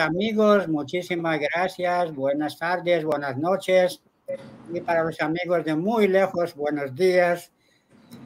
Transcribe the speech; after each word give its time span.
amigos, 0.00 0.66
muchísimas 0.68 1.38
gracias. 1.38 2.12
Buenas 2.14 2.58
tardes, 2.58 3.04
buenas 3.04 3.36
noches. 3.36 4.02
Y 4.72 4.80
para 4.80 5.04
los 5.04 5.20
amigos 5.20 5.64
de 5.64 5.74
muy 5.74 6.08
lejos, 6.08 6.54
buenos 6.54 6.94
días. 6.94 7.52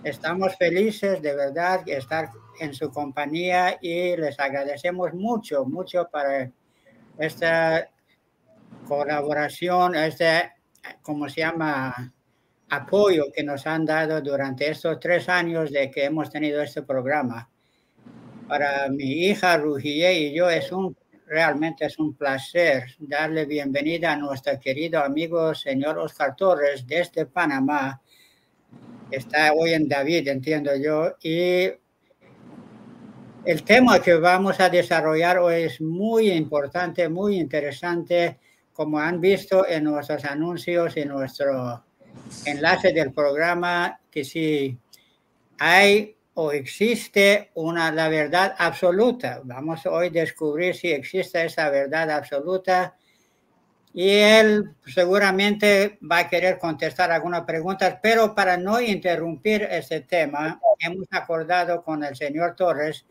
Estamos 0.03 0.57
felices 0.57 1.21
de 1.21 1.35
verdad 1.35 1.85
de 1.85 1.97
estar 1.97 2.31
en 2.61 2.73
su 2.75 2.91
compañía 2.91 3.77
y 3.81 4.17
les 4.17 4.39
agradecemos 4.39 5.13
mucho, 5.15 5.65
mucho 5.65 6.09
para 6.11 6.51
esta 7.19 7.91
colaboración, 8.87 9.97
este, 9.97 10.53
¿cómo 11.03 11.29
se 11.29 11.41
llama? 11.41 12.13
Apoyo 12.71 13.27
que 13.35 13.45
nos 13.45 13.67
han 13.67 13.85
dado 13.85 14.21
durante 14.21 14.71
estos 14.71 14.99
tres 14.99 15.29
años 15.29 15.71
de 15.71 15.91
que 15.91 16.05
hemos 16.05 16.31
tenido 16.31 16.63
este 16.63 16.83
programa. 16.83 17.51
Para 18.49 18.89
mi 18.89 19.27
hija 19.27 19.57
Rugie 19.59 20.13
y 20.13 20.35
yo 20.35 20.51
es 20.51 20.73
un 20.73 20.97
realmente 21.35 21.87
es 21.87 21.99
un 21.99 22.15
placer 22.15 22.95
darle 22.97 23.45
bienvenida 23.45 24.13
a 24.13 24.17
nuestro 24.17 24.53
querido 24.61 25.03
amigo 25.03 25.53
señor 25.53 25.99
Oscar 25.99 26.37
Torres 26.37 26.87
desde 26.87 27.27
Panamá. 27.27 28.01
Está 29.11 29.53
hoy 29.53 29.73
en 29.73 29.89
David, 29.89 30.29
entiendo 30.29 30.71
yo, 30.77 31.17
y 31.21 31.73
el 33.45 33.65
tema 33.65 34.01
que 34.01 34.15
vamos 34.15 34.61
a 34.61 34.69
desarrollar 34.69 35.39
hoy 35.39 35.63
es 35.63 35.81
muy 35.81 36.31
importante, 36.31 37.09
muy 37.09 37.41
interesante, 37.41 38.39
como 38.73 39.01
han 39.01 39.21
visto 39.21 39.67
en 39.67 39.83
nuestros 39.83 40.25
anuncios 40.27 40.97
y 40.97 41.05
nuestro 41.05 41.85
enlace 42.45 42.93
del 42.93 43.13
programa, 43.13 43.99
que 44.09 44.23
si 44.23 44.79
hay 45.59 46.14
o 46.35 46.53
existe 46.53 47.51
una, 47.55 47.91
la 47.93 48.09
verdad 48.09 48.55
absoluta. 48.59 49.41
Vamos 49.45 49.87
hoy 49.87 50.09
a 50.09 50.11
descubrir 50.11 50.75
si 50.75 50.91
existe 50.93 51.45
esa 51.45 51.71
verdad 51.71 52.11
absoluta. 52.11 52.97
Y 53.93 54.11
él 54.11 54.75
seguramente 54.85 55.99
va 56.03 56.19
a 56.19 56.29
querer 56.29 56.59
contestar 56.59 57.13
algunas 57.13 57.43
preguntas, 57.43 57.99
pero 58.03 58.35
para 58.35 58.57
no 58.57 58.81
interrumpir 58.81 59.63
este 59.71 60.01
tema, 60.01 60.61
hemos 60.81 61.07
acordado 61.13 61.85
con 61.85 62.03
el 62.03 62.17
señor 62.17 62.57
Torres, 62.57 63.07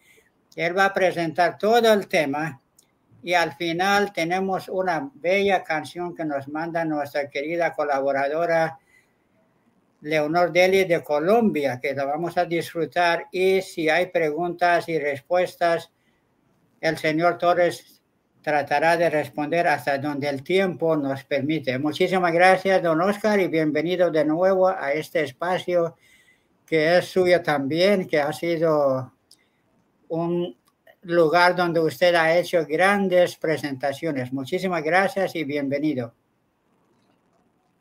que 0.53 0.65
él 0.65 0.77
va 0.77 0.85
a 0.85 0.93
presentar 0.93 1.57
todo 1.57 1.93
el 1.93 2.07
tema 2.07 2.59
y 3.23 3.33
al 3.35 3.53
final 3.53 4.11
tenemos 4.11 4.67
una 4.67 5.09
bella 5.13 5.63
canción 5.63 6.13
que 6.13 6.25
nos 6.25 6.49
manda 6.49 6.83
nuestra 6.83 7.29
querida 7.29 7.73
colaboradora 7.73 8.77
Leonor 10.03 10.51
Deli 10.51 10.83
de 10.83 11.01
Colombia, 11.01 11.79
que 11.81 11.93
la 11.93 12.03
vamos 12.03 12.37
a 12.37 12.45
disfrutar. 12.45 13.27
Y 13.31 13.61
si 13.61 13.89
hay 13.89 14.07
preguntas 14.07 14.89
y 14.89 14.99
respuestas, 14.99 15.91
el 16.81 16.97
señor 16.97 17.37
Torres 17.37 18.01
tratará 18.41 18.97
de 18.97 19.09
responder 19.09 19.65
hasta 19.65 19.97
donde 19.97 20.27
el 20.27 20.43
tiempo 20.43 20.97
nos 20.97 21.23
permite. 21.23 21.79
Muchísimas 21.79 22.33
gracias, 22.33 22.83
don 22.83 22.99
Oscar, 22.99 23.39
y 23.39 23.47
bienvenido 23.47 24.11
de 24.11 24.25
nuevo 24.25 24.67
a 24.67 24.91
este 24.91 25.23
espacio 25.23 25.95
que 26.65 26.97
es 26.97 27.05
suyo 27.05 27.41
también, 27.41 28.05
que 28.05 28.19
ha 28.19 28.33
sido 28.33 29.13
un 30.09 30.57
lugar 31.03 31.55
donde 31.55 31.79
usted 31.79 32.13
ha 32.15 32.37
hecho 32.37 32.65
grandes 32.65 33.37
presentaciones. 33.37 34.33
Muchísimas 34.33 34.83
gracias 34.83 35.33
y 35.35 35.45
bienvenido. 35.45 36.13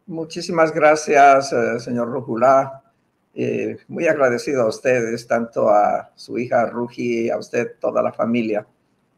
Muchísimas 0.06 0.72
gracias, 0.72 1.52
eh, 1.52 1.78
señor 1.80 2.08
Rujulá. 2.08 2.82
Muy 3.88 4.06
agradecido 4.06 4.62
a 4.62 4.68
ustedes, 4.68 5.26
tanto 5.26 5.70
a 5.70 6.10
su 6.14 6.38
hija 6.38 6.66
Ruji, 6.66 7.30
a 7.30 7.38
usted, 7.38 7.76
toda 7.80 8.02
la 8.02 8.12
familia, 8.12 8.66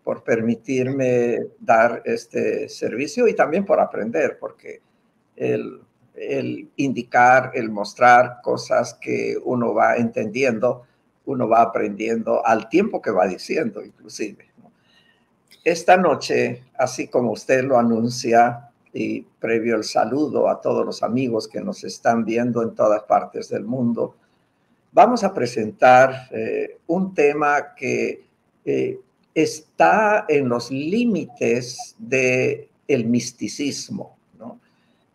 por 0.04 0.22
permitirme 0.22 1.38
dar 1.58 2.02
este 2.04 2.68
servicio 2.68 3.26
y 3.26 3.34
también 3.34 3.64
por 3.64 3.80
aprender, 3.80 4.38
porque 4.38 4.82
el, 5.34 5.80
el 6.14 6.70
indicar, 6.76 7.50
el 7.54 7.70
mostrar 7.70 8.40
cosas 8.42 8.94
que 8.94 9.36
uno 9.42 9.74
va 9.74 9.96
entendiendo, 9.96 10.82
uno 11.26 11.48
va 11.48 11.62
aprendiendo 11.62 12.46
al 12.46 12.68
tiempo 12.68 13.00
que 13.00 13.10
va 13.10 13.26
diciendo, 13.26 13.82
inclusive. 13.82 14.48
Esta 15.64 15.96
noche, 15.96 16.64
así 16.78 17.08
como 17.08 17.32
usted 17.32 17.64
lo 17.64 17.78
anuncia, 17.78 18.70
y 18.94 19.22
previo 19.22 19.74
el 19.74 19.82
saludo 19.82 20.48
a 20.48 20.60
todos 20.60 20.86
los 20.86 21.02
amigos 21.02 21.48
que 21.48 21.60
nos 21.60 21.82
están 21.82 22.24
viendo 22.24 22.62
en 22.62 22.76
todas 22.76 23.02
partes 23.02 23.48
del 23.48 23.64
mundo, 23.64 24.14
vamos 24.92 25.24
a 25.24 25.34
presentar 25.34 26.28
eh, 26.30 26.78
un 26.86 27.12
tema 27.12 27.74
que 27.74 28.24
eh, 28.64 29.00
está 29.34 30.26
en 30.28 30.48
los 30.48 30.70
límites 30.70 31.96
del 31.98 32.68
el 32.86 33.06
misticismo. 33.06 34.16
¿no? 34.38 34.60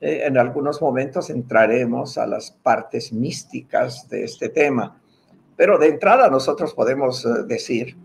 Eh, 0.02 0.24
en 0.26 0.38
algunos 0.38 0.82
momentos 0.82 1.30
entraremos 1.30 2.18
a 2.18 2.28
las 2.28 2.52
partes 2.52 3.14
místicas 3.14 4.10
de 4.10 4.26
este 4.26 4.50
tema, 4.50 5.02
pero 5.56 5.78
de 5.78 5.88
entrada 5.88 6.30
nosotros 6.30 6.74
podemos 6.74 7.26
decir 7.48 7.96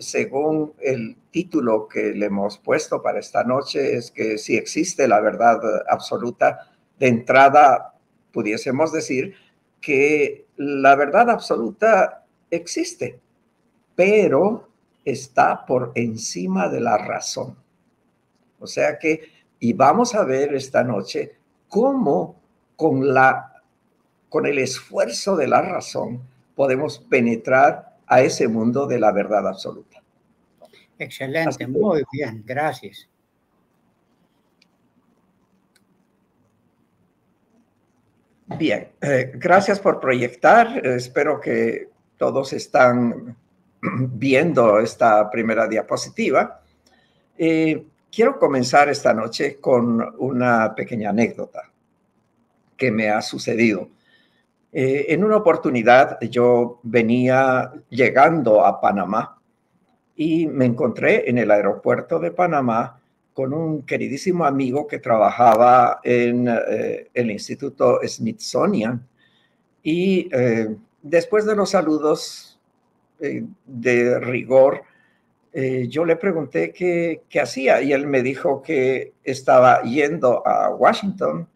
según 0.00 0.72
el 0.80 1.16
título 1.30 1.88
que 1.88 2.12
le 2.14 2.26
hemos 2.26 2.58
puesto 2.58 3.02
para 3.02 3.20
esta 3.20 3.44
noche, 3.44 3.96
es 3.96 4.10
que 4.10 4.38
si 4.38 4.56
existe 4.56 5.06
la 5.06 5.20
verdad 5.20 5.60
absoluta, 5.88 6.70
de 6.98 7.08
entrada 7.08 7.94
pudiésemos 8.32 8.92
decir 8.92 9.34
que 9.80 10.46
la 10.56 10.94
verdad 10.94 11.30
absoluta 11.30 12.24
existe, 12.50 13.18
pero 13.94 14.68
está 15.04 15.64
por 15.64 15.92
encima 15.94 16.68
de 16.68 16.80
la 16.80 16.98
razón. 16.98 17.56
O 18.58 18.66
sea 18.66 18.98
que, 18.98 19.22
y 19.58 19.72
vamos 19.72 20.14
a 20.14 20.24
ver 20.24 20.54
esta 20.54 20.84
noche 20.84 21.36
cómo 21.68 22.40
con 22.76 23.12
la, 23.14 23.62
con 24.28 24.46
el 24.46 24.58
esfuerzo 24.58 25.36
de 25.36 25.48
la 25.48 25.62
razón 25.62 26.20
podemos 26.54 26.98
penetrar 26.98 27.89
a 28.10 28.20
ese 28.22 28.48
mundo 28.48 28.88
de 28.88 28.98
la 28.98 29.12
verdad 29.12 29.46
absoluta. 29.46 30.02
Excelente, 30.98 31.66
muy 31.68 32.02
bien, 32.12 32.42
gracias. 32.44 33.08
Bien, 38.58 38.88
eh, 39.00 39.30
gracias 39.36 39.78
por 39.78 40.00
proyectar. 40.00 40.84
espero 40.84 41.40
que 41.40 41.88
todos 42.16 42.52
están 42.52 43.36
viendo 43.80 44.80
esta 44.80 45.30
primera 45.30 45.68
diapositiva. 45.68 46.60
Eh, 47.38 47.86
quiero 48.10 48.40
comenzar 48.40 48.88
esta 48.88 49.14
noche 49.14 49.60
con 49.60 50.16
una 50.18 50.74
pequeña 50.74 51.10
anécdota 51.10 51.70
que 52.76 52.90
me 52.90 53.08
ha 53.08 53.22
sucedido. 53.22 53.88
Eh, 54.72 55.06
en 55.08 55.24
una 55.24 55.36
oportunidad 55.36 56.20
yo 56.20 56.78
venía 56.84 57.72
llegando 57.88 58.64
a 58.64 58.80
Panamá 58.80 59.40
y 60.14 60.46
me 60.46 60.64
encontré 60.64 61.28
en 61.28 61.38
el 61.38 61.50
aeropuerto 61.50 62.20
de 62.20 62.30
Panamá 62.30 63.00
con 63.34 63.52
un 63.52 63.82
queridísimo 63.82 64.44
amigo 64.44 64.86
que 64.86 64.98
trabajaba 64.98 66.00
en 66.04 66.46
eh, 66.48 67.08
el 67.12 67.30
Instituto 67.30 67.98
Smithsonian. 68.06 69.04
Y 69.82 70.28
eh, 70.32 70.76
después 71.02 71.46
de 71.46 71.56
los 71.56 71.70
saludos 71.70 72.46
de 73.66 74.18
rigor, 74.18 74.82
yo 75.52 76.06
le 76.06 76.16
pregunté 76.16 76.72
qué, 76.72 77.22
qué 77.28 77.40
hacía 77.40 77.82
y 77.82 77.92
él 77.92 78.06
me 78.06 78.22
dijo 78.22 78.62
que 78.62 79.12
estaba 79.24 79.82
yendo 79.82 80.46
a 80.46 80.70
Washington 80.70 81.46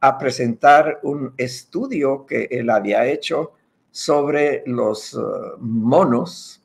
a 0.00 0.18
presentar 0.18 1.00
un 1.02 1.34
estudio 1.36 2.24
que 2.24 2.48
él 2.50 2.70
había 2.70 3.06
hecho 3.06 3.52
sobre 3.90 4.62
los 4.66 5.14
uh, 5.14 5.58
monos, 5.58 6.62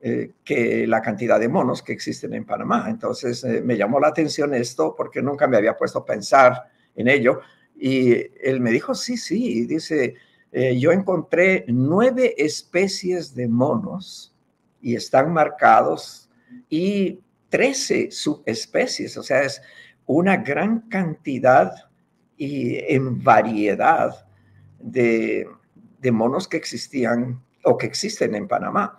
eh, 0.00 0.32
que 0.44 0.86
la 0.86 1.02
cantidad 1.02 1.40
de 1.40 1.48
monos 1.48 1.82
que 1.82 1.92
existen 1.92 2.34
en 2.34 2.44
Panamá. 2.44 2.86
Entonces 2.88 3.42
eh, 3.44 3.60
me 3.60 3.76
llamó 3.76 3.98
la 3.98 4.08
atención 4.08 4.54
esto 4.54 4.94
porque 4.96 5.20
nunca 5.20 5.48
me 5.48 5.56
había 5.56 5.76
puesto 5.76 6.00
a 6.00 6.04
pensar 6.04 6.70
en 6.94 7.08
ello. 7.08 7.40
Y 7.76 8.14
él 8.40 8.60
me 8.60 8.70
dijo, 8.70 8.94
sí, 8.94 9.16
sí, 9.16 9.66
dice, 9.66 10.14
eh, 10.52 10.78
yo 10.78 10.92
encontré 10.92 11.64
nueve 11.68 12.34
especies 12.38 13.34
de 13.34 13.48
monos 13.48 14.34
y 14.80 14.94
están 14.94 15.32
marcados 15.32 16.30
y 16.68 17.20
trece 17.48 18.10
subespecies, 18.10 19.16
o 19.16 19.22
sea, 19.22 19.42
es 19.42 19.60
una 20.06 20.36
gran 20.36 20.88
cantidad 20.88 21.85
y 22.36 22.76
en 22.92 23.22
variedad 23.22 24.26
de, 24.78 25.48
monos 26.12 26.46
que 26.46 26.56
existían 26.56 27.42
o 27.64 27.76
que 27.76 27.86
existen 27.86 28.36
en 28.36 28.46
Panamá. 28.46 28.96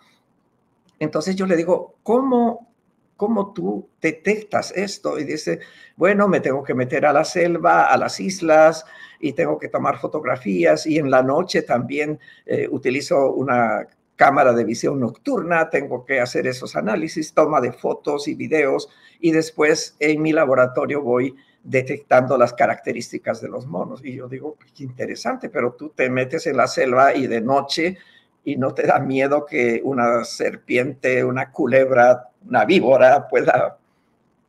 Entonces 1.00 1.38
yo 1.38 1.46
le 1.46 1.56
digo, 1.56 1.96
¿cómo, 2.04 2.74
¿cómo 3.16 3.54
tú 3.54 3.88
detectas 4.02 4.74
esto? 4.76 5.18
Y 5.18 5.24
dice, 5.24 5.62
bueno, 5.96 6.28
me 6.28 6.42
tengo 6.42 6.64
que 6.64 6.74
meter 6.74 7.06
a 7.06 7.14
la 7.14 7.24
selva, 7.24 7.86
a 7.86 7.96
las 7.96 8.20
islas, 8.20 8.86
y 9.22 9.32
tengo 9.32 9.58
que 9.58 9.70
tomar 9.70 10.00
fotografías, 10.00 10.86
y 10.86 10.98
en 10.98 11.10
la 11.10 11.24
noche 11.24 11.62
también 11.62 12.20
eh, 12.46 12.68
utilizo 12.70 13.32
una 13.32 13.88
cámara 14.18 14.52
de 14.52 14.66
visión 14.66 15.00
nocturna, 15.00 15.70
tengo 15.70 16.04
que 16.04 16.20
hacer 16.20 16.48
esos 16.48 16.76
análisis, 16.76 17.34
toma 17.34 17.62
de 17.62 17.72
fotos 17.72 18.28
y 18.28 18.36
videos 18.36 18.90
y 19.20 19.32
después 19.32 19.96
en 20.00 20.22
mi 20.22 20.34
laboratorio 20.34 21.02
voy 21.02 21.36
detectando 21.68 22.38
las 22.38 22.54
características 22.54 23.42
de 23.42 23.50
los 23.50 23.68
monos. 23.68 24.04
Y 24.04 24.16
yo 24.16 24.30
digo, 24.30 24.58
qué 24.74 24.84
interesante, 24.86 25.50
pero 25.50 25.74
tú 25.74 25.90
te 25.90 26.10
metes 26.10 26.48
en 26.48 26.56
la 26.56 26.68
selva 26.68 27.14
y 27.14 27.28
de 27.28 27.42
noche 27.42 27.98
y 28.46 28.56
no 28.56 28.74
te 28.74 28.88
da 28.88 29.00
miedo 29.00 29.46
que 29.46 29.82
una 29.84 30.24
serpiente, 30.24 31.26
una 31.26 31.52
culebra, 31.52 32.30
una 32.48 32.64
víbora 32.64 33.28
pueda, 33.28 33.78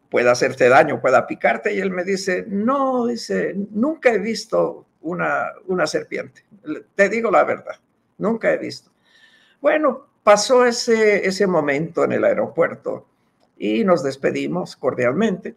pueda 0.08 0.30
hacerte 0.30 0.68
daño, 0.68 1.00
pueda 1.00 1.26
picarte. 1.26 1.74
Y 1.74 1.80
él 1.80 1.90
me 1.90 2.04
dice, 2.04 2.44
no, 2.46 3.06
dice, 3.06 3.52
nunca 3.72 4.12
he 4.12 4.18
visto 4.18 4.86
una, 5.00 5.48
una 5.66 5.88
serpiente. 5.88 6.44
Te 6.94 7.08
digo 7.08 7.32
la 7.32 7.42
verdad, 7.42 7.74
nunca 8.18 8.52
he 8.52 8.58
visto. 8.58 8.92
Bueno, 9.60 10.06
pasó 10.22 10.64
ese, 10.64 11.26
ese 11.26 11.48
momento 11.48 12.04
en 12.04 12.12
el 12.12 12.24
aeropuerto 12.24 13.06
y 13.58 13.82
nos 13.82 14.04
despedimos 14.04 14.76
cordialmente. 14.76 15.56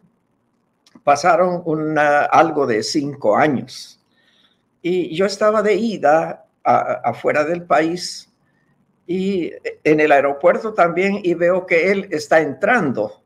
Pasaron 1.04 1.64
algo 1.98 2.66
de 2.66 2.82
cinco 2.82 3.36
años 3.36 4.00
y 4.80 5.14
yo 5.14 5.26
estaba 5.26 5.62
de 5.62 5.74
ida 5.74 6.46
afuera 6.64 7.44
del 7.44 7.64
país 7.64 8.32
y 9.06 9.52
en 9.84 10.00
el 10.00 10.12
aeropuerto 10.12 10.74
también 10.74 11.20
y 11.22 11.34
veo 11.34 11.66
que 11.66 11.90
él 11.90 12.08
está 12.10 12.40
entrando 12.40 13.22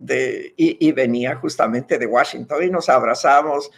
y, 0.00 0.54
y, 0.56 0.92
venía 0.92 1.36
justamente 1.36 1.98
de 1.98 2.06
Washington 2.06 2.64
y 2.64 2.70
nos 2.70 2.88
abrazamos 2.88 3.70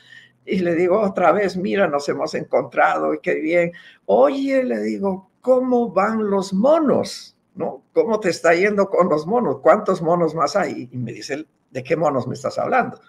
y 0.44 0.58
le 0.58 0.74
digo 0.74 1.00
otra 1.00 1.32
vez, 1.32 1.56
mira, 1.56 1.86
nos 1.86 2.08
hemos 2.08 2.34
encontrado 2.34 3.14
y 3.14 3.20
qué 3.20 3.34
bien. 3.34 3.72
Oye, 4.06 4.64
le 4.64 4.80
digo, 4.80 5.30
¿cómo 5.40 5.90
van 5.90 6.30
los 6.30 6.52
monos? 6.52 7.36
¿No? 7.54 7.82
¿Cómo 7.92 8.18
te 8.18 8.30
está 8.30 8.54
yendo 8.54 8.88
con 8.88 9.08
los 9.08 9.26
monos? 9.26 9.58
¿Cuántos 9.60 10.00
monos 10.00 10.34
más 10.34 10.56
hay? 10.56 10.88
Y 10.90 10.96
me 10.96 11.12
dice, 11.12 11.46
¿de 11.72 11.82
qué 11.82 11.96
monos 11.96 12.28
me 12.28 12.34
estás 12.34 12.58
hablando? 12.58 13.00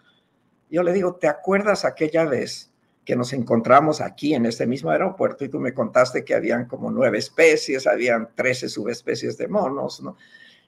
Yo 0.70 0.82
le 0.82 0.92
digo, 0.92 1.16
¿te 1.16 1.28
acuerdas 1.28 1.86
aquella 1.86 2.26
vez 2.26 2.74
que 3.06 3.16
nos 3.16 3.34
encontramos 3.34 4.02
aquí 4.02 4.34
en 4.34 4.46
este 4.46 4.66
mismo 4.66 4.90
aeropuerto 4.90 5.44
y 5.44 5.50
tú 5.50 5.60
me 5.60 5.74
contaste 5.74 6.24
que 6.24 6.34
habían 6.34 6.66
como 6.66 6.90
nueve 6.90 7.18
especies, 7.18 7.86
habían 7.86 8.30
trece 8.34 8.70
subespecies 8.70 9.38
de 9.38 9.48
monos, 9.48 10.02
¿no? 10.02 10.18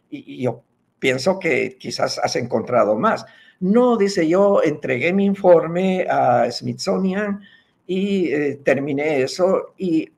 Y, 0.09 0.43
yo 0.43 0.61
pienso 0.99 1.39
que 1.39 1.77
quizás 1.79 2.19
has 2.19 2.35
encontrado 2.35 2.95
más. 2.95 3.25
No, 3.59 3.95
dice 3.97 4.27
yo, 4.27 4.61
entregué 4.63 5.13
mi 5.13 5.25
informe 5.25 6.05
a 6.09 6.51
Smithsonian 6.51 7.41
y 7.87 8.31
eh, 8.33 8.59
terminé 8.63 9.21
eso 9.21 9.73
y 9.77 10.11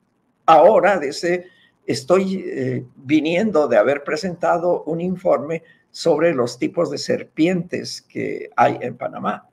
ahora, 0.46 0.98
dice, 0.98 1.46
estoy 1.86 2.44
eh, 2.44 2.84
viniendo 2.96 3.68
de 3.68 3.76
haber 3.76 4.02
presentado 4.02 4.82
un 4.84 5.00
informe 5.00 5.62
sobre 5.90 6.34
los 6.34 6.58
tipos 6.58 6.90
de 6.90 6.98
serpientes 6.98 8.02
que 8.02 8.50
hay 8.56 8.78
en 8.80 8.96
Panamá. 8.96 9.48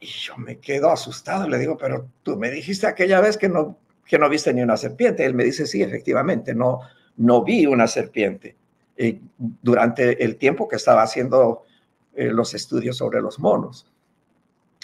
Y 0.00 0.06
yo 0.06 0.36
me 0.36 0.58
quedo 0.58 0.90
asustado, 0.90 1.48
le 1.48 1.58
digo, 1.58 1.76
pero 1.76 2.08
tú 2.22 2.36
me 2.36 2.50
dijiste 2.50 2.86
aquella 2.86 3.20
vez 3.20 3.36
que 3.36 3.48
no, 3.48 3.78
que 4.06 4.18
no 4.18 4.28
viste 4.28 4.52
ni 4.52 4.62
una 4.62 4.76
serpiente. 4.76 5.24
Él 5.24 5.34
me 5.34 5.44
dice, 5.44 5.66
sí, 5.66 5.82
efectivamente, 5.82 6.54
no, 6.54 6.80
no 7.16 7.44
vi 7.44 7.66
una 7.66 7.86
serpiente 7.86 8.56
eh, 8.96 9.20
durante 9.38 10.24
el 10.24 10.36
tiempo 10.36 10.68
que 10.68 10.76
estaba 10.76 11.02
haciendo 11.02 11.64
eh, 12.14 12.30
los 12.30 12.54
estudios 12.54 12.96
sobre 12.96 13.20
los 13.20 13.38
monos. 13.38 13.86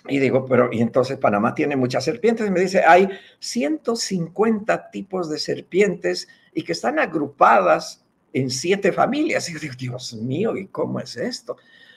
Y 0.08 0.18
digo, 0.18 0.46
pero 0.46 0.70
y 0.72 0.80
entonces 0.80 1.18
Panamá 1.18 1.54
tiene 1.54 1.76
muchas 1.76 2.04
serpientes. 2.04 2.46
Y 2.46 2.50
me 2.50 2.60
dice, 2.60 2.82
hay 2.84 3.08
150 3.40 4.90
tipos 4.90 5.28
de 5.28 5.38
serpientes 5.38 6.28
y 6.54 6.62
que 6.62 6.72
están 6.72 6.98
agrupadas 6.98 8.04
en 8.32 8.50
siete 8.50 8.92
familias. 8.92 9.48
Y 9.48 9.54
yo 9.54 9.58
digo, 9.58 9.75
Dios 9.78 10.14
mío, 10.14 10.56
¿y 10.56 10.66
cómo 10.69 11.00
es 11.00 11.16
esto? 11.16 11.56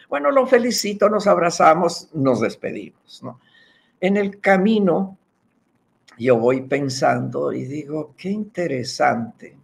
Bueno, 0.09 0.31
lo 0.31 0.45
felicito, 0.45 1.09
nos 1.09 1.27
abrazamos, 1.27 2.09
nos 2.13 2.41
despedimos. 2.41 3.21
¿no? 3.23 3.39
En 3.99 4.17
el 4.17 4.39
camino, 4.39 5.17
yo 6.17 6.37
voy 6.37 6.61
pensando 6.61 7.53
y 7.53 7.65
digo, 7.65 8.13
qué 8.17 8.29
interesante, 8.29 9.57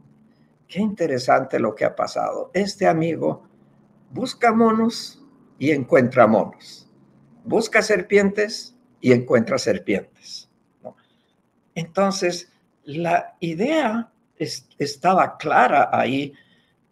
qué 0.68 0.80
interesante 0.80 1.60
lo 1.60 1.76
que 1.76 1.86
ha 1.86 1.96
pasado. 1.96 2.52
Este 2.54 2.88
amigo 2.88 3.44
busca 4.12 4.54
monos 4.54 5.24
y 5.60 5.72
encuentra 5.72 6.28
monos 6.28 6.88
busca 7.48 7.82
serpientes 7.82 8.76
y 9.00 9.14
encuentra 9.14 9.58
serpientes. 9.58 10.50
Entonces, 11.74 12.52
la 12.84 13.36
idea 13.40 14.12
estaba 14.38 15.38
clara 15.38 15.90
ahí 15.92 16.34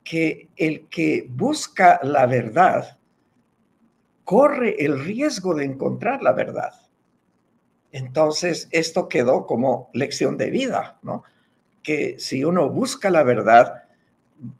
que 0.06 0.48
el 0.56 0.88
que 0.88 1.28
busca 1.30 2.00
la 2.04 2.26
verdad 2.28 2.98
corre 4.24 4.84
el 4.86 5.04
riesgo 5.04 5.54
de 5.54 5.66
encontrar 5.66 6.22
la 6.22 6.32
verdad. 6.32 6.74
Entonces, 7.92 8.68
esto 8.72 9.10
quedó 9.10 9.46
como 9.46 9.90
lección 9.94 10.38
de 10.38 10.50
vida, 10.50 10.98
¿no? 11.02 11.24
Que 11.82 12.16
si 12.20 12.44
uno 12.44 12.70
busca 12.70 13.10
la 13.10 13.24
verdad, 13.24 13.84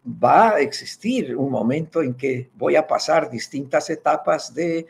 va 0.06 0.52
a 0.52 0.60
existir 0.60 1.36
un 1.36 1.52
momento 1.52 2.02
en 2.02 2.14
que 2.14 2.50
voy 2.56 2.76
a 2.76 2.88
pasar 2.88 3.30
distintas 3.30 3.90
etapas 3.90 4.54
de 4.54 4.88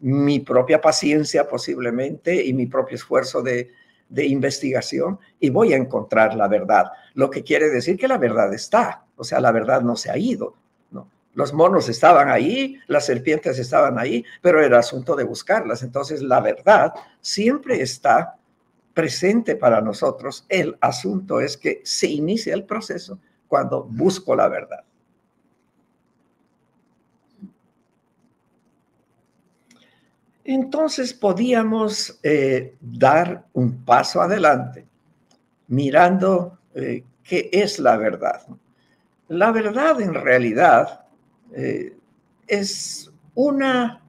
mi 0.00 0.40
propia 0.40 0.80
paciencia 0.80 1.48
posiblemente 1.48 2.44
y 2.44 2.52
mi 2.52 2.66
propio 2.66 2.96
esfuerzo 2.96 3.42
de, 3.42 3.72
investigación 4.14 5.18
y 5.40 5.50
voy 5.50 5.72
a 5.72 5.76
encontrar 5.76 6.34
la 6.34 6.46
verdad. 6.46 6.92
Lo 7.14 7.28
que 7.28 7.42
quiere 7.42 7.70
decir 7.70 7.96
que 7.96 8.06
la 8.06 8.18
verdad 8.18 8.52
está, 8.54 9.05
o 9.16 9.24
sea, 9.24 9.40
la 9.40 9.52
verdad 9.52 9.82
no 9.82 9.96
se 9.96 10.10
ha 10.10 10.18
ido. 10.18 10.54
¿no? 10.90 11.08
Los 11.34 11.52
monos 11.52 11.88
estaban 11.88 12.28
ahí, 12.28 12.78
las 12.86 13.06
serpientes 13.06 13.58
estaban 13.58 13.98
ahí, 13.98 14.24
pero 14.42 14.62
era 14.62 14.78
asunto 14.78 15.16
de 15.16 15.24
buscarlas. 15.24 15.82
Entonces, 15.82 16.22
la 16.22 16.40
verdad 16.40 16.92
siempre 17.20 17.80
está 17.80 18.36
presente 18.94 19.56
para 19.56 19.80
nosotros. 19.80 20.46
El 20.48 20.76
asunto 20.80 21.40
es 21.40 21.56
que 21.56 21.80
se 21.84 22.06
inicia 22.06 22.54
el 22.54 22.64
proceso 22.64 23.18
cuando 23.48 23.84
busco 23.84 24.34
la 24.34 24.48
verdad. 24.48 24.84
entonces 30.46 31.12
podíamos 31.12 32.20
eh, 32.22 32.76
dar 32.80 33.46
un 33.52 33.84
paso 33.84 34.20
adelante 34.20 34.86
mirando 35.66 36.58
eh, 36.74 37.02
qué 37.24 37.50
es 37.52 37.80
la 37.80 37.96
verdad. 37.96 38.42
La 39.28 39.50
verdad 39.50 40.00
en 40.00 40.14
realidad 40.14 41.06
eh, 41.52 41.96
es 42.46 43.10
una, 43.34 44.02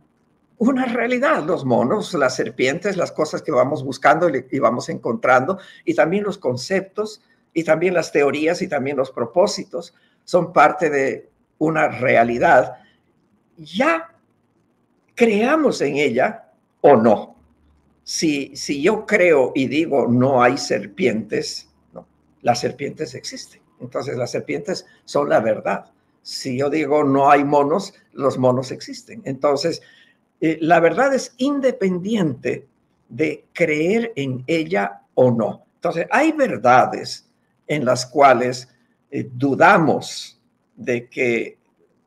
una 0.58 0.86
realidad. 0.86 1.44
Los 1.44 1.66
monos, 1.66 2.14
las 2.14 2.36
serpientes, 2.36 2.98
las 2.98 3.12
cosas 3.12 3.42
que 3.42 3.52
vamos 3.52 3.84
buscando 3.84 4.30
y 4.30 4.60
vamos 4.60 4.90
encontrando, 4.90 5.60
y 5.86 5.96
también 5.96 6.24
los 6.24 6.38
conceptos, 6.38 7.22
y 7.54 7.64
también 7.64 7.94
las 7.94 8.12
teorías, 8.12 8.62
y 8.62 8.68
también 8.68 8.98
los 8.98 9.12
propósitos, 9.12 9.94
son 10.24 10.54
parte 10.54 10.90
de 10.90 11.30
una 11.58 11.88
realidad. 11.88 12.76
Ya 13.58 14.14
creamos 15.16 15.82
en 15.82 15.98
ella 15.98 16.52
o 16.82 16.96
no. 16.96 17.36
Si, 18.04 18.56
si 18.56 18.82
yo 18.82 19.06
creo 19.06 19.52
y 19.54 19.68
digo 19.68 20.08
no 20.08 20.42
hay 20.42 20.58
serpientes, 20.58 21.70
no, 21.92 22.08
las 22.42 22.62
serpientes 22.62 23.16
existen. 23.16 23.67
Entonces 23.80 24.18
las 24.18 24.32
serpientes 24.32 24.86
son 25.06 25.30
la 25.30 25.40
verdad. 25.40 25.86
Si 26.22 26.58
yo 26.58 26.70
digo 26.70 27.04
no 27.04 27.30
hay 27.30 27.44
monos, 27.44 27.94
los 28.14 28.38
monos 28.38 28.72
existen. 28.72 29.22
Entonces, 29.26 29.82
eh, 30.42 30.58
la 30.62 30.80
verdad 30.80 31.14
es 31.14 31.34
independiente 31.38 32.68
de 33.10 33.46
creer 33.54 34.14
en 34.16 34.44
ella 34.48 35.02
o 35.14 35.32
no. 35.32 35.66
Entonces, 35.76 36.08
hay 36.12 36.32
verdades 36.32 37.28
en 37.68 37.86
las 37.86 38.06
cuales 38.06 38.68
eh, 39.10 39.30
dudamos 39.34 40.40
de 40.76 41.08
que 41.08 41.58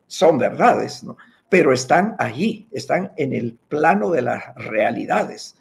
son 0.06 0.38
verdades, 0.38 1.02
¿no? 1.02 1.16
pero 1.50 1.72
están 1.72 2.14
allí, 2.18 2.68
están 2.70 3.12
en 3.16 3.32
el 3.32 3.58
plano 3.68 4.10
de 4.10 4.22
las 4.22 4.54
realidades, 4.54 5.56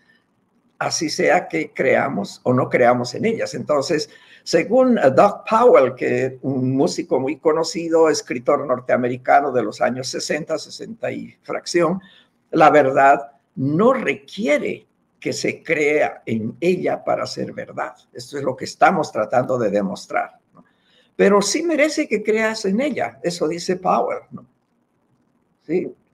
así 0.80 1.10
sea 1.10 1.48
que 1.48 1.72
creamos 1.72 2.40
o 2.44 2.54
no 2.54 2.70
creamos 2.70 3.14
en 3.14 3.26
ellas. 3.26 3.54
Entonces, 3.54 4.10
según 4.44 4.96
Doug 4.96 5.44
Powell, 5.48 5.94
que 5.94 6.40
un 6.42 6.76
músico 6.76 7.20
muy 7.20 7.38
conocido, 7.38 8.10
escritor 8.10 8.66
norteamericano 8.66 9.52
de 9.52 9.62
los 9.62 9.82
años 9.82 10.08
60, 10.08 10.58
60 10.58 11.12
y 11.12 11.38
fracción, 11.44 12.02
la 12.52 12.70
verdad 12.70 13.34
no 13.56 13.94
requiere 13.94 14.88
que 15.20 15.34
se 15.34 15.62
crea 15.62 16.24
en 16.26 16.56
ella 16.62 17.04
para 17.04 17.26
ser 17.28 17.52
verdad. 17.52 17.94
Esto 18.14 18.38
es 18.38 18.44
lo 18.44 18.56
que 18.56 18.66
estamos 18.66 19.12
tratando 19.12 19.58
de 19.58 19.70
demostrar. 19.70 20.40
Pero 21.18 21.42
sí 21.42 21.62
merece 21.62 22.08
que 22.08 22.24
creas 22.24 22.64
en 22.64 22.80
ella, 22.80 23.20
eso 23.22 23.50
dice 23.50 23.76
Powell. 23.76 24.20
¿no? 24.32 24.46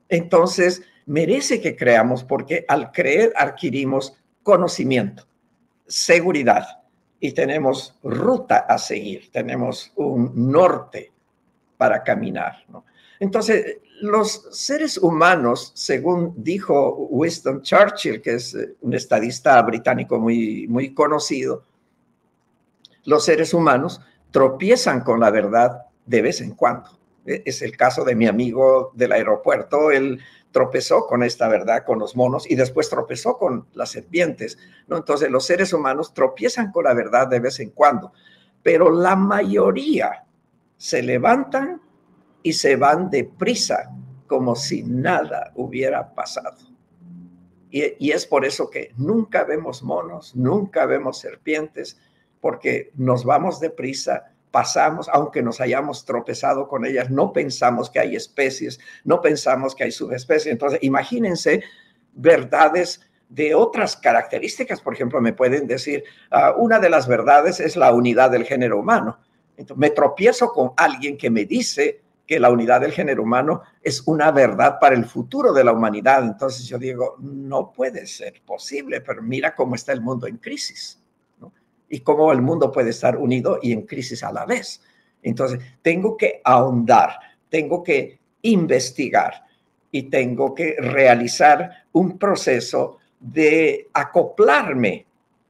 Entonces, 0.10 0.82
merece 1.06 1.62
que 1.62 1.76
creamos 1.76 2.24
porque 2.24 2.66
al 2.68 2.92
creer 2.92 3.32
adquirimos 3.36 4.18
conocimiento, 4.46 5.26
seguridad, 5.88 6.84
y 7.20 7.32
tenemos 7.32 7.98
ruta 8.04 8.60
a 8.70 8.78
seguir, 8.78 9.32
tenemos 9.32 9.92
un 9.96 10.52
norte 10.52 11.12
para 11.78 12.04
caminar. 12.04 12.64
Entonces, 13.20 13.78
los 14.02 14.48
seres 14.52 15.00
humanos, 15.00 15.72
según 15.74 16.36
dijo 16.38 17.08
Winston 17.10 17.64
Churchill, 17.64 18.22
que 18.22 18.36
es 18.36 18.54
eh, 18.54 18.76
un 18.82 18.94
estadista 18.94 19.60
británico 19.64 20.20
muy, 20.20 20.68
muy 20.68 20.94
conocido, 20.94 21.64
los 23.06 23.26
seres 23.26 23.52
humanos 23.52 24.00
tropiezan 24.30 25.02
con 25.02 25.20
la 25.20 25.32
verdad 25.32 25.86
de 26.06 26.22
vez 26.22 26.42
en 26.42 26.52
cuando. 26.52 26.90
E, 27.26 27.42
es 27.46 27.64
el 27.64 27.76
caso 27.76 28.04
de 28.04 28.14
mi 28.14 28.28
amigo 28.28 28.92
del 28.94 29.14
aeropuerto, 29.14 29.90
él 29.90 30.20
tropezó 30.56 31.06
con 31.06 31.22
esta 31.22 31.50
verdad, 31.50 31.84
con 31.84 32.00
los 32.00 32.16
monos, 32.16 32.50
y 32.50 32.56
después 32.56 32.90
tropezó 32.90 33.38
con 33.38 33.68
las 33.74 33.92
serpientes. 33.92 34.58
¿no? 34.88 34.96
Entonces 34.96 35.30
los 35.30 35.46
seres 35.46 35.74
humanos 35.74 36.14
tropiezan 36.14 36.72
con 36.72 36.86
la 36.86 36.94
verdad 36.94 37.28
de 37.28 37.42
vez 37.42 37.60
en 37.60 37.72
cuando, 37.72 38.14
pero 38.64 38.90
la 38.90 39.18
mayoría 39.18 40.24
se 40.78 41.04
levantan 41.04 41.82
y 42.42 42.54
se 42.54 42.78
van 42.78 43.10
deprisa, 43.10 43.92
como 44.28 44.56
si 44.56 44.82
nada 44.84 45.52
hubiera 45.56 46.16
pasado. 46.16 46.56
Y, 47.70 47.84
y 48.00 48.12
es 48.12 48.26
por 48.26 48.46
eso 48.46 48.70
que 48.70 48.94
nunca 48.96 49.44
vemos 49.44 49.84
monos, 49.84 50.38
nunca 50.38 50.86
vemos 50.86 51.20
serpientes, 51.20 52.00
porque 52.40 52.94
nos 52.96 53.26
vamos 53.26 53.60
deprisa 53.60 54.35
pasamos, 54.56 55.10
aunque 55.12 55.44
nos 55.44 55.60
hayamos 55.60 56.06
tropezado 56.06 56.70
con 56.70 56.86
ellas, 56.86 57.10
no 57.12 57.34
pensamos 57.34 57.90
que 57.90 58.00
hay 58.00 58.16
especies, 58.16 58.80
no 59.04 59.20
pensamos 59.20 59.76
que 59.76 59.84
hay 59.84 59.92
subespecies. 59.92 60.50
Entonces, 60.50 60.80
imagínense 60.82 61.62
verdades 62.14 63.02
de 63.28 63.54
otras 63.54 63.98
características. 63.98 64.80
Por 64.80 64.94
ejemplo, 64.94 65.20
me 65.20 65.34
pueden 65.34 65.68
decir, 65.68 66.06
ah, 66.32 66.54
una 66.58 66.80
de 66.80 66.90
las 66.90 67.06
verdades 67.06 67.60
es 67.60 67.76
la 67.76 67.92
unidad 67.92 68.32
del 68.32 68.46
género 68.46 68.80
humano. 68.80 69.20
Entonces, 69.58 69.78
me 69.78 69.90
tropiezo 69.90 70.54
con 70.54 70.72
alguien 70.78 71.18
que 71.18 71.30
me 71.30 71.44
dice 71.44 72.00
que 72.26 72.40
la 72.40 72.50
unidad 72.50 72.80
del 72.80 72.94
género 72.94 73.24
humano 73.24 73.62
es 73.82 74.04
una 74.08 74.32
verdad 74.32 74.80
para 74.80 74.96
el 74.96 75.04
futuro 75.04 75.52
de 75.52 75.66
la 75.66 75.74
humanidad. 75.74 76.24
Entonces 76.24 76.66
yo 76.66 76.78
digo, 76.78 77.18
no 77.20 77.74
puede 77.74 78.08
ser 78.08 78.42
posible, 78.46 79.02
pero 79.02 79.22
mira 79.22 79.54
cómo 79.54 79.76
está 79.76 79.92
el 79.92 80.00
mundo 80.00 80.28
en 80.28 80.38
crisis 80.38 81.05
y 81.90 82.00
cómo 82.00 82.32
el 82.32 82.42
mundo 82.42 82.72
puede 82.72 82.90
estar 82.92 83.18
unido 83.18 83.60
y 83.62 83.72
en 83.72 83.84
crisis 83.84 84.24
a 84.24 84.32
la 84.32 84.46
vez. 84.46 84.82
Entonces, 85.22 85.60
tengo 85.82 86.18
que 86.18 86.42
ahondar, 86.44 87.20
tengo 87.50 87.84
que 87.84 88.20
investigar 88.42 89.46
y 89.92 90.04
tengo 90.04 90.54
que 90.54 90.76
realizar 90.78 91.86
un 91.94 92.18
proceso 92.18 92.98
de 93.20 93.88
acoplarme 93.94 95.06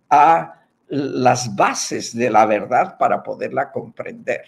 a 0.09 0.61
las 0.87 1.55
bases 1.55 2.15
de 2.15 2.29
la 2.29 2.45
verdad 2.45 2.97
para 2.97 3.23
poderla 3.23 3.71
comprender. 3.71 4.43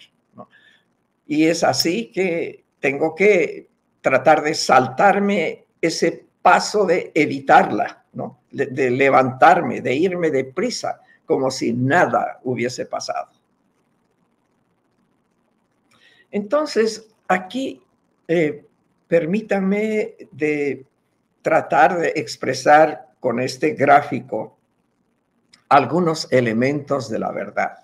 Y 1.26 1.44
es 1.44 1.62
así 1.62 2.10
que 2.10 2.64
tengo 2.80 3.14
que 3.14 3.68
tratar 4.00 4.42
de 4.42 4.54
saltarme 4.54 5.64
ese 5.80 6.24
paso 6.40 6.86
de 6.86 7.10
evitarla, 7.14 8.04
¿no? 8.12 8.40
de 8.50 8.90
levantarme, 8.90 9.82
de 9.82 9.94
irme 9.94 10.30
deprisa 10.30 11.00
como 11.28 11.50
si 11.50 11.74
nada 11.74 12.40
hubiese 12.42 12.86
pasado. 12.86 13.28
Entonces, 16.30 17.06
aquí 17.28 17.82
eh, 18.26 18.64
permítanme 19.06 20.16
de 20.32 20.86
tratar 21.42 21.98
de 21.98 22.14
expresar 22.16 23.08
con 23.20 23.40
este 23.40 23.72
gráfico 23.72 24.56
algunos 25.68 26.32
elementos 26.32 27.10
de 27.10 27.18
la 27.18 27.30
verdad. 27.30 27.76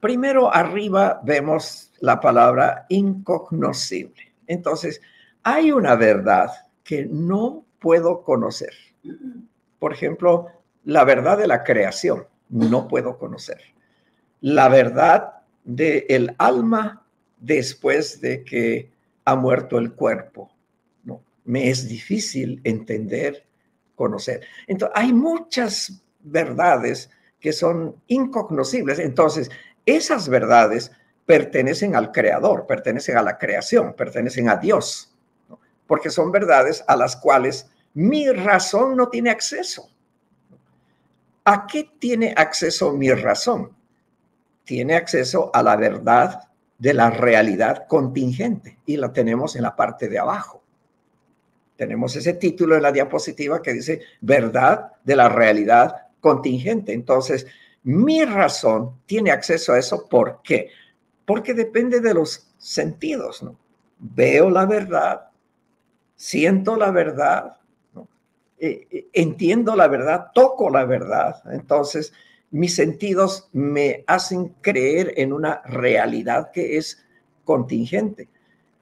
Primero, 0.00 0.52
arriba 0.52 1.20
vemos 1.22 1.92
la 2.00 2.18
palabra 2.18 2.86
incognoscible. 2.88 4.32
Entonces, 4.48 5.00
hay 5.44 5.70
una 5.70 5.94
verdad 5.94 6.50
que 6.82 7.06
no 7.06 7.64
puedo 7.78 8.22
conocer. 8.22 8.74
Por 9.78 9.92
ejemplo, 9.92 10.48
la 10.82 11.04
verdad 11.04 11.38
de 11.38 11.46
la 11.46 11.62
creación 11.62 12.26
no 12.50 12.88
puedo 12.88 13.18
conocer. 13.18 13.60
La 14.40 14.68
verdad 14.68 15.42
del 15.64 16.04
el 16.08 16.34
alma 16.38 17.06
después 17.38 18.20
de 18.20 18.44
que 18.44 18.90
ha 19.24 19.36
muerto 19.36 19.78
el 19.78 19.94
cuerpo. 19.94 20.50
Me 21.44 21.70
es 21.70 21.88
difícil 21.88 22.60
entender, 22.64 23.44
conocer. 23.96 24.42
Entonces, 24.66 24.96
hay 24.96 25.12
muchas 25.12 26.02
verdades 26.20 27.10
que 27.40 27.52
son 27.52 27.96
incognoscibles. 28.06 28.98
Entonces, 28.98 29.50
esas 29.86 30.28
verdades 30.28 30.92
pertenecen 31.26 31.96
al 31.96 32.12
creador, 32.12 32.66
pertenecen 32.66 33.16
a 33.16 33.22
la 33.22 33.38
creación, 33.38 33.94
pertenecen 33.94 34.48
a 34.48 34.56
Dios, 34.56 35.14
porque 35.86 36.10
son 36.10 36.30
verdades 36.30 36.84
a 36.86 36.96
las 36.96 37.16
cuales 37.16 37.70
mi 37.94 38.28
razón 38.30 38.96
no 38.96 39.08
tiene 39.08 39.30
acceso. 39.30 39.88
¿A 41.44 41.66
qué 41.66 41.90
tiene 41.98 42.34
acceso 42.36 42.92
mi 42.92 43.10
razón? 43.12 43.74
Tiene 44.64 44.94
acceso 44.94 45.50
a 45.52 45.62
la 45.62 45.76
verdad 45.76 46.48
de 46.78 46.94
la 46.94 47.10
realidad 47.10 47.86
contingente 47.86 48.78
y 48.86 48.96
la 48.96 49.12
tenemos 49.12 49.56
en 49.56 49.62
la 49.62 49.76
parte 49.76 50.08
de 50.08 50.18
abajo. 50.18 50.62
Tenemos 51.76 52.14
ese 52.16 52.34
título 52.34 52.76
en 52.76 52.82
la 52.82 52.92
diapositiva 52.92 53.62
que 53.62 53.72
dice 53.72 54.02
verdad 54.20 54.92
de 55.02 55.16
la 55.16 55.28
realidad 55.28 56.08
contingente. 56.20 56.92
Entonces, 56.92 57.46
mi 57.82 58.24
razón 58.24 59.00
tiene 59.06 59.30
acceso 59.30 59.72
a 59.72 59.78
eso. 59.78 60.06
¿Por 60.08 60.40
qué? 60.42 60.68
Porque 61.24 61.54
depende 61.54 62.00
de 62.00 62.14
los 62.14 62.52
sentidos, 62.58 63.42
¿no? 63.42 63.56
Veo 63.98 64.50
la 64.50 64.66
verdad, 64.66 65.28
siento 66.16 66.76
la 66.76 66.90
verdad, 66.90 67.56
eh, 68.60 69.08
entiendo 69.12 69.74
la 69.74 69.88
verdad, 69.88 70.28
toco 70.34 70.68
la 70.70 70.84
verdad. 70.84 71.42
Entonces, 71.52 72.12
mis 72.50 72.74
sentidos 72.74 73.48
me 73.52 74.04
hacen 74.06 74.54
creer 74.60 75.14
en 75.16 75.32
una 75.32 75.62
realidad 75.62 76.50
que 76.50 76.76
es 76.76 77.04
contingente. 77.44 78.28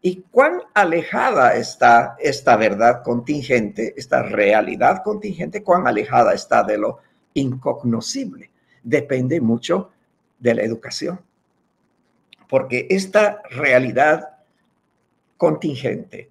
¿Y 0.01 0.23
cuán 0.31 0.63
alejada 0.75 1.57
está 1.57 2.17
esta 2.19 2.57
verdad 2.57 3.03
contingente, 3.03 3.95
esta 3.97 4.23
realidad 4.23 5.03
contingente, 5.03 5.63
cuán 5.63 5.87
alejada 5.87 6.35
está 6.35 6.63
de 6.63 6.79
lo 6.79 6.99
incognoscible? 7.35 8.51
Depende 8.83 9.41
mucho 9.41 9.91
de 10.39 10.55
la 10.55 10.63
educación. 10.63 11.21
Porque 12.49 12.87
esta 12.89 13.43
realidad 13.51 14.39
contingente 15.37 16.31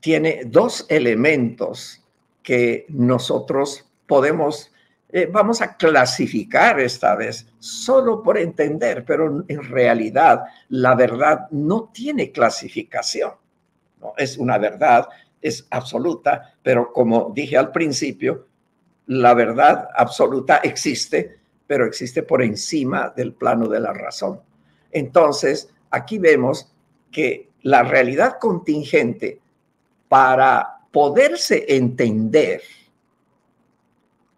tiene 0.00 0.42
dos 0.46 0.86
elementos 0.88 2.04
que 2.42 2.86
nosotros 2.88 3.86
podemos, 4.06 4.72
eh, 5.08 5.28
vamos 5.30 5.60
a 5.60 5.76
clasificar 5.76 6.80
esta 6.80 7.14
vez 7.14 7.46
solo 7.58 8.22
por 8.22 8.38
entender, 8.38 9.04
pero 9.04 9.44
en 9.46 9.62
realidad 9.64 10.44
la 10.68 10.94
verdad 10.94 11.48
no 11.50 11.90
tiene 11.92 12.32
clasificación. 12.32 13.32
¿no? 14.00 14.14
Es 14.16 14.38
una 14.38 14.58
verdad, 14.58 15.08
es 15.40 15.66
absoluta, 15.70 16.54
pero 16.62 16.92
como 16.92 17.32
dije 17.34 17.56
al 17.56 17.72
principio, 17.72 18.46
la 19.06 19.34
verdad 19.34 19.88
absoluta 19.94 20.58
existe, 20.58 21.38
pero 21.66 21.84
existe 21.86 22.22
por 22.22 22.42
encima 22.42 23.12
del 23.14 23.32
plano 23.32 23.68
de 23.68 23.80
la 23.80 23.92
razón. 23.92 24.40
Entonces, 24.92 25.68
aquí 25.90 26.18
vemos 26.18 26.72
que 27.10 27.50
la 27.62 27.82
realidad 27.82 28.38
contingente 28.40 29.40
para 30.08 30.79
poderse 30.90 31.64
entender, 31.68 32.62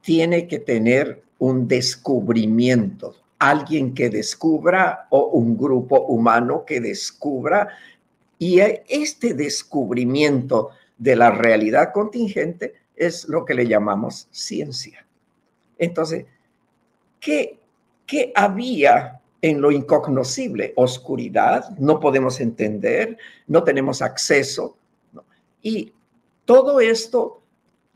tiene 0.00 0.47
que 0.47 0.59
tener 0.59 1.23
un 1.38 1.66
descubrimiento, 1.66 3.16
alguien 3.38 3.94
que 3.94 4.11
descubra 4.11 5.06
o 5.11 5.26
un 5.28 5.56
grupo 5.56 6.00
humano 6.02 6.64
que 6.64 6.80
descubra. 6.80 7.68
Y 8.38 8.61
este 8.61 9.35
descubrimiento 9.35 10.71
de 10.99 11.16
la 11.16 11.30
realidad 11.30 11.92
contingente 11.92 12.75
es 12.97 13.28
lo 13.28 13.44
que 13.44 13.54
le 13.54 13.66
llamamos 13.66 14.28
ciencia. 14.30 15.06
Entonces, 15.78 16.26
¿qué, 17.18 17.59
qué 18.06 18.32
había 18.35 19.21
en 19.40 19.61
lo 19.61 19.73
incognoscible? 19.73 20.73
Oscuridad, 20.76 21.71
no 21.78 21.99
podemos 21.99 22.40
entender, 22.40 23.16
no 23.47 23.64
tenemos 23.64 24.02
acceso. 24.02 24.76
Y 25.61 25.92
todo 26.45 26.81
esto 26.81 27.43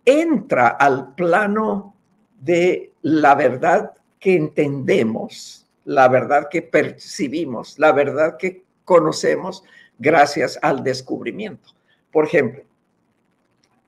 entra 0.05 0.69
al 0.69 1.15
plano 1.15 1.95
de 2.41 2.93
la 3.03 3.35
verdad 3.35 3.93
que 4.21 4.37
entendemos, 4.37 5.67
la 5.85 6.09
verdad 6.09 6.49
que 6.51 6.63
percibimos, 6.63 7.79
la 7.79 7.93
verdad 7.93 8.37
que 8.37 8.65
conocemos 8.85 9.65
gracias 9.99 10.59
al 10.63 10.83
descubrimiento. 10.83 11.71
Por 12.11 12.25
ejemplo, 12.25 12.63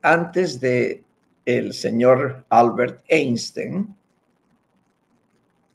antes 0.02 0.60
de 0.60 1.04
el 1.44 1.72
señor 1.72 2.44
Albert 2.50 3.02
Einstein, 3.08 3.94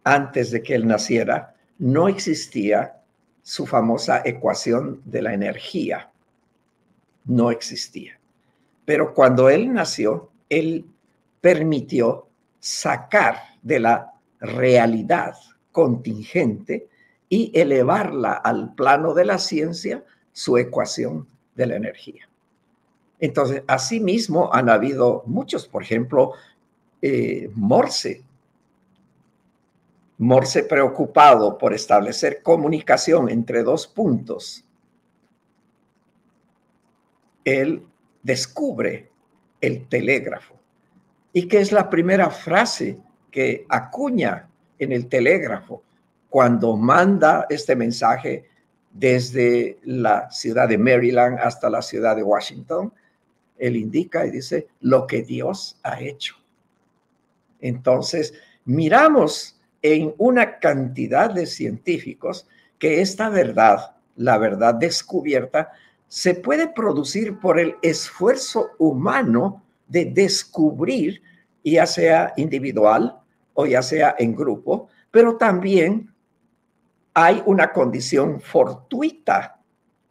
antes 0.03 0.51
de 0.51 0.61
que 0.61 0.75
él 0.75 0.85
naciera, 0.85 1.55
no 1.77 2.07
existía 2.07 3.01
su 3.41 3.65
famosa 3.65 4.21
ecuación 4.23 5.01
de 5.05 5.21
la 5.21 5.33
energía. 5.33 6.11
No 7.25 7.51
existía. 7.51 8.19
Pero 8.85 9.13
cuando 9.13 9.49
él 9.49 9.73
nació, 9.73 10.29
él 10.49 10.85
permitió 11.41 12.27
sacar 12.59 13.37
de 13.61 13.79
la 13.79 14.13
realidad 14.39 15.35
contingente 15.71 16.87
y 17.29 17.51
elevarla 17.53 18.33
al 18.33 18.73
plano 18.75 19.13
de 19.13 19.25
la 19.25 19.37
ciencia 19.37 20.03
su 20.31 20.57
ecuación 20.57 21.27
de 21.55 21.67
la 21.67 21.75
energía. 21.75 22.27
Entonces, 23.19 23.63
asimismo 23.67 24.53
han 24.53 24.69
habido 24.69 25.23
muchos, 25.25 25.67
por 25.67 25.83
ejemplo, 25.83 26.33
eh, 27.01 27.49
Morse. 27.55 28.23
Morse 30.17 30.63
preocupado 30.63 31.57
por 31.57 31.73
establecer 31.73 32.41
comunicación 32.41 33.29
entre 33.29 33.63
dos 33.63 33.87
puntos. 33.87 34.63
Él 37.43 37.85
descubre 38.23 39.11
el 39.61 39.87
telégrafo. 39.87 40.55
¿Y 41.33 41.47
qué 41.47 41.59
es 41.59 41.71
la 41.71 41.89
primera 41.89 42.29
frase 42.29 42.97
que 43.29 43.65
acuña 43.69 44.49
en 44.79 44.91
el 44.91 45.07
telégrafo 45.07 45.83
cuando 46.29 46.75
manda 46.75 47.45
este 47.49 47.75
mensaje 47.75 48.49
desde 48.91 49.79
la 49.83 50.29
ciudad 50.31 50.67
de 50.67 50.77
Maryland 50.77 51.39
hasta 51.39 51.69
la 51.69 51.81
ciudad 51.81 52.15
de 52.15 52.23
Washington? 52.23 52.93
Él 53.57 53.75
indica 53.75 54.25
y 54.25 54.31
dice 54.31 54.67
lo 54.81 55.05
que 55.07 55.23
Dios 55.23 55.79
ha 55.83 55.99
hecho. 56.01 56.35
Entonces, 57.59 58.33
miramos 58.65 59.59
en 59.81 60.13
una 60.17 60.59
cantidad 60.59 61.29
de 61.29 61.45
científicos 61.45 62.47
que 62.77 63.01
esta 63.01 63.29
verdad, 63.29 63.95
la 64.15 64.37
verdad 64.37 64.75
descubierta, 64.75 65.71
se 66.13 66.35
puede 66.35 66.67
producir 66.67 67.39
por 67.39 67.59
el 67.59 67.75
esfuerzo 67.81 68.69
humano 68.77 69.63
de 69.87 70.05
descubrir, 70.05 71.23
ya 71.63 71.87
sea 71.87 72.33
individual 72.37 73.19
o 73.55 73.65
ya 73.65 73.81
sea 73.81 74.15
en 74.19 74.35
grupo, 74.35 74.89
pero 75.09 75.37
también 75.37 76.13
hay 77.15 77.41
una 77.47 77.73
condición 77.73 78.39
fortuita 78.39 79.59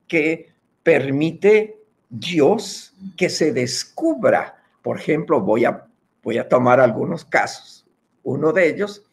que 0.09 0.53
permite 0.83 1.81
Dios 2.09 2.97
que 3.17 3.31
se 3.31 3.53
descubra. 3.53 4.61
Por 4.83 4.99
ejemplo, 4.99 5.41
voy 5.41 5.67
a, 5.67 5.87
voy 6.25 6.37
a 6.37 6.49
tomar 6.49 6.81
algunos 6.81 7.25
casos. 7.25 7.87
Uno 8.25 8.53
de 8.53 8.69
ellos, 8.69 9.05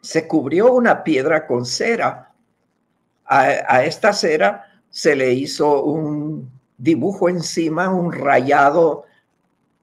se 0.00 0.26
cubrió 0.26 0.72
una 0.72 1.04
piedra 1.04 1.46
con 1.46 1.64
cera. 1.64 2.32
A, 3.26 3.84
esta 3.84 4.12
cera 4.12 4.73
se 4.94 5.16
le 5.16 5.32
hizo 5.32 5.82
un 5.82 6.48
dibujo 6.78 7.28
encima, 7.28 7.92
un 7.92 8.12
rayado 8.12 9.02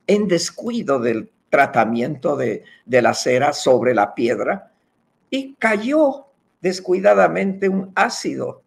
en 0.07 0.29
descuido 0.29 0.99
del 0.99 1.29
tratamiento 1.49 2.37
de, 2.37 2.63
la 2.85 3.13
cera 3.13 3.51
sobre 3.51 3.93
la 3.93 4.15
piedra 4.15 4.71
y 5.29 5.55
cayó 5.55 6.27
descuidadamente 6.61 7.67
un 7.67 7.91
ácido. 7.93 8.63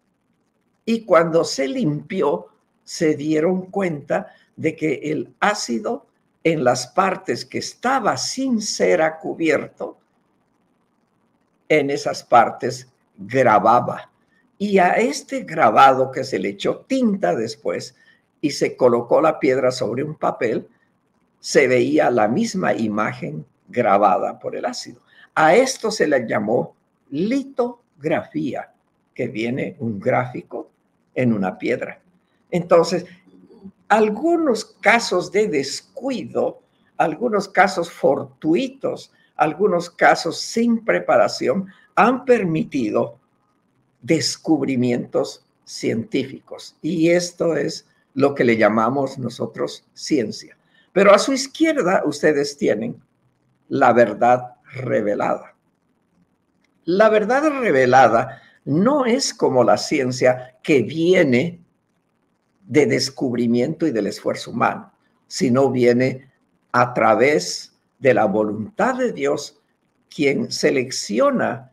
Y 0.85 1.01
cuando 1.01 1.45
se 1.45 1.67
limpió, 1.67 2.49
se 2.83 3.15
dieron 3.15 3.71
cuenta 3.71 4.27
de 4.55 4.75
que 4.75 4.93
el 5.11 5.33
ácido 5.39 6.05
en 6.43 6.63
las 6.63 6.85
partes 6.85 7.43
que 7.43 7.57
estaba 7.57 8.17
sin 8.17 8.61
cera 8.61 9.17
cubierto, 9.17 9.97
en 11.69 11.89
esas 11.89 12.23
partes 12.23 12.87
grababa. 13.17 14.11
Y 14.57 14.77
a 14.79 14.91
este 14.91 15.41
grabado 15.41 16.11
que 16.11 16.23
se 16.23 16.39
le 16.39 16.49
echó 16.49 16.85
tinta 16.87 17.35
después 17.35 17.95
y 18.41 18.51
se 18.51 18.77
colocó 18.77 19.21
la 19.21 19.39
piedra 19.39 19.71
sobre 19.71 20.03
un 20.03 20.15
papel, 20.15 20.67
se 21.39 21.67
veía 21.67 22.09
la 22.09 22.27
misma 22.27 22.73
imagen 22.73 23.45
grabada 23.67 24.39
por 24.39 24.55
el 24.55 24.65
ácido. 24.65 25.01
A 25.33 25.55
esto 25.55 25.91
se 25.91 26.07
le 26.07 26.27
llamó 26.27 26.75
litografía, 27.09 28.71
que 29.13 29.27
viene 29.27 29.75
un 29.79 29.99
gráfico 29.99 30.69
en 31.13 31.33
una 31.33 31.57
piedra. 31.57 32.01
Entonces, 32.51 33.05
algunos 33.87 34.65
casos 34.65 35.31
de 35.31 35.47
descuido, 35.47 36.61
algunos 36.97 37.47
casos 37.47 37.91
fortuitos, 37.91 39.11
algunos 39.35 39.89
casos 39.89 40.39
sin 40.39 40.83
preparación 40.83 41.67
han 41.95 42.25
permitido 42.25 43.19
descubrimientos 44.05 45.43
científicos. 45.63 46.75
Y 46.81 47.09
esto 47.09 47.55
es 47.55 47.87
lo 48.13 48.35
que 48.35 48.43
le 48.43 48.55
llamamos 48.55 49.17
nosotros 49.17 49.83
ciencia. 49.93 50.57
Pero 50.93 51.13
a 51.13 51.19
su 51.19 51.33
izquierda 51.33 52.03
ustedes 52.05 52.57
tienen 52.57 53.01
la 53.67 53.93
verdad 53.93 54.55
revelada. 54.73 55.55
La 56.85 57.09
verdad 57.09 57.49
revelada 57.59 58.41
no 58.63 59.05
es 59.05 59.33
como 59.33 59.63
la 59.63 59.77
ciencia 59.77 60.55
que 60.61 60.83
viene 60.83 61.59
de 62.67 62.85
descubrimiento 62.85 63.87
y 63.87 63.91
del 63.91 64.07
esfuerzo 64.07 64.51
humano, 64.51 64.91
sino 65.27 65.71
viene 65.71 66.31
a 66.71 66.93
través 66.93 67.73
de 67.99 68.13
la 68.13 68.25
voluntad 68.25 68.95
de 68.95 69.11
Dios, 69.11 69.59
quien 70.09 70.51
selecciona 70.51 71.71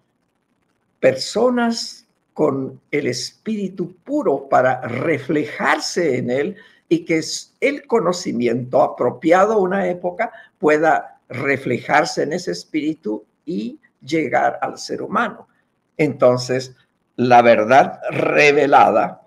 personas 0.99 2.02
con 2.33 2.81
el 2.91 3.07
espíritu 3.07 3.95
puro 4.05 4.49
para 4.49 4.81
reflejarse 4.81 6.19
en 6.19 6.31
él 6.31 6.57
y 6.89 7.05
que 7.05 7.21
el 7.61 7.87
conocimiento 7.87 8.83
apropiado 8.83 9.55
a 9.55 9.59
una 9.59 9.89
época 9.89 10.33
pueda 10.59 11.21
reflejarse 11.29 12.23
en 12.23 12.33
ese 12.33 12.53
espíritu 12.53 13.25
y 13.45 13.79
llegar 14.01 14.59
al 14.61 14.79
ser 14.79 15.03
humano. 15.03 15.49
Entonces, 15.97 16.75
la 17.17 17.43
verdad 17.43 18.01
revelada 18.11 19.23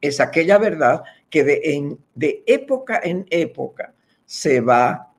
es 0.00 0.20
aquella 0.20 0.58
verdad 0.58 1.02
que 1.30 1.44
de, 1.44 2.42
época 2.46 3.00
en 3.02 3.26
época 3.30 3.92
se 4.24 4.60
va 4.60 5.12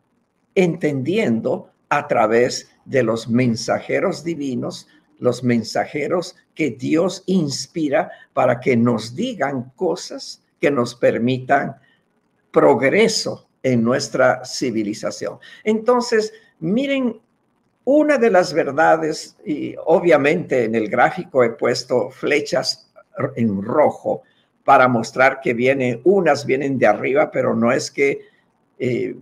entendiendo 0.55 1.69
a 1.89 2.07
través 2.07 2.69
de 2.85 3.03
los 3.03 3.29
mensajeros 3.29 4.23
divinos, 4.23 4.87
los 5.19 5.43
mensajeros 5.43 6.35
que 6.57 6.71
Dios 6.71 7.21
inspira 7.27 8.09
para 8.33 8.59
que 8.59 8.75
nos 8.75 9.15
digan 9.15 9.71
cosas 9.75 10.41
que 10.59 10.71
nos 10.71 10.95
permitan 10.95 11.75
progreso 12.49 13.47
en 13.61 13.83
nuestra 13.83 14.43
civilización. 14.43 15.37
Entonces, 15.63 16.33
miren, 16.59 17.21
una 17.85 18.17
de 18.17 18.31
las 18.31 18.53
verdades, 18.53 19.37
y 19.45 19.75
obviamente 19.85 20.63
en 20.63 20.73
el 20.73 20.89
gráfico 20.89 21.43
he 21.43 21.51
puesto 21.51 22.09
flechas 22.09 22.91
en 23.35 23.61
rojo, 23.61 24.23
para 24.63 24.87
mostrar 24.87 25.41
que 25.41 25.53
vienen, 25.53 26.01
unas 26.05 26.43
vienen 26.43 26.79
de 26.79 26.87
arriba, 26.87 27.29
pero 27.29 27.55
no 27.55 27.71
es 27.71 27.91
que 27.91 28.21
eh, 28.79 29.15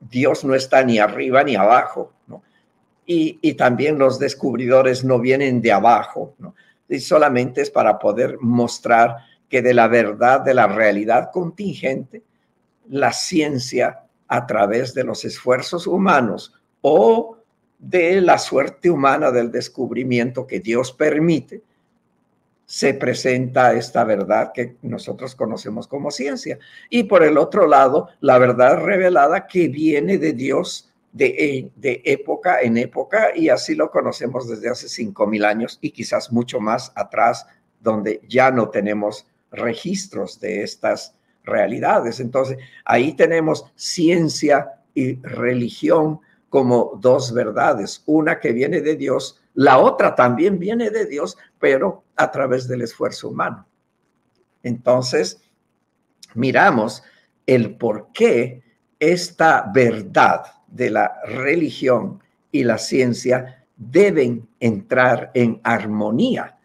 Dios 0.00 0.44
no 0.44 0.56
está 0.56 0.82
ni 0.82 0.98
arriba 0.98 1.44
ni 1.44 1.54
abajo, 1.54 2.12
¿no? 2.26 2.42
Y, 3.06 3.54
también 3.54 3.98
los 3.98 4.20
descubridores 4.20 5.02
no 5.02 5.18
vienen 5.18 5.60
de 5.60 5.72
abajo. 5.72 6.34
Y 6.90 7.00
solamente 7.00 7.62
es 7.62 7.70
para 7.70 7.98
poder 7.98 8.38
mostrar 8.40 9.16
que 9.48 9.62
de 9.62 9.72
la 9.72 9.88
verdad, 9.88 10.40
de 10.40 10.54
la 10.54 10.66
realidad 10.66 11.30
contingente, 11.32 12.22
la 12.88 13.12
ciencia 13.12 14.02
a 14.28 14.46
través 14.46 14.92
de 14.94 15.04
los 15.04 15.24
esfuerzos 15.24 15.86
humanos 15.86 16.54
o 16.82 17.38
de 17.78 18.20
la 18.20 18.38
suerte 18.38 18.90
humana 18.90 19.30
del 19.30 19.50
descubrimiento 19.50 20.46
que 20.46 20.60
Dios 20.60 20.92
permite, 20.92 21.62
se 22.66 22.94
presenta 22.94 23.72
esta 23.72 24.04
verdad 24.04 24.52
que 24.52 24.76
nosotros 24.82 25.34
conocemos 25.34 25.88
como 25.88 26.10
ciencia. 26.10 26.58
Y 26.88 27.04
por 27.04 27.24
el 27.24 27.36
otro 27.38 27.66
lado, 27.66 28.10
la 28.20 28.38
verdad 28.38 28.84
revelada 28.84 29.46
que 29.48 29.66
viene 29.68 30.18
de 30.18 30.32
Dios 30.32 30.89
de, 31.12 31.70
de 31.76 32.02
época 32.04 32.60
en 32.60 32.76
época 32.76 33.30
y 33.34 33.48
así 33.48 33.74
lo 33.74 33.90
conocemos 33.90 34.48
desde 34.48 34.68
hace 34.68 34.88
cinco 34.88 35.26
mil 35.26 35.44
años 35.44 35.78
y 35.80 35.90
quizás 35.90 36.32
mucho 36.32 36.60
más 36.60 36.92
atrás, 36.94 37.46
donde 37.80 38.20
ya 38.28 38.50
no 38.50 38.70
tenemos 38.70 39.26
registros 39.50 40.38
de 40.40 40.62
estas 40.62 41.14
realidades. 41.44 42.20
Entonces, 42.20 42.58
ahí 42.84 43.14
tenemos 43.14 43.64
ciencia 43.74 44.82
y 44.94 45.16
religión 45.22 46.20
como 46.48 46.98
dos 47.00 47.32
verdades, 47.32 48.02
una 48.06 48.38
que 48.38 48.52
viene 48.52 48.80
de 48.80 48.96
Dios 48.96 49.40
la 49.54 49.78
otra 49.78 50.14
también 50.14 50.58
viene 50.58 50.90
de 50.90 51.06
Dios, 51.06 51.36
pero 51.58 52.04
a 52.16 52.30
través 52.30 52.68
del 52.68 52.82
esfuerzo 52.82 53.28
humano. 53.28 53.66
Entonces, 54.62 55.42
miramos 56.34 57.02
el 57.46 57.76
por 57.76 58.12
qué 58.12 58.62
esta 58.98 59.70
verdad 59.72 60.44
de 60.70 60.90
la 60.90 61.20
religión 61.24 62.22
y 62.52 62.64
la 62.64 62.78
ciencia 62.78 63.64
deben 63.76 64.48
entrar 64.60 65.30
en 65.34 65.60
armonía? 65.62 66.58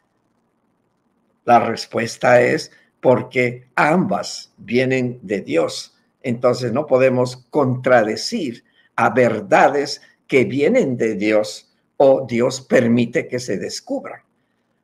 La 1.46 1.60
respuesta 1.60 2.42
es 2.42 2.72
porque 3.00 3.68
ambas 3.76 4.54
vienen 4.58 5.20
de 5.22 5.42
Dios. 5.42 5.96
Entonces 6.24 6.74
no 6.74 6.88
podemos 6.88 7.38
contradecir 7.52 8.64
a 8.96 9.12
verdades 9.12 10.02
que 10.28 10.44
vienen 10.44 10.98
de 10.98 11.16
Dios 11.16 11.72
o 11.98 12.26
Dios 12.28 12.62
permite 12.62 13.28
que 13.28 13.40
se 13.40 13.58
descubran. 13.58 14.22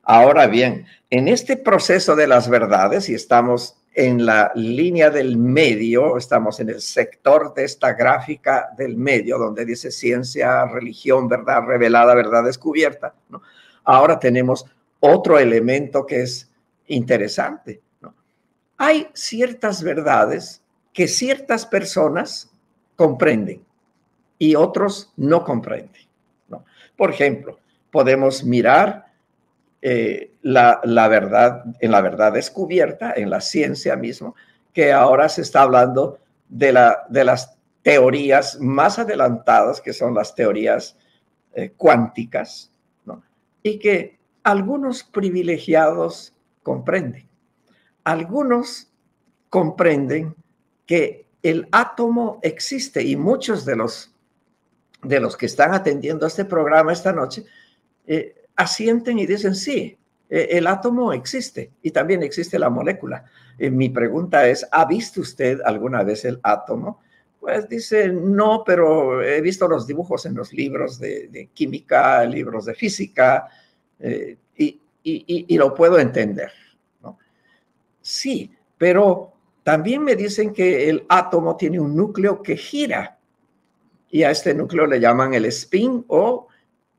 Ahora 0.04 0.48
bien, 0.48 0.86
en 1.10 1.28
este 1.28 1.58
proceso 1.58 2.16
de 2.16 2.28
las 2.28 2.50
verdades, 2.50 3.10
y 3.10 3.14
estamos 3.14 3.81
en 3.94 4.26
la 4.26 4.52
línea 4.56 5.10
del 5.10 5.38
medio, 5.38 6.18
estamos 6.18 6.60
en 6.60 6.70
el 6.70 6.82
sector 6.82 7.54
de 7.54 7.66
esta 7.66 7.94
gráfica 7.94 8.70
del 8.78 8.96
medio, 8.96 9.38
donde 9.38 9.66
dice 9.66 9.92
ciencia, 9.92 10.66
religión, 10.66 11.28
verdad 11.28 11.64
revelada, 11.64 12.16
verdad 12.16 12.44
descubierta, 12.44 13.14
ahora 13.84 14.18
tenemos 14.18 14.66
otro 15.00 15.38
elemento 15.38 16.06
que 16.06 16.22
es 16.22 16.50
interesante. 16.88 17.82
Hay 18.78 19.10
ciertas 19.14 19.84
verdades 19.84 20.62
que 20.94 21.08
ciertas 21.08 21.66
personas 21.66 22.52
comprenden 22.96 23.64
y 24.38 24.56
otros 24.56 25.12
no 25.18 25.44
comprenden. 25.44 26.02
Por 26.96 27.12
ejemplo, 27.12 27.60
podemos 27.92 28.44
mirar 28.44 29.06
eh, 29.82 30.31
la, 30.42 31.08
verdad, 31.08 31.64
en 31.80 31.92
la 31.92 32.02
verdad 32.02 32.34
descubierta, 32.34 33.14
en 33.16 33.30
la 33.30 33.42
ciencia 33.42 33.96
mismo, 33.96 34.36
que 34.74 34.92
ahora 34.92 35.30
se 35.30 35.42
está 35.42 35.64
hablando 35.64 36.20
de, 36.50 36.74
la, 36.74 37.04
de 37.10 37.24
las 37.24 37.58
teorías 37.82 38.60
más 38.60 39.00
adelantadas, 39.00 39.82
que 39.82 39.94
son 39.94 40.14
las 40.14 40.36
teorías 40.36 40.98
eh, 41.54 41.74
cuánticas, 41.76 42.72
y 43.64 43.78
que 43.78 44.20
algunos 44.44 45.04
privilegiados 45.04 46.34
comprenden. 46.64 47.30
Algunos 48.04 48.92
comprenden 49.50 50.36
que 50.86 51.28
el 51.44 51.68
átomo 51.72 52.40
existe 52.42 53.04
y 53.04 53.16
muchos 53.16 53.66
de 53.66 53.76
los, 53.76 54.14
de 55.04 55.20
los 55.20 55.38
que 55.38 55.46
están 55.46 55.74
atendiendo 55.74 56.26
este 56.26 56.46
programa 56.46 56.94
esta 56.94 57.12
noche 57.12 57.46
eh, 58.08 58.46
asienten 58.56 59.20
y 59.20 59.26
dicen, 59.26 59.56
sí, 59.56 59.98
el 60.32 60.66
átomo 60.68 61.12
existe 61.12 61.72
y 61.82 61.92
también 61.92 62.24
existe 62.24 62.58
la 62.58 62.70
molécula. 62.70 63.26
Eh, 63.58 63.70
mi 63.70 63.90
pregunta 63.90 64.48
es, 64.48 64.66
¿ha 64.72 64.86
visto 64.86 65.20
usted 65.20 65.60
alguna 65.66 66.04
vez 66.04 66.24
el 66.24 66.40
átomo? 66.42 67.02
Pues 67.38 67.68
dice, 67.68 68.08
no, 68.08 68.64
pero 68.66 69.22
he 69.22 69.42
visto 69.42 69.68
los 69.68 69.86
dibujos 69.86 70.26
en 70.26 70.36
los 70.36 70.54
libros 70.54 71.00
de, 71.00 71.50
química, 71.54 72.24
libros 72.24 72.66
de 72.66 72.74
física, 72.74 73.50
eh, 74.00 74.38
y, 75.04 75.58
lo 75.58 75.74
puedo 75.74 76.00
entender. 76.00 76.52
Sí, 78.00 78.52
pero 78.78 79.34
también 79.64 80.04
me 80.04 80.16
dicen 80.16 80.54
que 80.54 80.90
el 80.90 81.06
átomo 81.10 81.58
tiene 81.58 81.80
un 81.80 81.96
núcleo 81.96 82.42
que 82.42 82.56
gira, 82.56 83.18
y 84.10 84.24
a 84.24 84.32
este 84.32 84.54
núcleo 84.54 84.86
le 84.86 85.00
llaman 85.00 85.34
el 85.34 85.46
spin 85.46 86.06
o 86.08 86.48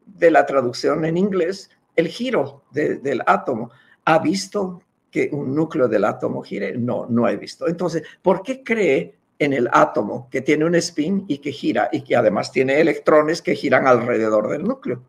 de 0.04 0.30
la 0.30 0.44
traducción 0.44 1.04
en 1.04 1.16
inglés, 1.16 1.70
el 1.96 2.08
giro 2.08 2.64
del 2.70 3.22
átomo. 3.26 3.70
¿Ha 4.04 4.18
visto 4.18 4.82
que 5.10 5.28
un 5.32 5.54
núcleo 5.54 5.88
del 5.88 6.04
átomo 6.04 6.42
gire? 6.42 6.76
No, 6.76 7.06
no 7.08 7.28
he 7.28 7.36
visto. 7.36 7.68
Entonces, 7.68 8.02
¿por 8.20 8.42
qué 8.42 8.62
cree 8.62 9.14
en 9.38 9.52
el 9.52 9.68
átomo 9.72 10.28
que 10.30 10.40
tiene 10.40 10.64
un 10.64 10.74
spin 10.76 11.24
y 11.28 11.38
que 11.38 11.52
gira 11.52 11.88
y 11.92 12.02
que 12.02 12.16
además 12.16 12.50
tiene 12.52 12.80
electrones 12.80 13.42
que 13.42 13.54
giran 13.54 13.86
alrededor 13.86 14.48
del 14.48 14.64
núcleo? 14.64 15.02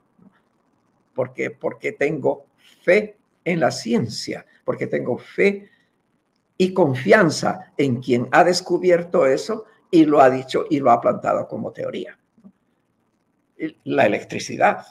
¿Por 1.14 1.34
qué? 1.34 1.52
Porque 1.52 1.92
tengo 1.92 2.46
fe 2.84 3.18
en 3.46 3.60
la 3.60 3.72
ciencia, 3.72 4.46
porque 4.66 4.88
tengo 4.88 5.18
fe 5.18 5.70
y 6.58 6.74
confianza 6.74 7.74
en 7.78 8.02
quien 8.02 8.28
ha 8.32 8.44
descubierto 8.44 9.26
eso 9.26 9.66
y 9.92 10.06
lo 10.06 10.22
ha 10.22 10.30
dicho 10.30 10.66
y 10.70 10.80
lo 10.80 10.92
ha 10.92 11.02
plantado 11.02 11.48
como 11.48 11.72
teoría 11.72 12.18
la 13.84 14.06
electricidad. 14.06 14.86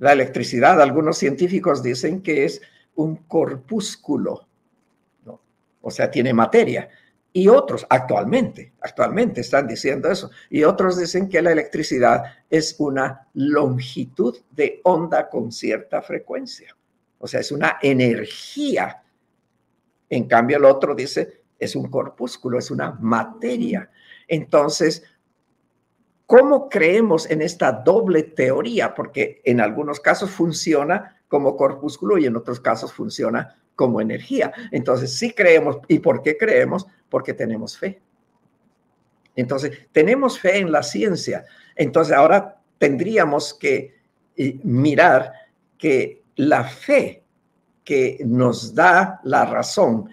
La 0.00 0.12
electricidad, 0.12 0.80
algunos 0.80 1.18
científicos 1.18 1.82
dicen 1.82 2.22
que 2.22 2.46
es 2.46 2.62
un 2.94 3.16
corpúsculo, 3.16 4.46
o 5.82 5.90
sea, 5.90 6.10
tiene 6.10 6.32
materia. 6.32 6.88
Y 7.34 7.48
otros, 7.48 7.86
actualmente, 7.88 8.72
actualmente 8.80 9.42
están 9.42 9.66
diciendo 9.66 10.10
eso. 10.10 10.30
Y 10.48 10.64
otros 10.64 10.98
dicen 10.98 11.28
que 11.28 11.42
la 11.42 11.52
electricidad 11.52 12.24
es 12.48 12.76
una 12.78 13.28
longitud 13.34 14.38
de 14.50 14.80
onda 14.84 15.28
con 15.28 15.52
cierta 15.52 16.00
frecuencia. 16.00 16.74
O 17.18 17.28
sea, 17.28 17.40
es 17.40 17.52
una 17.52 17.76
energía. 17.82 19.02
En 20.08 20.24
cambio, 20.24 20.56
el 20.56 20.64
otro 20.64 20.94
dice, 20.94 21.42
es 21.58 21.76
un 21.76 21.90
corpúsculo, 21.90 22.58
es 22.58 22.70
una 22.70 22.92
materia. 22.92 23.90
Entonces, 24.26 25.02
¿Cómo 26.30 26.68
creemos 26.68 27.28
en 27.28 27.42
esta 27.42 27.72
doble 27.72 28.22
teoría? 28.22 28.94
Porque 28.94 29.42
en 29.44 29.60
algunos 29.60 29.98
casos 29.98 30.30
funciona 30.30 31.20
como 31.26 31.56
corpúsculo 31.56 32.18
y 32.18 32.26
en 32.26 32.36
otros 32.36 32.60
casos 32.60 32.92
funciona 32.92 33.58
como 33.74 34.00
energía. 34.00 34.52
Entonces, 34.70 35.12
sí 35.12 35.32
creemos. 35.32 35.78
¿Y 35.88 35.98
por 35.98 36.22
qué 36.22 36.38
creemos? 36.38 36.86
Porque 37.08 37.34
tenemos 37.34 37.76
fe. 37.76 38.00
Entonces, 39.34 39.88
tenemos 39.90 40.38
fe 40.38 40.58
en 40.58 40.70
la 40.70 40.84
ciencia. 40.84 41.46
Entonces, 41.74 42.16
ahora 42.16 42.60
tendríamos 42.78 43.52
que 43.52 43.96
eh, 44.36 44.56
mirar 44.62 45.32
que 45.78 46.22
la 46.36 46.62
fe 46.62 47.24
que 47.82 48.18
nos 48.24 48.72
da 48.72 49.20
la 49.24 49.46
razón 49.46 50.08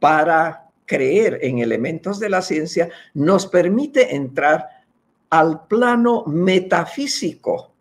para 0.00 0.68
creer 0.84 1.38
en 1.40 1.60
elementos 1.60 2.20
de 2.20 2.28
la 2.28 2.42
ciencia 2.42 2.90
nos 3.14 3.46
permite 3.46 4.14
entrar 4.14 4.75
al 5.36 5.66
plano 5.66 6.24
metafísico, 6.26 7.74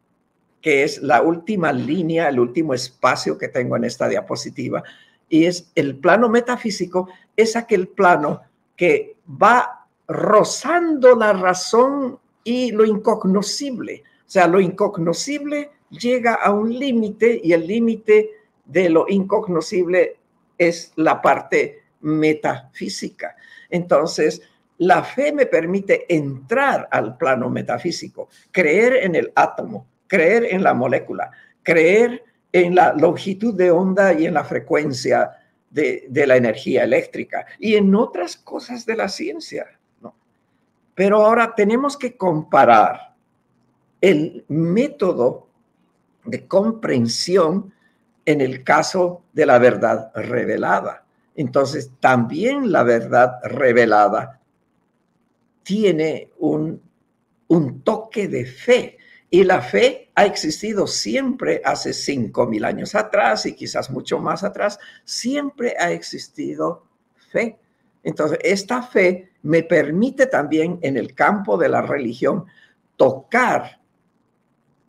que 0.62 0.84
es 0.84 1.02
la 1.02 1.22
última 1.22 1.72
línea, 1.72 2.28
el 2.28 2.38
último 2.38 2.74
espacio 2.74 3.38
que 3.38 3.48
tengo 3.48 3.78
en 3.78 3.86
esta 3.86 4.10
diapositiva. 4.10 4.84
Y 5.30 5.46
es 5.46 5.72
el 5.76 5.96
plano 5.96 6.28
metafísico, 6.28 7.08
es 7.38 7.56
aquel 7.56 7.88
plano 7.88 8.42
que 8.76 9.16
va 9.42 9.88
rozando 10.06 11.16
la 11.16 11.32
razón 11.32 12.20
y 12.44 12.72
lo 12.72 12.84
incognoscible. 12.84 14.04
O 14.28 14.30
sea, 14.30 14.48
lo 14.48 14.60
incognoscible 14.60 15.72
llega 15.90 16.34
a 16.34 16.52
un 16.52 16.78
límite 16.78 17.40
y 17.42 17.54
el 17.54 17.66
límite 17.66 18.32
de 18.66 18.90
lo 18.90 19.06
incognoscible 19.08 20.18
es 20.58 20.92
la 20.98 21.22
parte 21.22 21.84
metafísica. 22.02 23.38
Entonces, 23.70 24.42
la 24.78 25.04
fe 25.04 25.32
me 25.32 25.46
permite 25.46 26.14
entrar 26.14 26.88
al 26.92 27.18
plano 27.18 27.50
metafísico, 27.50 28.30
creer 28.52 28.98
en 29.04 29.16
el 29.16 29.32
átomo, 29.36 29.88
creer 30.08 30.46
en 30.46 30.64
la 30.64 30.74
molécula, 30.74 31.32
creer 31.64 32.24
en 32.52 32.76
la 32.76 32.94
longitud 32.94 33.54
de 33.54 33.72
onda 33.72 34.14
y 34.14 34.26
en 34.26 34.34
la 34.34 34.44
frecuencia 34.44 35.32
de, 35.70 36.10
la 36.26 36.38
energía 36.38 36.84
eléctrica 36.84 37.46
y 37.60 37.76
en 37.76 37.94
otras 37.96 38.38
cosas 38.38 38.86
de 38.86 38.96
la 38.96 39.10
ciencia. 39.10 39.68
Pero 40.94 41.26
ahora 41.26 41.54
tenemos 41.54 41.98
que 41.98 42.16
comparar 42.16 43.14
el 44.00 44.46
método 44.48 45.50
de 46.24 46.48
comprensión 46.48 47.74
en 48.26 48.40
el 48.40 48.64
caso 48.64 49.24
de 49.34 49.46
la 49.46 49.60
verdad 49.60 50.12
revelada. 50.16 51.04
Entonces, 51.36 51.92
también 52.00 52.72
la 52.72 52.84
verdad 52.84 53.40
revelada 53.44 54.40
tiene 55.66 56.32
un, 56.38 56.82
toque 57.84 58.28
de 58.30 58.46
fe. 58.46 58.98
Y 59.30 59.44
la 59.44 59.62
fe 59.62 60.12
ha 60.16 60.26
existido 60.26 60.88
siempre 60.88 61.62
hace 61.66 61.92
cinco 61.92 62.46
mil 62.46 62.64
años 62.64 62.96
atrás 62.96 63.46
y 63.48 63.54
quizás 63.54 63.90
mucho 63.90 64.20
más 64.20 64.44
atrás. 64.44 64.80
Siempre 65.04 65.76
ha 65.78 65.92
existido 65.92 66.86
fe. 67.32 67.58
Entonces, 68.04 68.38
esta 68.44 68.84
fe 68.84 69.32
me 69.42 69.64
permite 69.64 70.28
también 70.28 70.78
en 70.82 70.96
el 70.96 71.16
campo 71.16 71.58
de 71.58 71.70
la 71.70 71.82
religión 71.82 72.46
tocar 72.96 73.82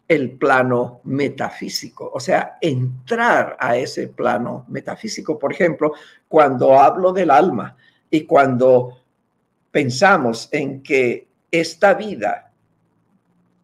el 0.07 0.33
plano 0.39 1.01
metafísico, 1.05 2.11
o 2.15 2.21
sea, 2.21 2.59
entrar 2.61 3.57
a 3.59 3.77
ese 3.77 4.09
plano 4.09 4.67
metafísico. 4.69 5.39
Por 5.39 5.53
ejemplo, 5.53 5.95
cuando 6.29 6.79
hablo 6.79 7.13
del 7.13 7.31
alma 7.31 7.77
y 8.11 8.25
cuando 8.25 9.06
pensamos 9.77 10.49
en 10.53 10.83
que 10.83 11.29
esta 11.51 11.93
vida 11.93 12.51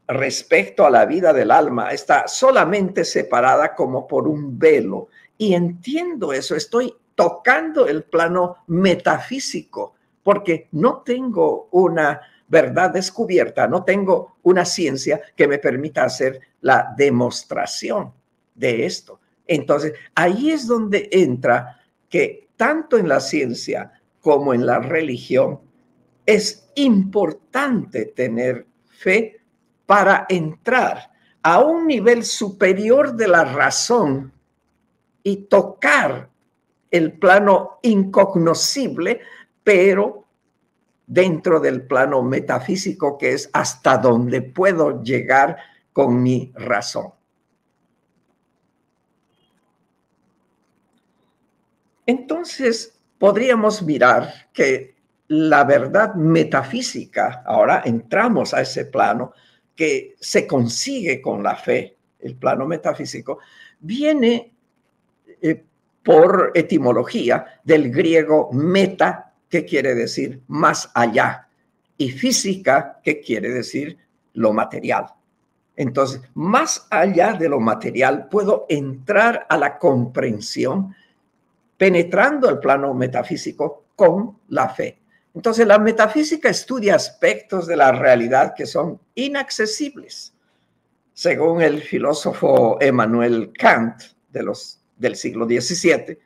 respecto 0.07 0.85
a 0.85 0.90
la 0.90 1.07
vida 1.07 1.33
del 1.33 1.51
alma 1.51 1.90
está 1.90 2.29
solamente 2.29 3.03
separada 3.07 3.75
como 3.75 4.07
por 4.07 4.29
un 4.29 4.59
velo. 4.59 5.09
Y 5.38 5.55
entiendo 5.55 6.35
eso, 6.35 6.55
estoy 6.55 6.94
tocando 7.14 7.87
el 7.87 8.03
plano 8.03 8.59
metafísico, 8.66 9.94
porque 10.22 10.68
no 10.72 10.98
tengo 10.98 11.68
una 11.70 12.20
verdad 12.46 12.90
descubierta, 12.90 13.66
no 13.66 13.83
tengo 13.83 14.37
una 14.42 14.66
ciencia 14.66 15.18
que 15.35 15.48
me 15.48 15.59
permita 15.59 16.05
hacer 16.05 16.40
la 16.61 16.92
demostración 16.94 18.12
de 18.55 18.85
esto. 18.85 19.18
Entonces, 19.46 19.94
ahí 20.14 20.51
es 20.51 20.66
donde 20.66 21.09
entra 21.11 21.81
que 22.11 22.51
tanto 22.59 22.98
en 22.98 23.09
la 23.09 23.20
ciencia 23.20 23.92
como 24.20 24.53
en 24.53 24.66
la 24.66 24.79
religión 24.79 25.72
es 26.27 26.71
importante 26.75 28.07
tener 28.07 28.67
fe 28.87 29.41
para 29.87 30.27
entrar 30.29 31.11
a 31.43 31.61
un 31.61 31.87
nivel 31.87 32.25
superior 32.25 33.15
de 33.15 33.29
la 33.29 33.45
razón 33.45 34.33
y 35.23 35.37
tocar 35.45 36.29
el 36.91 37.19
plano 37.19 37.79
incognoscible, 37.83 39.21
pero 39.65 40.27
dentro 41.07 41.59
del 41.61 41.87
plano 41.87 42.23
metafísico 42.23 43.19
que 43.19 43.33
es 43.33 43.51
hasta 43.53 43.99
donde 43.99 44.43
puedo 44.43 45.03
llegar 45.03 45.57
con 45.93 46.23
mi 46.23 46.53
razón. 46.55 47.13
Entonces, 52.07 52.99
podríamos 53.19 53.83
mirar 53.83 54.51
que 54.53 54.91
la 55.33 55.64
verdad 55.64 56.14
metafísica, 56.14 57.42
ahora 57.47 57.81
entramos 57.87 58.53
a 58.53 58.61
ese 58.61 58.85
plano 58.85 59.33
que 59.75 60.14
se 60.21 60.47
consigue 60.47 61.23
con 61.23 61.42
la 61.42 61.57
fe, 61.57 61.97
el 62.21 62.37
plano 62.37 62.66
metafísico, 62.66 63.38
viene 63.81 64.53
eh, 65.40 65.64
por 66.03 66.53
etimología 66.53 67.47
del 67.64 67.90
griego 67.90 68.51
meta, 68.53 69.33
que 69.49 69.64
quiere 69.64 69.95
decir 69.95 70.42
más 70.49 70.90
allá, 70.92 71.49
y 71.97 72.11
física, 72.11 73.01
que 73.03 73.23
quiere 73.23 73.49
decir 73.49 73.97
lo 74.35 74.53
material. 74.53 75.07
Entonces, 75.77 76.21
más 76.35 76.87
allá 76.90 77.33
de 77.33 77.49
lo 77.49 77.59
material, 77.59 78.29
puedo 78.29 78.66
entrar 78.68 79.47
a 79.49 79.57
la 79.57 79.79
comprensión 79.79 80.95
penetrando 81.79 82.51
el 82.51 82.59
plano 82.59 82.92
metafísico 82.92 83.85
con 83.97 84.37
la 84.49 84.68
fe. 84.68 85.02
Entonces, 85.35 85.66
la 85.66 85.79
metafísica 85.79 86.49
estudia 86.51 86.95
aspectos 86.95 87.66
de 87.66 87.77
la 87.77 87.92
realidad 87.92 88.55
que 88.55 88.66
son 88.66 89.01
inaccesibles. 89.14 90.35
Según 91.14 91.62
el 91.62 91.83
filósofo 91.83 92.79
Emmanuel 92.81 93.53
Kant 93.59 94.03
de 94.31 94.42
los, 94.42 94.81
del 94.97 95.16
siglo 95.16 95.47
XVII, 95.47 96.18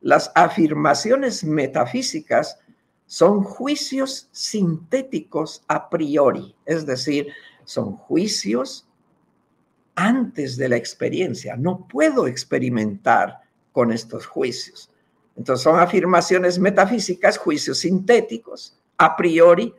las 0.00 0.30
afirmaciones 0.34 1.44
metafísicas 1.44 2.58
son 3.06 3.42
juicios 3.42 4.28
sintéticos 4.32 5.62
a 5.68 5.88
priori, 5.88 6.54
es 6.64 6.84
decir, 6.86 7.28
son 7.64 7.96
juicios 7.96 8.86
antes 9.94 10.56
de 10.56 10.68
la 10.68 10.76
experiencia. 10.76 11.56
No 11.56 11.86
puedo 11.88 12.26
experimentar 12.26 13.40
con 13.72 13.92
estos 13.92 14.26
juicios. 14.26 14.90
Entonces 15.36 15.62
son 15.62 15.78
afirmaciones 15.78 16.58
metafísicas, 16.58 17.36
juicios 17.38 17.78
sintéticos, 17.78 18.78
a 18.98 19.14
priori, 19.16 19.74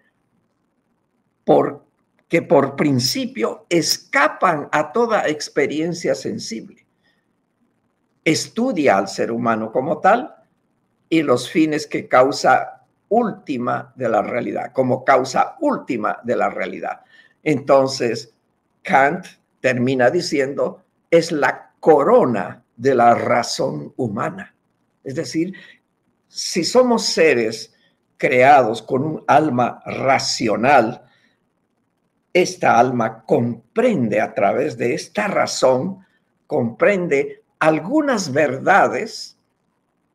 que 2.28 2.42
por 2.42 2.76
principio 2.76 3.66
escapan 3.70 4.68
a 4.72 4.92
toda 4.92 5.28
experiencia 5.28 6.14
sensible. 6.14 6.86
Estudia 8.24 8.98
al 8.98 9.08
ser 9.08 9.32
humano 9.32 9.72
como 9.72 10.00
tal 10.00 10.36
y 11.10 11.22
los 11.22 11.50
fines 11.50 11.88
que 11.88 12.08
causa 12.08 12.86
última 13.10 13.94
de 13.96 14.10
la 14.10 14.22
realidad, 14.22 14.74
como 14.74 15.06
causa 15.06 15.56
última 15.62 16.20
de 16.24 16.36
la 16.36 16.50
realidad. 16.50 17.02
Entonces, 17.44 18.36
Kant 18.84 19.26
termina 19.62 20.10
diciendo, 20.10 20.84
es 21.10 21.32
la 21.32 21.72
corona 21.80 22.64
de 22.76 22.94
la 22.94 23.16
razón 23.16 23.94
humana. 23.96 24.54
Es 25.08 25.16
decir, 25.16 25.54
si 26.28 26.66
somos 26.66 27.06
seres 27.06 27.74
creados 28.18 28.82
con 28.82 29.06
un 29.06 29.24
alma 29.26 29.82
racional, 29.86 31.02
esta 32.34 32.78
alma 32.78 33.24
comprende 33.24 34.20
a 34.20 34.34
través 34.34 34.78
de 34.78 34.94
esta 34.94 35.30
razón, 35.30 36.06
comprende 36.46 37.42
algunas 37.58 38.34
verdades 38.34 39.38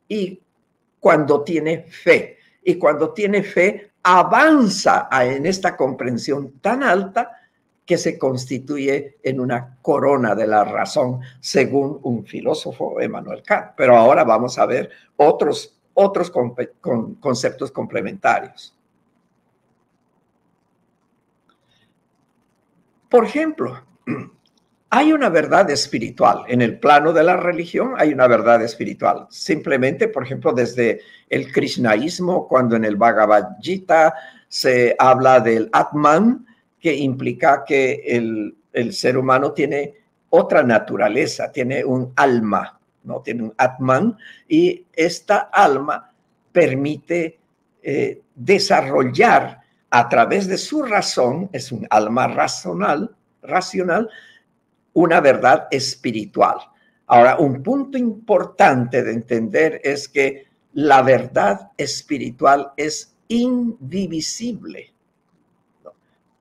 y 0.08 0.42
cuando 1.00 1.42
tiene 1.42 1.84
fe, 1.84 2.36
y 2.62 2.74
cuando 2.74 3.14
tiene 3.14 3.42
fe, 3.42 3.92
avanza 4.02 5.08
en 5.10 5.46
esta 5.46 5.74
comprensión 5.74 6.60
tan 6.60 6.82
alta 6.82 7.30
que 7.92 7.98
se 7.98 8.18
constituye 8.18 9.18
en 9.22 9.38
una 9.38 9.76
corona 9.82 10.34
de 10.34 10.46
la 10.46 10.64
razón, 10.64 11.20
según 11.40 12.00
un 12.04 12.24
filósofo, 12.24 12.98
Emmanuel 12.98 13.42
Kant. 13.42 13.72
Pero 13.76 13.94
ahora 13.94 14.24
vamos 14.24 14.58
a 14.58 14.64
ver 14.64 14.88
otros, 15.16 15.78
otros 15.92 16.32
conceptos 17.20 17.70
complementarios. 17.70 18.74
Por 23.10 23.26
ejemplo, 23.26 23.78
hay 24.88 25.12
una 25.12 25.28
verdad 25.28 25.68
espiritual. 25.68 26.44
En 26.48 26.62
el 26.62 26.78
plano 26.78 27.12
de 27.12 27.24
la 27.24 27.36
religión 27.36 27.92
hay 27.98 28.14
una 28.14 28.26
verdad 28.26 28.62
espiritual. 28.62 29.26
Simplemente, 29.28 30.08
por 30.08 30.24
ejemplo, 30.24 30.54
desde 30.54 31.02
el 31.28 31.52
krishnaísmo, 31.52 32.48
cuando 32.48 32.74
en 32.74 32.86
el 32.86 32.96
Bhagavad 32.96 33.48
Gita 33.60 34.14
se 34.48 34.96
habla 34.98 35.40
del 35.40 35.68
Atman, 35.74 36.46
que 36.82 36.96
implica 36.96 37.64
que 37.64 38.02
el, 38.72 38.92
ser 38.92 39.16
humano 39.16 39.52
tiene 39.52 39.94
otra 40.30 40.64
naturaleza, 40.64 41.52
tiene 41.52 41.84
un 41.84 42.12
alma, 42.16 42.80
¿no? 43.04 43.20
Tiene 43.20 43.44
un 43.44 43.54
Atman 43.56 44.18
y 44.48 44.84
esta 44.92 45.50
alma 45.52 46.10
permite 46.50 47.38
eh, 47.82 48.22
desarrollar 48.34 49.60
a 49.90 50.08
través 50.08 50.48
de 50.48 50.58
su 50.58 50.82
razón, 50.82 51.48
es 51.52 51.70
un 51.70 51.86
alma 51.88 52.26
racional, 52.26 53.14
racional, 53.42 54.08
una 54.94 55.20
verdad 55.20 55.68
espiritual. 55.70 56.58
Ahora, 57.06 57.36
un 57.38 57.62
punto 57.62 57.96
importante 57.96 59.04
de 59.04 59.12
entender 59.12 59.80
es 59.84 60.08
que 60.08 60.46
la 60.72 61.02
verdad 61.02 61.70
espiritual 61.76 62.72
es 62.76 63.14
indivisible. 63.28 64.91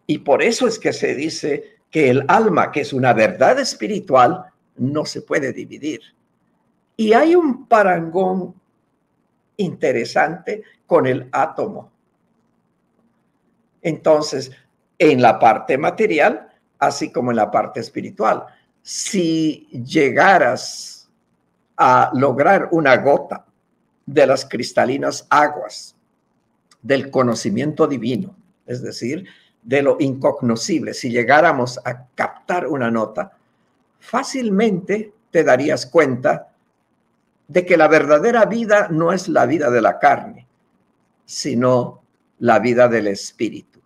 Y 0.07 0.19
por 0.19 0.41
eso 0.41 0.67
es 0.67 0.77
que 0.79 0.93
se 0.93 1.15
dice 1.15 1.79
que 1.89 2.09
el 2.09 2.23
alma, 2.27 2.71
que 2.71 2.81
es 2.81 2.93
una 2.93 3.13
verdad 3.13 3.59
espiritual, 3.59 4.45
no 4.77 5.05
se 5.05 5.21
puede 5.21 5.53
dividir. 5.53 6.01
Y 6.97 7.13
hay 7.13 7.35
un 7.35 7.67
parangón 7.67 8.55
interesante 9.57 10.63
con 10.85 11.07
el 11.07 11.27
átomo. 11.31 11.91
Entonces, 13.81 14.51
en 14.97 15.21
la 15.21 15.39
parte 15.39 15.77
material, 15.77 16.49
así 16.79 17.11
como 17.11 17.31
en 17.31 17.37
la 17.37 17.49
parte 17.49 17.79
espiritual, 17.79 18.45
si 18.81 19.67
llegaras 19.71 21.09
a 21.77 22.11
lograr 22.13 22.69
una 22.71 22.97
gota 22.97 23.45
de 24.05 24.27
las 24.27 24.45
cristalinas 24.45 25.25
aguas 25.29 25.95
del 26.81 27.09
conocimiento 27.09 27.87
divino, 27.87 28.35
es 28.65 28.81
decir, 28.81 29.25
de 29.63 29.81
lo 29.81 29.97
incognoscible, 29.99 30.93
si 30.93 31.09
llegáramos 31.09 31.79
a 31.85 32.05
captar 32.15 32.67
una 32.67 32.89
nota, 32.89 33.37
fácilmente 33.99 35.13
te 35.29 35.43
darías 35.43 35.85
cuenta 35.85 36.49
de 37.47 37.65
que 37.65 37.77
la 37.77 37.87
verdadera 37.87 38.45
vida 38.45 38.87
no 38.89 39.13
es 39.13 39.27
la 39.27 39.45
vida 39.45 39.69
de 39.69 39.81
la 39.81 39.99
carne, 39.99 40.47
sino 41.25 42.01
la 42.39 42.59
vida 42.59 42.87
del 42.87 43.07
espíritu. 43.07 43.79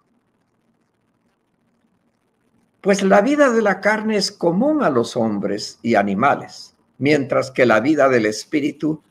Pues 2.79 3.01
la 3.01 3.21
vida 3.21 3.49
de 3.49 3.61
la 3.61 3.81
carne 3.81 4.15
es 4.15 4.31
común 4.31 4.83
a 4.83 4.89
los 4.89 5.17
hombres 5.17 5.79
y 5.81 5.95
animales, 5.95 6.75
mientras 6.99 7.51
que 7.51 7.65
la 7.65 7.79
vida 7.79 8.07
del 8.07 8.27
espíritu 8.27 9.01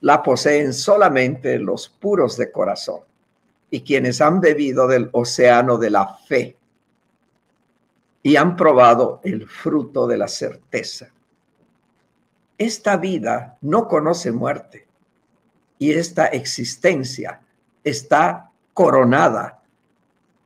la 0.00 0.22
poseen 0.22 0.72
solamente 0.72 1.58
los 1.58 1.88
puros 1.88 2.38
de 2.38 2.50
corazón 2.50 3.09
y 3.70 3.82
quienes 3.82 4.20
han 4.20 4.40
bebido 4.40 4.86
del 4.88 5.08
océano 5.12 5.78
de 5.78 5.90
la 5.90 6.14
fe 6.26 6.56
y 8.22 8.36
han 8.36 8.56
probado 8.56 9.20
el 9.24 9.48
fruto 9.48 10.06
de 10.06 10.18
la 10.18 10.28
certeza. 10.28 11.10
Esta 12.58 12.96
vida 12.96 13.56
no 13.62 13.88
conoce 13.88 14.32
muerte 14.32 14.86
y 15.78 15.92
esta 15.92 16.26
existencia 16.26 17.40
está 17.82 18.50
coronada 18.74 19.62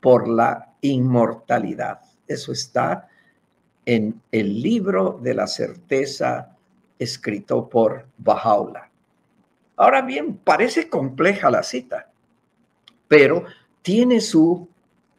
por 0.00 0.28
la 0.28 0.74
inmortalidad. 0.80 2.00
Eso 2.28 2.52
está 2.52 3.08
en 3.84 4.20
el 4.30 4.62
libro 4.62 5.18
de 5.20 5.34
la 5.34 5.46
certeza 5.46 6.56
escrito 6.98 7.68
por 7.68 8.06
Bajaula. 8.16 8.90
Ahora 9.76 10.02
bien, 10.02 10.36
parece 10.36 10.88
compleja 10.88 11.50
la 11.50 11.62
cita, 11.62 12.10
pero 13.14 13.44
tiene 13.80 14.20
su 14.20 14.68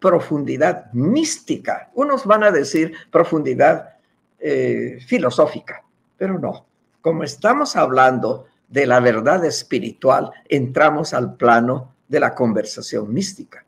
profundidad 0.02 0.92
mística. 0.92 1.92
Unos 1.94 2.26
van 2.26 2.44
a 2.44 2.52
decir 2.52 2.94
profundidad 3.10 3.96
eh, 4.38 5.00
filosófica, 5.08 5.82
pero 6.18 6.38
no. 6.38 6.66
Como 7.00 7.24
estamos 7.24 7.78
hablando 7.78 8.48
de 8.68 8.86
la 8.86 9.00
verdad 9.00 9.46
espiritual, 9.46 10.30
entramos 10.50 11.14
al 11.14 11.38
plano 11.38 11.94
de 12.10 12.20
la 12.20 12.36
conversación 12.36 13.14
mística. 13.14 13.66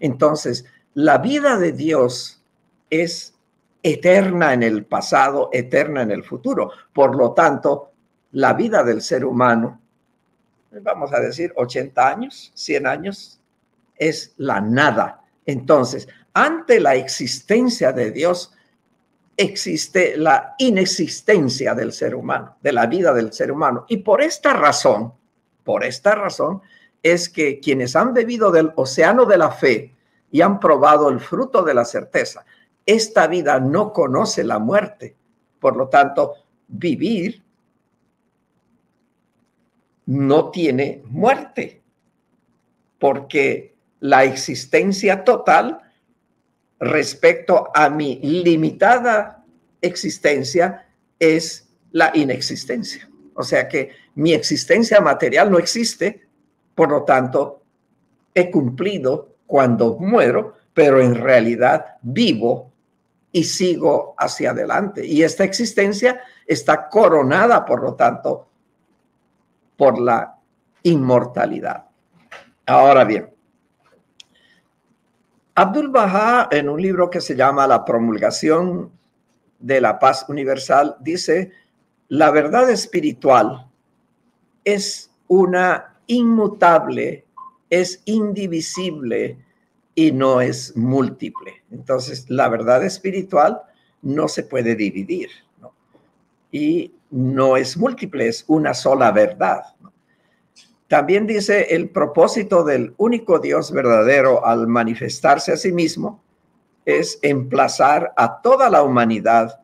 Entonces, 0.00 0.64
la 0.94 1.18
vida 1.18 1.56
de 1.56 1.70
Dios 1.70 2.42
es 2.90 3.34
eterna 3.84 4.52
en 4.52 4.64
el 4.64 4.84
pasado, 4.84 5.48
eterna 5.52 6.02
en 6.02 6.10
el 6.10 6.24
futuro. 6.24 6.72
Por 6.92 7.14
lo 7.14 7.34
tanto, 7.34 7.92
la 8.32 8.52
vida 8.52 8.82
del 8.82 9.00
ser 9.00 9.24
humano, 9.24 9.80
vamos 10.72 11.12
a 11.12 11.20
decir 11.20 11.52
80 11.54 12.08
años, 12.08 12.50
100 12.56 12.86
años, 12.88 13.39
es 14.00 14.34
la 14.38 14.60
nada. 14.60 15.22
Entonces, 15.46 16.08
ante 16.32 16.80
la 16.80 16.96
existencia 16.96 17.92
de 17.92 18.10
Dios, 18.10 18.52
existe 19.36 20.16
la 20.16 20.54
inexistencia 20.58 21.74
del 21.74 21.92
ser 21.92 22.14
humano, 22.14 22.56
de 22.60 22.72
la 22.72 22.86
vida 22.86 23.14
del 23.14 23.32
ser 23.32 23.52
humano. 23.52 23.84
Y 23.88 23.98
por 23.98 24.22
esta 24.22 24.52
razón, 24.54 25.14
por 25.62 25.84
esta 25.84 26.14
razón, 26.14 26.62
es 27.02 27.28
que 27.28 27.60
quienes 27.60 27.94
han 27.94 28.12
bebido 28.12 28.50
del 28.50 28.72
océano 28.76 29.24
de 29.26 29.38
la 29.38 29.50
fe 29.50 29.94
y 30.30 30.40
han 30.40 30.58
probado 30.60 31.08
el 31.08 31.20
fruto 31.20 31.62
de 31.62 31.74
la 31.74 31.84
certeza, 31.84 32.44
esta 32.84 33.26
vida 33.26 33.60
no 33.60 33.92
conoce 33.92 34.44
la 34.44 34.58
muerte. 34.58 35.16
Por 35.58 35.76
lo 35.76 35.88
tanto, 35.88 36.34
vivir 36.68 37.42
no 40.06 40.50
tiene 40.50 41.02
muerte, 41.06 41.82
porque 42.98 43.69
la 44.00 44.24
existencia 44.24 45.24
total 45.24 45.80
respecto 46.78 47.70
a 47.74 47.90
mi 47.90 48.18
limitada 48.22 49.44
existencia 49.80 50.86
es 51.18 51.68
la 51.92 52.10
inexistencia. 52.14 53.08
O 53.34 53.42
sea 53.42 53.68
que 53.68 53.90
mi 54.14 54.32
existencia 54.32 55.00
material 55.00 55.50
no 55.50 55.58
existe, 55.58 56.26
por 56.74 56.90
lo 56.90 57.04
tanto, 57.04 57.62
he 58.34 58.50
cumplido 58.50 59.36
cuando 59.46 59.96
muero, 59.98 60.54
pero 60.72 61.00
en 61.00 61.14
realidad 61.14 61.96
vivo 62.02 62.72
y 63.32 63.44
sigo 63.44 64.14
hacia 64.18 64.50
adelante. 64.50 65.06
Y 65.06 65.22
esta 65.22 65.44
existencia 65.44 66.20
está 66.46 66.88
coronada, 66.88 67.64
por 67.64 67.82
lo 67.82 67.94
tanto, 67.94 68.48
por 69.76 70.00
la 70.00 70.36
inmortalidad. 70.82 71.86
Ahora 72.66 73.04
bien, 73.04 73.30
Abdul 75.60 75.88
Baha, 75.88 76.48
en 76.52 76.70
un 76.70 76.80
libro 76.80 77.10
que 77.10 77.20
se 77.20 77.36
llama 77.36 77.66
La 77.66 77.84
promulgación 77.84 78.90
de 79.58 79.78
la 79.82 79.98
paz 79.98 80.24
universal, 80.26 80.96
dice, 81.00 81.52
la 82.08 82.30
verdad 82.30 82.70
espiritual 82.70 83.68
es 84.64 85.10
una 85.28 85.98
inmutable, 86.06 87.26
es 87.68 88.00
indivisible 88.06 89.36
y 89.94 90.12
no 90.12 90.40
es 90.40 90.74
múltiple. 90.78 91.62
Entonces, 91.70 92.30
la 92.30 92.48
verdad 92.48 92.82
espiritual 92.82 93.60
no 94.00 94.28
se 94.28 94.44
puede 94.44 94.74
dividir 94.74 95.28
y 96.50 96.94
no 97.10 97.58
es 97.58 97.76
múltiple, 97.76 98.28
es 98.28 98.46
una 98.48 98.72
sola 98.72 99.12
verdad. 99.12 99.60
También 100.90 101.24
dice 101.24 101.68
el 101.70 101.88
propósito 101.90 102.64
del 102.64 102.94
único 102.96 103.38
Dios 103.38 103.70
verdadero 103.70 104.44
al 104.44 104.66
manifestarse 104.66 105.52
a 105.52 105.56
sí 105.56 105.70
mismo 105.70 106.20
es 106.84 107.20
emplazar 107.22 108.12
a 108.16 108.40
toda 108.40 108.68
la 108.68 108.82
humanidad 108.82 109.60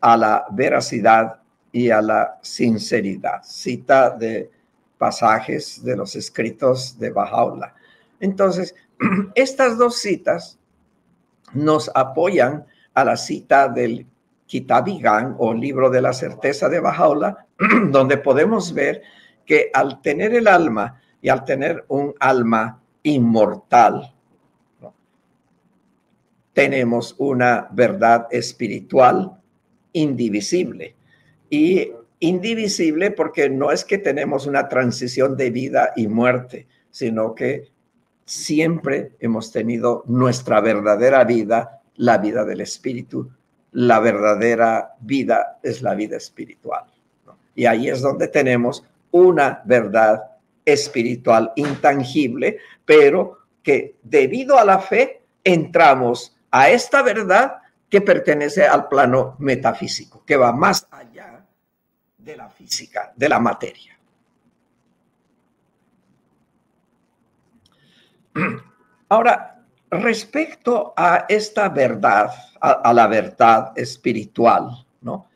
a 0.00 0.16
la 0.16 0.46
veracidad 0.52 1.40
y 1.72 1.90
a 1.90 2.00
la 2.00 2.38
sinceridad. 2.40 3.42
Cita 3.42 4.10
de 4.10 4.48
pasajes 4.96 5.82
de 5.82 5.96
los 5.96 6.14
escritos 6.14 6.96
de 7.00 7.10
Bajaula. 7.10 7.74
Entonces, 8.20 8.76
estas 9.34 9.76
dos 9.76 9.96
citas 9.96 10.56
nos 11.52 11.90
apoyan 11.96 12.64
a 12.94 13.04
la 13.04 13.16
cita 13.16 13.66
del 13.66 14.06
Kitabigan 14.46 15.34
o 15.36 15.52
libro 15.52 15.90
de 15.90 16.00
la 16.00 16.12
certeza 16.12 16.68
de 16.68 16.78
Bajaula, 16.78 17.44
donde 17.90 18.18
podemos 18.18 18.72
ver 18.72 19.02
que 19.50 19.68
al 19.74 20.00
tener 20.00 20.32
el 20.36 20.46
alma 20.46 21.02
y 21.20 21.28
al 21.28 21.44
tener 21.44 21.84
un 21.88 22.14
alma 22.20 22.80
inmortal, 23.02 24.14
tenemos 26.52 27.16
una 27.18 27.66
verdad 27.72 28.28
espiritual 28.30 29.40
indivisible. 29.92 30.94
Y 31.50 31.90
indivisible 32.20 33.10
porque 33.10 33.50
no 33.50 33.72
es 33.72 33.84
que 33.84 33.98
tenemos 33.98 34.46
una 34.46 34.68
transición 34.68 35.36
de 35.36 35.50
vida 35.50 35.94
y 35.96 36.06
muerte, 36.06 36.68
sino 36.92 37.34
que 37.34 37.72
siempre 38.24 39.16
hemos 39.18 39.50
tenido 39.50 40.04
nuestra 40.06 40.60
verdadera 40.60 41.24
vida, 41.24 41.82
la 41.96 42.18
vida 42.18 42.44
del 42.44 42.60
espíritu. 42.60 43.32
La 43.72 43.98
verdadera 43.98 44.94
vida 45.00 45.58
es 45.60 45.82
la 45.82 45.96
vida 45.96 46.18
espiritual. 46.18 46.84
Y 47.56 47.66
ahí 47.66 47.88
es 47.88 48.00
donde 48.00 48.28
tenemos 48.28 48.84
una 49.12 49.62
verdad 49.64 50.30
espiritual 50.64 51.52
intangible, 51.56 52.58
pero 52.84 53.38
que 53.62 53.96
debido 54.02 54.58
a 54.58 54.64
la 54.64 54.78
fe 54.78 55.22
entramos 55.44 56.36
a 56.50 56.70
esta 56.70 57.02
verdad 57.02 57.58
que 57.88 58.00
pertenece 58.00 58.66
al 58.66 58.88
plano 58.88 59.36
metafísico, 59.38 60.24
que 60.24 60.36
va 60.36 60.52
más 60.52 60.86
allá 60.90 61.44
de 62.16 62.36
la 62.36 62.48
física, 62.48 63.12
de 63.16 63.28
la 63.28 63.40
materia. 63.40 63.98
Ahora, 69.08 69.60
respecto 69.90 70.94
a 70.96 71.26
esta 71.28 71.68
verdad, 71.68 72.30
a, 72.60 72.92
la 72.92 73.06
verdad 73.08 73.72
espiritual, 73.76 74.86
¿no? 75.00 75.26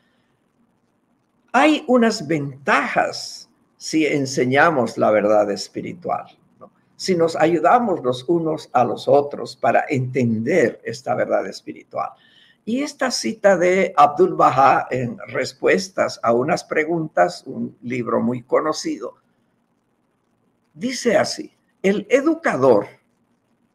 Hay 1.53 1.85
unas 1.89 2.27
ventajas 2.27 3.44
si 3.85 4.07
enseñamos 4.07 4.97
la 4.97 5.11
verdad 5.11 5.51
espiritual, 5.51 6.25
si 6.97 7.15
nos 7.15 7.37
ayudamos 7.37 8.03
los 8.03 8.27
unos 8.31 8.71
a 8.73 8.83
los 8.83 9.07
otros 9.09 9.57
para 9.57 9.85
entender 9.87 10.81
esta 10.85 11.15
verdad 11.15 11.47
espiritual. 11.47 12.09
Y 12.65 12.83
esta 12.83 13.11
cita 13.11 13.59
de 13.59 13.93
Abdul 13.95 14.37
Baha 14.37 14.87
en 14.91 15.19
respuestas 15.27 16.19
a 16.23 16.33
unas 16.33 16.65
preguntas, 16.65 17.43
un 17.45 17.77
libro 17.83 18.23
muy 18.23 18.43
conocido, 18.43 19.17
dice 20.73 21.19
así, 21.19 21.53
el 21.83 22.07
educador 22.09 22.87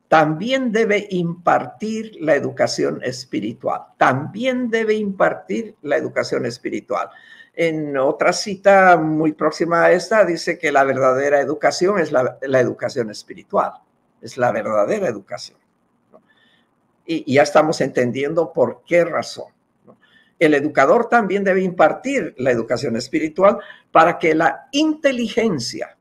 también 0.10 0.72
debe 0.72 1.08
impartir 1.12 2.18
la 2.20 2.36
educación 2.36 3.00
espiritual, 3.04 3.84
también 3.98 4.72
debe 4.72 4.96
impartir 4.96 5.76
la 5.84 5.98
educación 5.98 6.48
espiritual. 6.48 7.12
En 7.54 7.96
otra 7.96 8.34
cita 8.34 8.98
muy 8.98 9.34
próxima 9.34 9.84
a 9.84 9.92
esta 9.92 10.26
dice 10.26 10.58
que 10.58 10.72
la 10.72 10.84
verdadera 10.84 11.40
educación 11.40 12.00
es 12.00 12.12
la, 12.12 12.40
educación 12.42 13.12
espiritual, 13.12 13.74
es 14.20 14.38
la 14.38 14.52
verdadera 14.52 15.08
educación. 15.08 15.60
Y, 17.06 17.32
ya 17.32 17.44
estamos 17.44 17.80
entendiendo 17.80 18.52
por 18.52 18.82
qué 18.88 19.06
razón. 19.06 19.54
El 20.40 20.56
educador 20.56 21.08
también 21.08 21.44
debe 21.44 21.62
impartir 21.62 22.34
la 22.40 22.50
educación 22.50 22.96
espiritual 22.96 23.60
para 23.92 24.18
que 24.18 24.34
la 24.34 24.70
inteligencia 24.72 25.98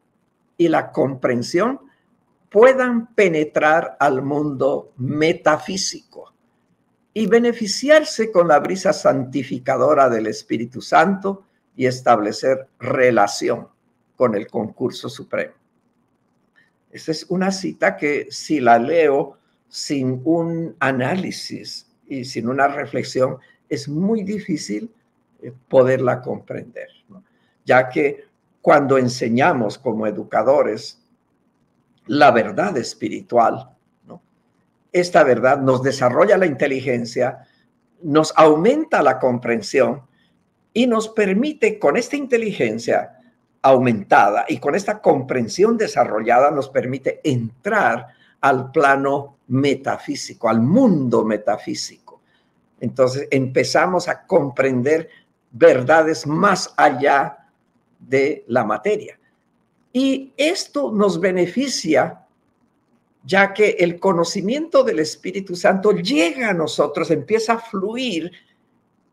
y 0.57 0.69
la 0.69 0.93
comprensión 0.93 1.88
puedan 2.51 3.15
penetrar 3.15 3.97
al 4.01 4.23
mundo 4.23 4.93
metafísico 4.97 6.33
y 7.13 7.27
beneficiarse 7.27 8.31
con 8.31 8.49
la 8.49 8.59
brisa 8.61 8.93
santificadora 8.93 10.09
del 10.09 10.27
Espíritu 10.29 10.81
Santo 10.81 11.45
y 11.77 11.87
establecer 11.87 12.69
relación 12.79 13.69
con 14.17 14.35
el 14.35 14.47
concurso 14.49 15.09
supremo. 15.09 15.55
Esa 16.91 17.13
es 17.13 17.27
una 17.29 17.51
cita 17.51 17.97
que 17.97 18.29
si 18.31 18.61
la 18.61 18.79
leo 18.79 19.37
sin 19.69 20.23
un 20.25 20.75
análisis 20.81 21.87
y 22.07 22.25
sin 22.25 22.49
una 22.49 22.69
reflexión, 22.69 23.39
es 23.69 23.89
muy 23.89 24.23
difícil 24.23 24.91
eh, 25.43 25.53
poderla 25.69 26.23
comprender, 26.23 26.89
ya 27.65 27.89
que 27.89 28.25
cuando 28.63 28.97
enseñamos 28.97 29.79
como 29.79 30.07
educadores 30.07 30.98
la 32.09 32.31
verdad 32.31 32.77
espiritual, 32.77 33.71
esta 34.93 35.23
verdad 35.23 35.59
nos 35.59 35.83
desarrolla 35.83 36.39
la 36.39 36.47
inteligencia, 36.47 37.47
nos 38.03 38.33
aumenta 38.37 39.03
la 39.03 39.19
comprensión 39.19 40.03
y 40.73 40.87
nos 40.87 41.09
permite 41.09 41.79
con 41.79 41.97
esta 41.97 42.17
inteligencia 42.17 43.19
aumentada 43.63 44.47
y 44.49 44.59
con 44.59 44.75
esta 44.75 45.01
comprensión 45.01 45.77
desarrollada 45.77 46.51
nos 46.51 46.69
permite 46.69 47.21
entrar 47.25 48.07
al 48.41 48.71
plano 48.71 49.39
metafísico, 49.49 50.49
al 50.49 50.61
mundo 50.61 51.25
metafísico. 51.25 52.21
Entonces 52.81 53.27
empezamos 53.31 54.09
a 54.09 54.25
comprender 54.27 55.09
verdades 55.51 56.27
más 56.27 56.73
allá 56.77 57.49
de 57.99 58.45
la 58.47 58.65
materia. 58.65 59.18
Y 59.93 60.33
esto 60.37 60.93
nos 60.93 61.21
beneficia 61.21 62.25
ya 63.25 63.53
que 63.53 63.77
el 63.79 64.01
conocimiento 64.01 64.85
del 64.85 65.01
Espíritu 65.01 65.55
Santo 65.55 65.93
llega 65.93 66.51
a 66.51 66.55
nosotros, 66.55 67.11
empieza 67.11 67.55
a 67.55 67.59
fluir 67.59 68.33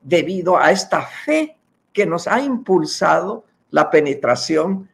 debido 0.01 0.57
a 0.57 0.71
esta 0.71 1.01
fe 1.01 1.57
que 1.91 2.05
nos 2.05 2.28
ha 2.28 2.39
impulsado 2.39 3.45
la 3.71 3.89
penetración 3.89 4.89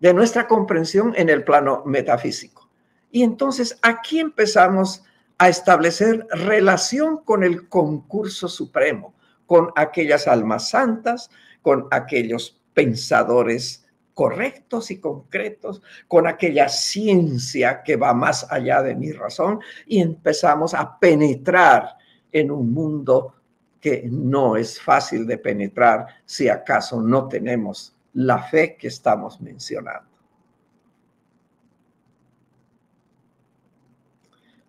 de 0.00 0.12
nuestra 0.12 0.48
comprensión 0.48 1.14
en 1.16 1.28
el 1.28 1.44
plano 1.44 1.82
metafísico. 1.86 2.68
Y 3.10 3.22
entonces 3.22 3.78
aquí 3.82 4.18
empezamos 4.18 5.04
a 5.38 5.48
establecer 5.48 6.26
relación 6.30 7.18
con 7.24 7.44
el 7.44 7.68
concurso 7.68 8.48
supremo, 8.48 9.14
con 9.46 9.70
aquellas 9.76 10.26
almas 10.26 10.70
santas, 10.70 11.30
con 11.62 11.86
aquellos 11.90 12.60
pensadores 12.74 13.81
correctos 14.14 14.90
y 14.90 15.00
concretos, 15.00 15.82
con 16.06 16.26
aquella 16.26 16.68
ciencia 16.68 17.82
que 17.82 17.96
va 17.96 18.12
más 18.12 18.46
allá 18.50 18.82
de 18.82 18.94
mi 18.94 19.12
razón 19.12 19.60
y 19.86 20.00
empezamos 20.00 20.74
a 20.74 20.98
penetrar 20.98 21.96
en 22.30 22.50
un 22.50 22.72
mundo 22.72 23.34
que 23.80 24.08
no 24.10 24.56
es 24.56 24.80
fácil 24.80 25.26
de 25.26 25.38
penetrar 25.38 26.06
si 26.24 26.48
acaso 26.48 27.00
no 27.00 27.26
tenemos 27.26 27.94
la 28.14 28.42
fe 28.42 28.76
que 28.76 28.88
estamos 28.88 29.40
mencionando. 29.40 30.08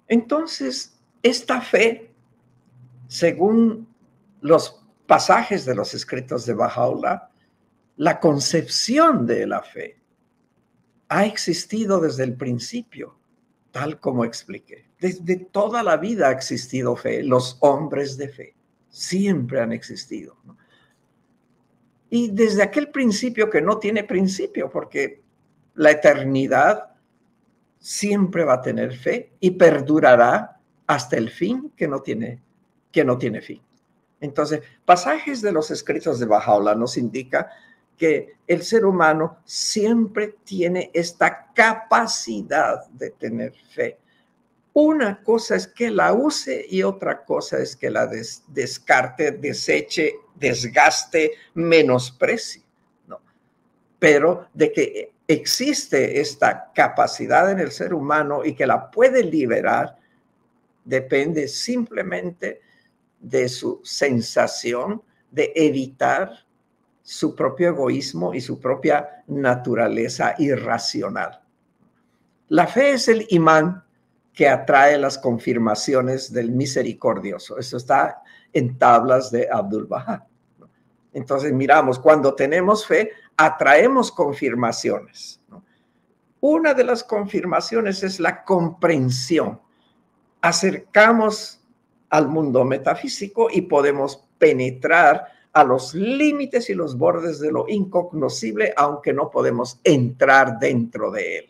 Entonces, 0.07 0.99
esta 1.21 1.61
fe, 1.61 2.11
según 3.07 3.87
los 4.41 4.83
pasajes 5.05 5.65
de 5.65 5.75
los 5.75 5.93
escritos 5.93 6.45
de 6.45 6.53
Bajaula, 6.53 7.29
la 7.97 8.19
concepción 8.19 9.25
de 9.25 9.45
la 9.47 9.61
fe 9.61 10.01
ha 11.09 11.25
existido 11.25 11.99
desde 11.99 12.23
el 12.23 12.35
principio, 12.35 13.19
tal 13.71 13.99
como 13.99 14.25
expliqué. 14.25 14.89
Desde 14.99 15.37
toda 15.37 15.83
la 15.83 15.97
vida 15.97 16.29
ha 16.29 16.31
existido 16.31 16.95
fe, 16.95 17.23
los 17.23 17.57
hombres 17.61 18.17
de 18.17 18.29
fe 18.29 18.55
siempre 18.89 19.59
han 19.59 19.71
existido. 19.71 20.37
Y 22.09 22.29
desde 22.29 22.61
aquel 22.61 22.89
principio 22.89 23.49
que 23.49 23.61
no 23.61 23.79
tiene 23.79 24.03
principio, 24.03 24.69
porque 24.69 25.23
la 25.73 25.91
eternidad 25.91 26.93
siempre 27.79 28.43
va 28.43 28.53
a 28.53 28.61
tener 28.61 28.95
fe 28.95 29.33
y 29.39 29.51
perdurará 29.51 30.59
hasta 30.85 31.17
el 31.17 31.29
fin 31.29 31.73
que 31.75 31.87
no 31.87 32.01
tiene, 32.01 32.41
que 32.91 33.03
no 33.03 33.17
tiene 33.17 33.41
fin. 33.41 33.61
Entonces, 34.21 34.61
pasajes 34.85 35.41
de 35.41 35.51
los 35.51 35.71
escritos 35.71 36.19
de 36.19 36.27
Bajaola 36.27 36.75
nos 36.75 36.97
indica 36.97 37.49
que 37.97 38.35
el 38.47 38.63
ser 38.63 38.85
humano 38.85 39.37
siempre 39.45 40.35
tiene 40.43 40.91
esta 40.93 41.51
capacidad 41.53 42.85
de 42.87 43.11
tener 43.11 43.53
fe. 43.73 43.97
Una 44.73 45.21
cosa 45.21 45.55
es 45.55 45.67
que 45.67 45.91
la 45.91 46.13
use 46.13 46.65
y 46.67 46.81
otra 46.81 47.23
cosa 47.23 47.59
es 47.59 47.75
que 47.75 47.91
la 47.91 48.09
descarte, 48.47 49.31
deseche, 49.31 50.15
desgaste, 50.35 51.33
menosprecie. 51.53 52.63
¿no? 53.07 53.21
Pero 53.99 54.47
de 54.53 54.71
que 54.71 55.13
existe 55.27 56.19
esta 56.19 56.71
capacidad 56.73 57.51
en 57.51 57.59
el 57.59 57.71
ser 57.71 57.93
humano 57.93 58.43
y 58.43 58.55
que 58.55 58.65
la 58.65 58.89
puede 58.89 59.23
liberar, 59.23 59.97
depende 60.83 61.47
simplemente 61.47 62.61
de 63.19 63.47
su 63.47 63.79
sensación 63.83 65.01
de 65.31 65.53
evitar 65.55 66.45
su 67.03 67.35
propio 67.35 67.69
egoísmo 67.69 68.33
y 68.33 68.41
su 68.41 68.59
propia 68.59 69.23
naturaleza 69.27 70.35
irracional. 70.39 71.41
La 72.47 72.65
fe 72.65 72.93
es 72.93 73.09
el 73.09 73.27
imán 73.29 73.83
que 74.33 74.47
atrae 74.47 74.97
las 74.97 75.17
confirmaciones 75.17 76.31
del 76.31 76.51
misericordioso. 76.51 77.59
Eso 77.59 77.77
está 77.77 78.23
en 78.53 78.77
tablas 78.77 79.29
de 79.31 79.47
Abdul 79.51 79.85
Baha. 79.85 80.25
Entonces 81.11 81.53
miramos, 81.53 81.99
cuando 81.99 82.33
tenemos 82.33 82.87
fe, 82.87 83.11
atraemos 83.37 84.11
confirmaciones. 84.11 85.39
Una 86.39 86.73
de 86.73 86.83
las 86.83 87.03
confirmaciones 87.03 88.01
es 88.03 88.19
la 88.19 88.43
comprensión. 88.43 89.61
Acercamos 90.41 91.61
al 92.09 92.27
mundo 92.27 92.63
metafísico 92.63 93.47
y 93.51 93.61
podemos 93.61 94.27
penetrar 94.37 95.27
a 95.53 95.63
los 95.63 95.93
límites 95.93 96.69
y 96.69 96.73
los 96.73 96.97
bordes 96.97 97.39
de 97.39 97.51
lo 97.51 97.65
incognoscible, 97.69 98.73
aunque 98.75 99.13
no 99.13 99.29
podemos 99.29 99.79
entrar 99.83 100.57
dentro 100.59 101.11
de 101.11 101.37
él, 101.37 101.45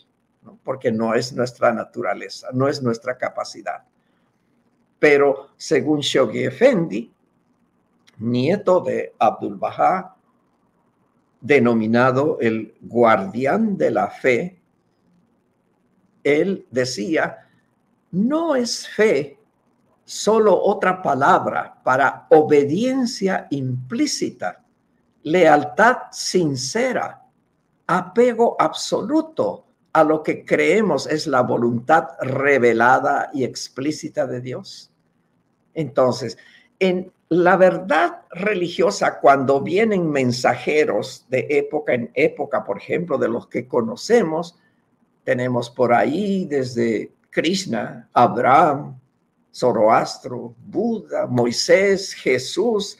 porque 0.63 0.91
no 0.91 1.13
es 1.13 1.33
nuestra 1.33 1.71
naturaleza, 1.73 2.49
no 2.53 2.67
es 2.67 2.81
nuestra 2.83 3.17
capacidad. 3.17 3.85
Pero 4.99 5.49
según 5.55 6.01
Shoghi 6.01 6.43
Effendi, 6.43 7.13
nieto 8.19 8.81
de 8.81 9.13
Abdul 9.17 9.55
Baha, 9.55 10.17
denominado 11.39 12.39
el 12.41 12.75
guardián 12.81 13.77
de 13.77 13.91
la 13.91 14.09
fe, 14.09 14.61
él 16.23 16.67
decía, 16.71 17.49
no 18.11 18.55
es 18.55 18.87
fe 18.87 19.37
solo 20.05 20.59
otra 20.61 21.01
palabra 21.01 21.79
para 21.83 22.27
obediencia 22.29 23.47
implícita, 23.51 24.63
lealtad 25.23 25.97
sincera, 26.11 27.23
apego 27.87 28.55
absoluto 28.59 29.65
a 29.93 30.03
lo 30.03 30.23
que 30.23 30.43
creemos 30.43 31.07
es 31.07 31.27
la 31.27 31.41
voluntad 31.41 32.07
revelada 32.19 33.29
y 33.33 33.43
explícita 33.43 34.25
de 34.25 34.41
Dios. 34.41 34.91
Entonces, 35.73 36.37
en 36.79 37.11
la 37.29 37.55
verdad 37.57 38.21
religiosa, 38.31 39.19
cuando 39.19 39.61
vienen 39.61 40.09
mensajeros 40.09 41.25
de 41.29 41.47
época 41.49 41.93
en 41.93 42.11
época, 42.13 42.63
por 42.63 42.77
ejemplo, 42.77 43.17
de 43.17 43.27
los 43.27 43.47
que 43.47 43.67
conocemos, 43.67 44.59
tenemos 45.23 45.69
por 45.69 45.93
ahí 45.93 46.45
desde 46.45 47.11
Krishna, 47.29 48.09
Abraham, 48.13 48.99
Zoroastro, 49.53 50.55
Buda, 50.65 51.27
Moisés, 51.27 52.13
Jesús, 52.13 52.97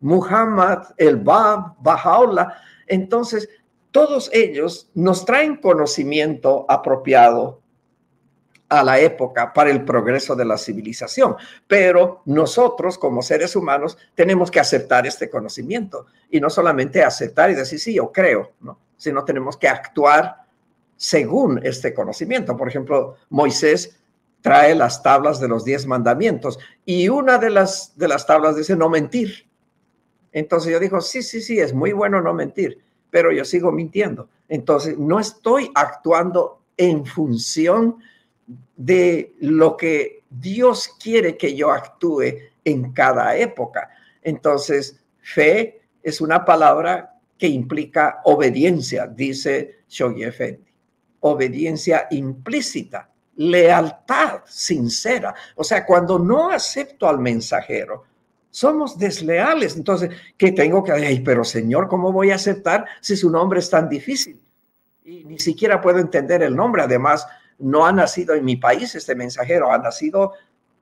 Muhammad, 0.00 0.84
el 0.96 1.16
Bab, 1.16 1.76
Bahá'u'lláh. 1.82 2.54
Entonces, 2.86 3.48
todos 3.90 4.30
ellos 4.32 4.90
nos 4.94 5.24
traen 5.24 5.56
conocimiento 5.56 6.66
apropiado 6.68 7.60
a 8.68 8.84
la 8.84 9.00
época 9.00 9.52
para 9.52 9.70
el 9.70 9.84
progreso 9.84 10.36
de 10.36 10.44
la 10.44 10.56
civilización, 10.56 11.36
pero 11.66 12.22
nosotros 12.24 12.96
como 12.98 13.20
seres 13.20 13.56
humanos 13.56 13.98
tenemos 14.14 14.48
que 14.50 14.60
aceptar 14.60 15.06
este 15.08 15.28
conocimiento 15.28 16.06
y 16.30 16.40
no 16.40 16.48
solamente 16.48 17.02
aceptar 17.02 17.50
y 17.50 17.56
decir 17.56 17.80
sí, 17.80 17.94
yo 17.94 18.12
creo, 18.12 18.52
¿no? 18.60 18.78
sino 18.96 19.24
tenemos 19.24 19.56
que 19.56 19.66
actuar 19.66 20.36
según 20.94 21.60
este 21.64 21.92
conocimiento. 21.92 22.56
Por 22.56 22.68
ejemplo, 22.68 23.16
Moisés 23.28 23.99
trae 24.40 24.74
las 24.74 25.02
tablas 25.02 25.40
de 25.40 25.48
los 25.48 25.64
diez 25.64 25.86
mandamientos 25.86 26.58
y 26.84 27.08
una 27.08 27.38
de 27.38 27.50
las, 27.50 27.96
de 27.96 28.08
las 28.08 28.26
tablas 28.26 28.56
dice 28.56 28.76
no 28.76 28.88
mentir. 28.88 29.46
Entonces 30.32 30.72
yo 30.72 30.80
digo, 30.80 31.00
sí, 31.00 31.22
sí, 31.22 31.42
sí, 31.42 31.58
es 31.58 31.74
muy 31.74 31.92
bueno 31.92 32.20
no 32.20 32.32
mentir, 32.32 32.78
pero 33.10 33.32
yo 33.32 33.44
sigo 33.44 33.72
mintiendo. 33.72 34.28
Entonces 34.48 34.98
no 34.98 35.20
estoy 35.20 35.70
actuando 35.74 36.60
en 36.76 37.04
función 37.04 37.98
de 38.76 39.34
lo 39.40 39.76
que 39.76 40.22
Dios 40.30 40.96
quiere 41.02 41.36
que 41.36 41.54
yo 41.54 41.70
actúe 41.70 42.38
en 42.64 42.92
cada 42.92 43.36
época. 43.36 43.90
Entonces, 44.22 45.00
fe 45.20 45.82
es 46.02 46.20
una 46.20 46.44
palabra 46.44 47.18
que 47.36 47.48
implica 47.48 48.20
obediencia, 48.24 49.06
dice 49.06 49.80
Shoghi 49.88 50.24
Effendi. 50.24 50.70
Obediencia 51.20 52.06
implícita 52.10 53.10
lealtad 53.36 54.40
sincera. 54.46 55.34
O 55.56 55.64
sea, 55.64 55.86
cuando 55.86 56.18
no 56.18 56.50
acepto 56.50 57.08
al 57.08 57.18
mensajero, 57.18 58.04
somos 58.50 58.98
desleales. 58.98 59.76
Entonces, 59.76 60.10
¿qué 60.36 60.52
tengo 60.52 60.82
que 60.82 60.92
decir? 60.92 61.22
Pero 61.24 61.44
Señor, 61.44 61.88
¿cómo 61.88 62.12
voy 62.12 62.30
a 62.30 62.34
aceptar 62.34 62.84
si 63.00 63.16
su 63.16 63.30
nombre 63.30 63.60
es 63.60 63.70
tan 63.70 63.88
difícil? 63.88 64.40
Y 65.04 65.24
ni 65.24 65.38
siquiera 65.38 65.80
puedo 65.80 65.98
entender 65.98 66.42
el 66.42 66.54
nombre. 66.54 66.82
Además, 66.82 67.26
no 67.58 67.86
ha 67.86 67.92
nacido 67.92 68.34
en 68.34 68.44
mi 68.44 68.56
país 68.56 68.94
este 68.94 69.14
mensajero, 69.14 69.72
ha 69.72 69.78
nacido, 69.78 70.32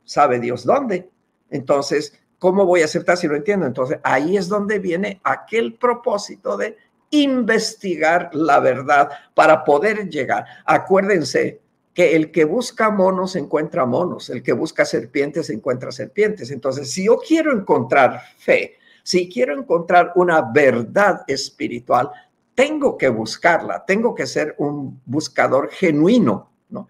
sabe 0.05 0.41
Dios 0.41 0.65
dónde. 0.65 1.11
Entonces, 1.51 2.19
¿cómo 2.39 2.65
voy 2.65 2.83
a 2.83 2.87
aceptar 2.87 3.17
si 3.17 3.27
lo 3.27 3.37
entiendo? 3.37 3.67
Entonces, 3.67 3.99
ahí 4.03 4.37
es 4.37 4.49
donde 4.49 4.79
viene 4.79 5.21
aquel 5.25 5.75
propósito 5.75 6.57
de 6.57 6.77
investigar 7.11 8.31
la 8.35 8.61
verdad 8.61 9.11
para 9.35 9.65
poder 9.65 10.09
llegar. 10.09 10.45
Acuérdense, 10.65 11.61
que 11.99 12.15
el 12.15 12.31
que 12.31 12.45
busca 12.45 12.91
monos 12.91 13.35
encuentra 13.35 13.85
monos, 13.85 14.31
el 14.31 14.41
que 14.41 14.53
busca 14.53 14.85
serpientes 14.85 15.51
encuentra 15.51 15.91
serpientes. 15.91 16.53
Entonces, 16.53 16.93
si 16.93 17.07
yo 17.07 17.19
quiero 17.19 17.53
encontrar 17.53 18.23
fe, 18.37 18.77
si 19.03 19.29
quiero 19.29 19.59
encontrar 19.59 20.13
una 20.15 20.43
verdad 20.43 21.25
espiritual, 21.27 22.09
tengo 22.55 22.97
que 22.97 23.09
buscarla, 23.09 23.85
tengo 23.85 24.15
que 24.15 24.29
ser 24.29 24.55
un 24.59 25.03
buscador 25.07 25.71
genuino, 25.73 26.53
¿no? 26.69 26.87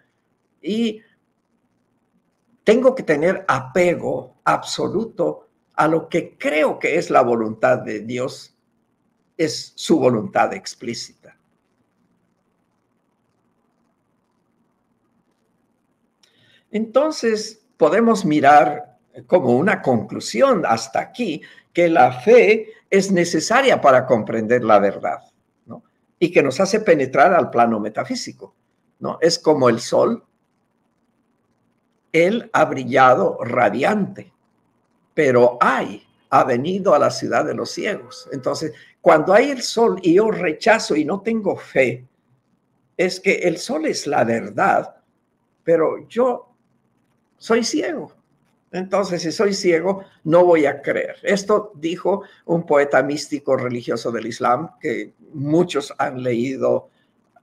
Y 0.61 1.01
tengo 2.63 2.95
que 2.95 3.03
tener 3.03 3.47
apego 3.49 4.37
absoluto 4.45 5.49
a 5.73 5.89
lo 5.89 6.11
que 6.11 6.37
creo 6.37 6.79
que 6.79 6.99
es 6.99 7.09
la 7.09 7.23
voluntad 7.23 7.79
de 7.79 8.01
Dios, 8.01 8.55
es 9.39 9.73
su 9.75 9.99
voluntad 9.99 10.53
explícita. 10.53 11.18
Entonces, 16.71 17.65
podemos 17.77 18.25
mirar 18.25 18.99
como 19.27 19.57
una 19.57 19.83
conclusión 19.83 20.65
hasta 20.67 21.01
aquí 21.01 21.43
que 21.73 21.89
la 21.89 22.13
fe 22.13 22.73
es 22.91 23.11
necesaria 23.11 23.81
para 23.81 24.07
comprender 24.07 24.65
la 24.65 24.79
verdad, 24.79 25.21
¿no? 25.67 25.83
Y 26.19 26.31
que 26.33 26.43
nos 26.43 26.61
hace 26.61 26.81
penetrar 26.81 27.33
al 27.33 27.51
plano 27.51 27.81
metafísico, 27.81 28.55
¿no? 28.99 29.19
Es 29.21 29.39
como 29.39 29.69
el 29.69 29.81
sol. 29.81 30.25
Él 32.13 32.51
ha 32.53 32.65
brillado 32.65 33.39
radiante, 33.43 34.33
pero 35.15 35.59
hay, 35.61 36.07
ha 36.31 36.45
venido 36.45 36.95
a 36.95 36.99
la 36.99 37.11
ciudad 37.11 37.45
de 37.45 37.55
los 37.55 37.71
ciegos. 37.71 38.29
Entonces, 38.33 38.73
cuando 39.01 39.33
hay 39.33 39.51
el 39.51 39.63
sol 39.63 39.99
y 40.03 40.15
yo 40.15 40.31
rechazo 40.31 40.97
y 40.97 41.05
no 41.05 41.21
tengo 41.21 41.57
fe, 41.57 42.07
es 42.97 43.21
que 43.21 43.35
el 43.35 43.59
sol 43.59 43.87
es 43.87 44.07
la 44.07 44.25
verdad, 44.25 44.97
pero 45.63 46.09
yo 46.09 46.48
soy 47.39 47.65
ciego. 47.65 48.13
Entonces, 48.71 49.23
si 49.23 49.33
soy 49.33 49.55
ciego, 49.55 50.05
no 50.25 50.45
voy 50.45 50.67
a 50.67 50.83
creer. 50.83 51.17
Esto 51.23 51.73
dijo 51.77 52.23
un 52.45 52.67
poeta 52.67 53.03
místico 53.03 53.57
religioso 53.57 54.13
del 54.13 54.27
Islam, 54.27 54.71
que 54.79 55.15
muchos 55.33 55.95
han 55.97 56.23
leído 56.23 56.91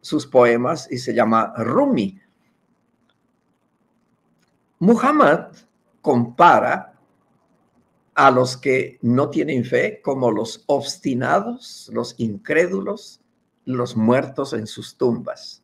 sus 0.02 0.28
poemas 0.28 0.88
y 0.92 1.00
se 1.00 1.16
llama 1.16 1.54
Rumi. 1.58 2.20
Muhammad 4.78 5.48
compara 6.02 6.94
a 8.14 8.30
los 8.30 8.56
que 8.56 9.00
no 9.02 9.30
tienen 9.30 9.66
fe 9.66 10.00
como 10.04 10.32
los 10.32 10.64
obstinados, 10.68 11.90
los 11.92 12.14
incrédulos, 12.20 13.20
los 13.66 13.98
muertos 13.98 14.54
en 14.54 14.68
sus 14.68 14.96
tumbas. 14.96 15.64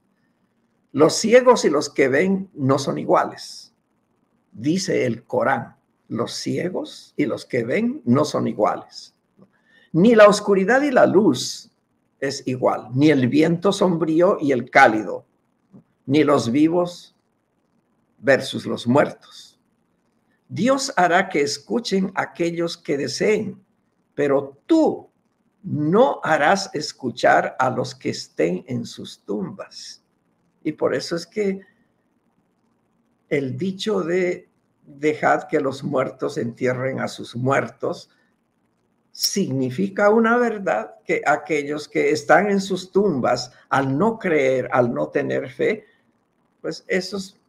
Los 0.92 1.14
ciegos 1.14 1.66
y 1.66 1.70
los 1.70 1.90
que 1.90 2.08
ven 2.08 2.50
no 2.54 2.80
son 2.80 2.98
iguales 2.98 3.61
dice 4.52 5.06
el 5.06 5.24
Corán, 5.24 5.76
los 6.08 6.34
ciegos 6.34 7.14
y 7.16 7.26
los 7.26 7.46
que 7.46 7.64
ven 7.64 8.02
no 8.06 8.26
son 8.26 8.48
iguales. 8.48 9.16
Ni 9.94 10.16
la 10.16 10.28
oscuridad 10.28 10.82
y 10.82 10.92
la 10.92 11.06
luz 11.06 11.72
es 12.20 12.44
igual, 12.46 12.90
ni 12.94 13.10
el 13.10 13.28
viento 13.28 13.72
sombrío 13.72 14.38
y 14.40 14.52
el 14.52 14.70
cálido, 14.70 15.26
ni 16.06 16.24
los 16.24 16.52
vivos 16.52 17.16
versus 18.20 18.66
los 18.66 18.88
muertos. 18.88 19.60
Dios 20.48 20.94
hará 20.98 21.30
que 21.30 21.42
escuchen 21.42 22.12
aquellos 22.14 22.78
que 22.78 22.98
deseen, 22.98 23.64
pero 24.14 24.58
tú 24.66 25.10
no 25.64 26.20
harás 26.24 26.70
escuchar 26.74 27.56
a 27.58 27.70
los 27.70 27.96
que 27.96 28.10
estén 28.10 28.64
en 28.68 28.86
sus 28.86 29.24
tumbas. 29.24 30.04
Y 30.64 30.74
por 30.74 30.94
eso 30.94 31.16
es 31.16 31.26
que 31.26 31.62
el 33.32 33.58
dicho 33.58 34.02
de 34.02 34.50
dejad 34.86 35.44
que 35.44 35.62
los 35.62 35.84
muertos 35.84 36.38
entierren 36.38 37.00
a 37.00 37.08
sus 37.08 37.34
muertos 37.36 38.10
significa 39.14 40.10
una 40.10 40.38
verdad 40.38 40.96
que 41.06 41.22
aquellos 41.26 41.88
que 41.88 42.12
están 42.12 42.52
en 42.52 42.60
sus 42.60 42.92
tumbas 42.92 43.54
al 43.70 43.98
no 43.98 44.20
creer, 44.20 44.70
al 44.74 44.94
no 44.94 45.08
tener 45.08 45.50
fe, 45.50 45.86
pues 46.60 46.84
esos 46.88 47.40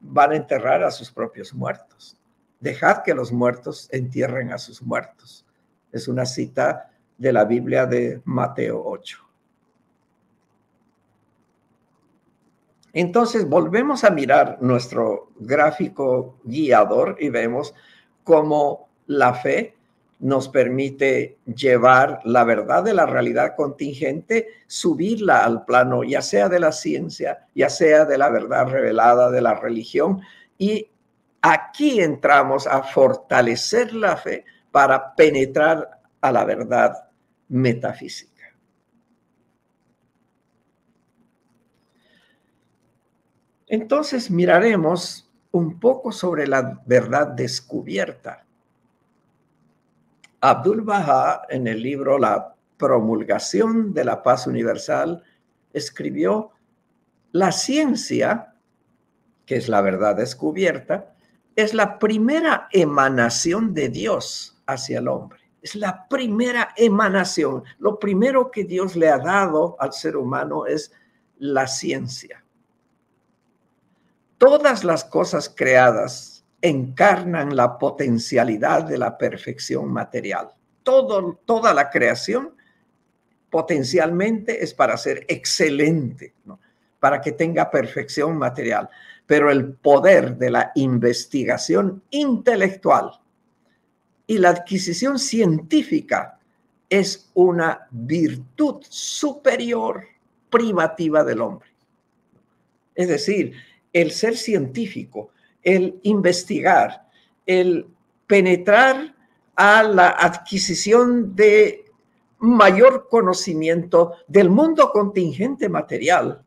van 0.00 0.32
a 0.32 0.36
enterrar 0.36 0.82
a 0.82 0.90
sus 0.90 1.10
propios 1.10 1.52
muertos. 1.52 2.18
Dejad 2.58 3.02
que 3.02 3.14
los 3.14 3.30
muertos 3.30 3.88
entierren 3.92 4.50
a 4.50 4.58
sus 4.58 4.80
muertos. 4.80 5.44
Es 5.92 6.08
una 6.08 6.24
cita 6.24 6.90
de 7.18 7.32
la 7.34 7.44
Biblia 7.44 7.84
de 7.84 8.22
Mateo 8.24 8.82
8. 8.82 9.27
Entonces 12.92 13.48
volvemos 13.48 14.04
a 14.04 14.10
mirar 14.10 14.58
nuestro 14.60 15.30
gráfico 15.38 16.38
guiador 16.44 17.16
y 17.20 17.28
vemos 17.28 17.74
cómo 18.24 18.88
la 19.06 19.34
fe 19.34 19.74
nos 20.20 20.48
permite 20.48 21.38
llevar 21.44 22.20
la 22.24 22.44
verdad 22.44 22.82
de 22.82 22.94
la 22.94 23.06
realidad 23.06 23.54
contingente, 23.56 24.48
subirla 24.66 25.44
al 25.44 25.64
plano, 25.64 26.02
ya 26.02 26.22
sea 26.22 26.48
de 26.48 26.58
la 26.58 26.72
ciencia, 26.72 27.46
ya 27.54 27.70
sea 27.70 28.04
de 28.04 28.18
la 28.18 28.28
verdad 28.28 28.66
revelada 28.66 29.30
de 29.30 29.40
la 29.40 29.54
religión. 29.54 30.20
Y 30.56 30.88
aquí 31.40 32.00
entramos 32.00 32.66
a 32.66 32.82
fortalecer 32.82 33.92
la 33.94 34.16
fe 34.16 34.44
para 34.72 35.14
penetrar 35.14 35.88
a 36.20 36.32
la 36.32 36.44
verdad 36.44 37.08
metafísica. 37.48 38.37
Entonces 43.68 44.30
miraremos 44.30 45.30
un 45.52 45.78
poco 45.78 46.12
sobre 46.12 46.46
la 46.46 46.80
verdad 46.86 47.28
descubierta. 47.28 48.44
Abdul 50.40 50.82
Baha, 50.82 51.42
en 51.48 51.66
el 51.66 51.82
libro 51.82 52.18
La 52.18 52.54
promulgación 52.76 53.92
de 53.92 54.04
la 54.04 54.22
paz 54.22 54.46
universal, 54.46 55.22
escribió, 55.72 56.52
la 57.32 57.52
ciencia, 57.52 58.54
que 59.44 59.56
es 59.56 59.68
la 59.68 59.80
verdad 59.82 60.16
descubierta, 60.16 61.14
es 61.56 61.74
la 61.74 61.98
primera 61.98 62.68
emanación 62.70 63.74
de 63.74 63.88
Dios 63.88 64.62
hacia 64.66 65.00
el 65.00 65.08
hombre. 65.08 65.40
Es 65.60 65.74
la 65.74 66.06
primera 66.08 66.72
emanación. 66.76 67.64
Lo 67.78 67.98
primero 67.98 68.50
que 68.50 68.64
Dios 68.64 68.94
le 68.96 69.08
ha 69.10 69.18
dado 69.18 69.76
al 69.80 69.92
ser 69.92 70.16
humano 70.16 70.66
es 70.66 70.92
la 71.38 71.66
ciencia. 71.66 72.44
Todas 74.38 74.84
las 74.84 75.04
cosas 75.04 75.52
creadas 75.54 76.44
encarnan 76.62 77.54
la 77.56 77.78
potencialidad 77.78 78.84
de 78.84 78.98
la 78.98 79.18
perfección 79.18 79.92
material. 79.92 80.50
Todo, 80.82 81.38
toda 81.44 81.74
la 81.74 81.90
creación 81.90 82.54
potencialmente 83.50 84.62
es 84.62 84.74
para 84.74 84.96
ser 84.96 85.24
excelente, 85.28 86.34
para 87.00 87.20
que 87.20 87.32
tenga 87.32 87.70
perfección 87.70 88.36
material. 88.36 88.88
Pero 89.26 89.50
el 89.50 89.72
poder 89.72 90.36
de 90.36 90.50
la 90.50 90.72
investigación 90.74 92.02
intelectual 92.10 93.20
y 94.26 94.38
la 94.38 94.50
adquisición 94.50 95.18
científica 95.18 96.38
es 96.88 97.30
una 97.34 97.86
virtud 97.90 98.82
superior 98.88 100.04
privativa 100.50 101.24
del 101.24 101.40
hombre. 101.40 101.68
Es 102.94 103.08
decir, 103.08 103.54
el 104.00 104.12
ser 104.12 104.36
científico, 104.36 105.30
el 105.60 105.98
investigar, 106.04 107.08
el 107.44 107.88
penetrar 108.28 109.16
a 109.56 109.82
la 109.82 110.10
adquisición 110.10 111.34
de 111.34 111.84
mayor 112.38 113.08
conocimiento 113.10 114.12
del 114.28 114.50
mundo 114.50 114.92
contingente 114.92 115.68
material, 115.68 116.44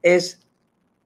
es 0.00 0.40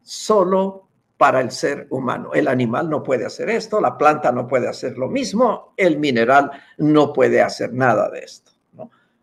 solo 0.01 0.87
para 1.17 1.41
el 1.41 1.51
ser 1.51 1.89
humano. 1.91 2.33
El 2.35 2.47
animal 2.47 2.89
no 2.89 3.03
puede 3.03 3.27
hacer 3.27 3.51
esto, 3.51 3.81
la 3.81 3.99
planta 3.99 4.31
no 4.31 4.47
puede 4.47 4.69
hacer 4.69 4.97
lo 4.97 5.09
mismo, 5.09 5.75
el 5.77 5.99
mineral 5.99 6.53
no 6.77 7.13
puede 7.13 7.43
hacer 7.43 7.73
nada 7.73 8.09
de 8.11 8.21
esto. 8.21 8.53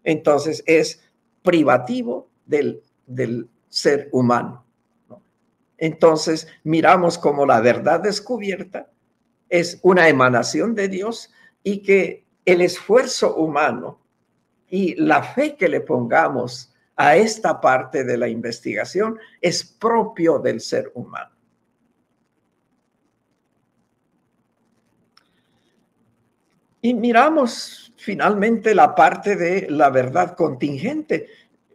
Entonces 0.03 0.61
es 0.67 1.01
privativo 1.41 2.27
del, 2.45 2.83
del 3.07 3.47
ser 3.69 4.09
humano. 4.11 4.64
Entonces 5.77 6.47
miramos 6.63 7.17
como 7.17 7.45
la 7.45 7.61
verdad 7.61 7.99
descubierta 7.99 8.89
es 9.49 9.79
una 9.83 10.09
emanación 10.09 10.75
de 10.75 10.87
Dios 10.87 11.31
y 11.63 11.81
que 11.81 12.25
el 12.45 12.61
esfuerzo 12.61 13.35
humano 13.35 13.99
y 14.69 14.95
la 14.95 15.23
fe 15.23 15.55
que 15.55 15.69
le 15.69 15.81
pongamos 15.81 16.73
a 16.95 17.15
esta 17.15 17.59
parte 17.59 18.03
de 18.03 18.17
la 18.17 18.27
investigación 18.27 19.19
es 19.41 19.63
propio 19.63 20.39
del 20.39 20.61
ser 20.61 20.91
humano. 20.95 21.31
Y 26.81 26.93
miramos 26.93 27.93
finalmente 27.97 28.75
la 28.75 28.93
parte 28.93 29.35
de 29.35 29.67
la 29.69 29.89
verdad 29.89 30.35
contingente, 30.35 31.27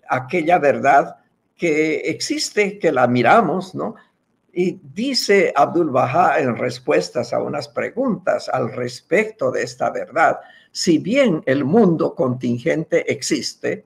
aquella 0.09 0.59
verdad 0.59 1.17
que 1.61 1.97
existe, 2.07 2.79
que 2.79 2.91
la 2.91 3.07
miramos, 3.07 3.75
¿no? 3.75 3.95
Y 4.51 4.81
dice 4.95 5.53
Abdul 5.55 5.91
Baha 5.91 6.41
en 6.41 6.57
respuestas 6.57 7.35
a 7.35 7.43
unas 7.43 7.69
preguntas 7.69 8.49
al 8.49 8.73
respecto 8.73 9.51
de 9.51 9.63
esta 9.63 9.91
verdad, 9.91 10.41
si 10.73 10.97
bien 10.97 11.43
el 11.45 11.67
mundo 11.67 12.15
contingente 12.15 13.13
existe, 13.13 13.85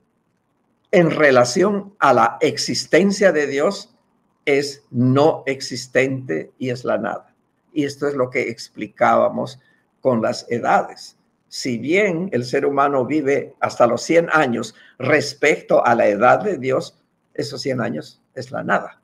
en 0.93 1.11
relación 1.11 1.97
a 1.99 2.15
la 2.15 2.39
existencia 2.41 3.33
de 3.33 3.49
Dios, 3.49 3.93
es 4.45 4.85
no 4.93 5.43
existente 5.45 6.53
y 6.57 6.71
es 6.71 6.85
la 6.85 6.97
nada. 6.97 7.35
Y 7.73 7.83
esto 7.85 8.07
es 8.07 8.15
lo 8.15 8.31
que 8.31 8.51
explicábamos 8.51 9.59
con 10.01 10.23
las 10.23 10.47
edades. 10.49 11.17
Si 11.49 11.77
bien 11.79 12.29
el 12.31 12.45
ser 12.45 12.67
humano 12.67 13.05
vive 13.05 13.57
hasta 13.59 13.89
los 13.89 14.03
100 14.03 14.29
años 14.33 14.77
respecto 14.97 15.85
a 15.85 15.97
la 15.97 16.07
edad 16.07 16.39
de 16.39 16.57
Dios, 16.57 16.97
esos 17.35 17.61
100 17.61 17.81
años 17.81 18.23
es 18.35 18.51
la 18.51 18.63
nada. 18.63 19.03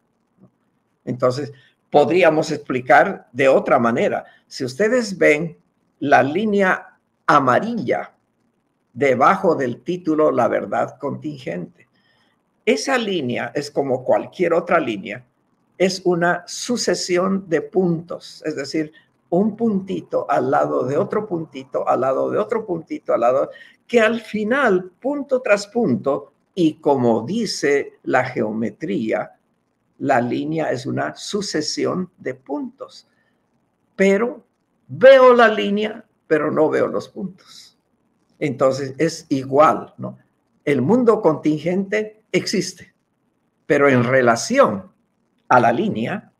Entonces, 1.04 1.52
podríamos 1.90 2.50
explicar 2.50 3.28
de 3.32 3.48
otra 3.48 3.78
manera. 3.78 4.24
Si 4.46 4.64
ustedes 4.64 5.18
ven 5.18 5.58
la 5.98 6.22
línea 6.22 6.98
amarilla 7.26 8.12
debajo 8.92 9.54
del 9.54 9.82
título 9.82 10.30
La 10.30 10.48
verdad 10.48 10.96
contingente, 10.98 11.88
esa 12.64 12.96
línea 12.98 13.50
es 13.54 13.70
como 13.70 14.04
cualquier 14.04 14.52
otra 14.52 14.78
línea, 14.78 15.24
es 15.76 16.02
una 16.04 16.44
sucesión 16.46 17.48
de 17.48 17.62
puntos, 17.62 18.42
es 18.44 18.54
decir, 18.54 18.92
un 19.30 19.56
puntito 19.56 20.26
al 20.28 20.50
lado 20.50 20.84
de 20.84 20.96
otro 20.96 21.26
puntito, 21.26 21.88
al 21.88 22.02
lado 22.02 22.30
de 22.30 22.38
otro 22.38 22.66
puntito, 22.66 23.14
al 23.14 23.20
lado, 23.20 23.50
que 23.86 24.00
al 24.00 24.20
final, 24.20 24.90
punto 25.00 25.40
tras 25.40 25.66
punto, 25.68 26.32
y 26.54 26.74
como 26.74 27.24
dice 27.26 27.94
la 28.02 28.24
geometría, 28.24 29.38
la 29.98 30.20
línea 30.20 30.70
es 30.70 30.86
una 30.86 31.14
sucesión 31.14 32.10
de 32.18 32.34
puntos. 32.34 33.06
Pero 33.96 34.44
veo 34.88 35.34
la 35.34 35.48
línea, 35.48 36.04
pero 36.26 36.50
no 36.50 36.68
veo 36.68 36.86
los 36.86 37.08
puntos. 37.08 37.78
Entonces 38.38 38.94
es 38.98 39.26
igual, 39.28 39.94
¿no? 39.98 40.18
El 40.64 40.82
mundo 40.82 41.20
contingente 41.20 42.22
existe, 42.32 42.94
pero 43.66 43.88
en 43.88 44.04
relación 44.04 44.90
a 45.48 45.60
la 45.60 45.72
línea, 45.72 46.32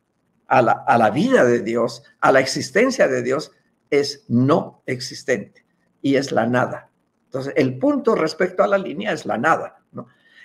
a 0.47 0.63
la, 0.63 1.11
vida 1.11 1.45
de 1.45 1.61
Dios, 1.61 2.03
a 2.21 2.33
la 2.33 2.41
existencia 2.41 3.07
de 3.09 3.23
Dios, 3.23 3.53
es 3.91 4.25
no 4.29 4.83
existente 4.87 5.65
y 6.03 6.17
es 6.17 6.33
la 6.33 6.47
nada. 6.47 6.91
Entonces, 7.27 7.53
el 7.57 7.79
punto 7.79 8.15
respecto 8.15 8.63
a 8.63 8.67
la 8.67 8.79
línea 8.79 9.13
es 9.13 9.27
la 9.27 9.39
nada. 9.39 9.80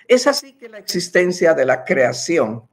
Es 0.08 0.26
así 0.26 0.52
que 0.54 0.68
la 0.68 0.78
existencia 0.78 1.54
de 1.54 1.64
la 1.64 1.84
creación 1.84 2.68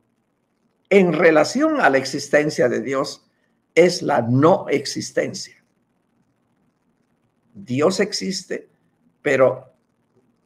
en 0.89 1.13
relación 1.13 1.81
a 1.81 1.89
la 1.89 1.97
existencia 1.97 2.69
de 2.69 2.81
Dios 2.81 3.25
es 3.73 4.01
la 4.01 4.21
no 4.21 4.67
existencia. 4.69 5.55
Dios 7.53 7.99
existe, 7.99 8.69
pero 9.21 9.73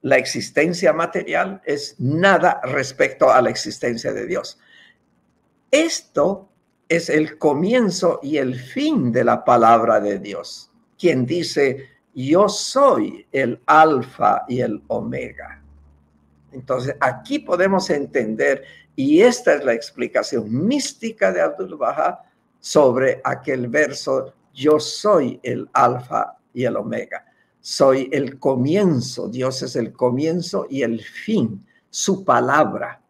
la 0.02 0.18
existencia 0.18 0.94
material 0.94 1.62
es 1.66 1.96
nada 2.00 2.62
respecto 2.64 3.30
a 3.30 3.42
la 3.42 3.50
existencia 3.50 4.14
de 4.14 4.26
Dios. 4.26 4.60
Esto 5.72 6.50
es 6.88 7.10
el 7.10 7.38
comienzo 7.38 8.20
y 8.24 8.38
el 8.38 8.58
fin 8.58 9.12
de 9.12 9.26
la 9.26 9.44
palabra 9.44 10.00
de 10.00 10.20
Dios, 10.20 10.72
quien 10.98 11.26
dice, 11.26 11.90
yo 12.14 12.48
soy 12.48 13.28
el 13.32 13.62
alfa 13.66 14.46
y 14.48 14.62
el 14.62 14.82
omega. 14.88 15.62
Entonces, 16.52 16.96
aquí 17.00 17.40
podemos 17.40 17.90
entender 17.90 18.64
y 18.96 19.22
esta 19.22 19.54
es 19.54 19.64
la 19.64 19.74
explicación 19.74 20.68
mística 20.68 21.32
de 21.32 21.42
Abdul 21.42 21.78
Baha 21.78 22.24
sobre 22.60 23.22
aquel 23.24 23.68
verso, 23.68 24.34
yo 24.54 24.80
soy 24.80 25.40
el 25.44 25.70
alfa 25.74 26.38
y 26.54 26.66
el 26.66 26.76
omega. 26.76 27.26
Soy 27.62 28.10
el 28.12 28.40
comienzo, 28.40 29.28
Dios 29.28 29.62
es 29.62 29.76
el 29.76 29.94
comienzo 29.94 30.66
y 30.70 30.82
el 30.82 31.02
fin. 31.02 31.64
Su 31.90 32.26
palabra 32.26 33.02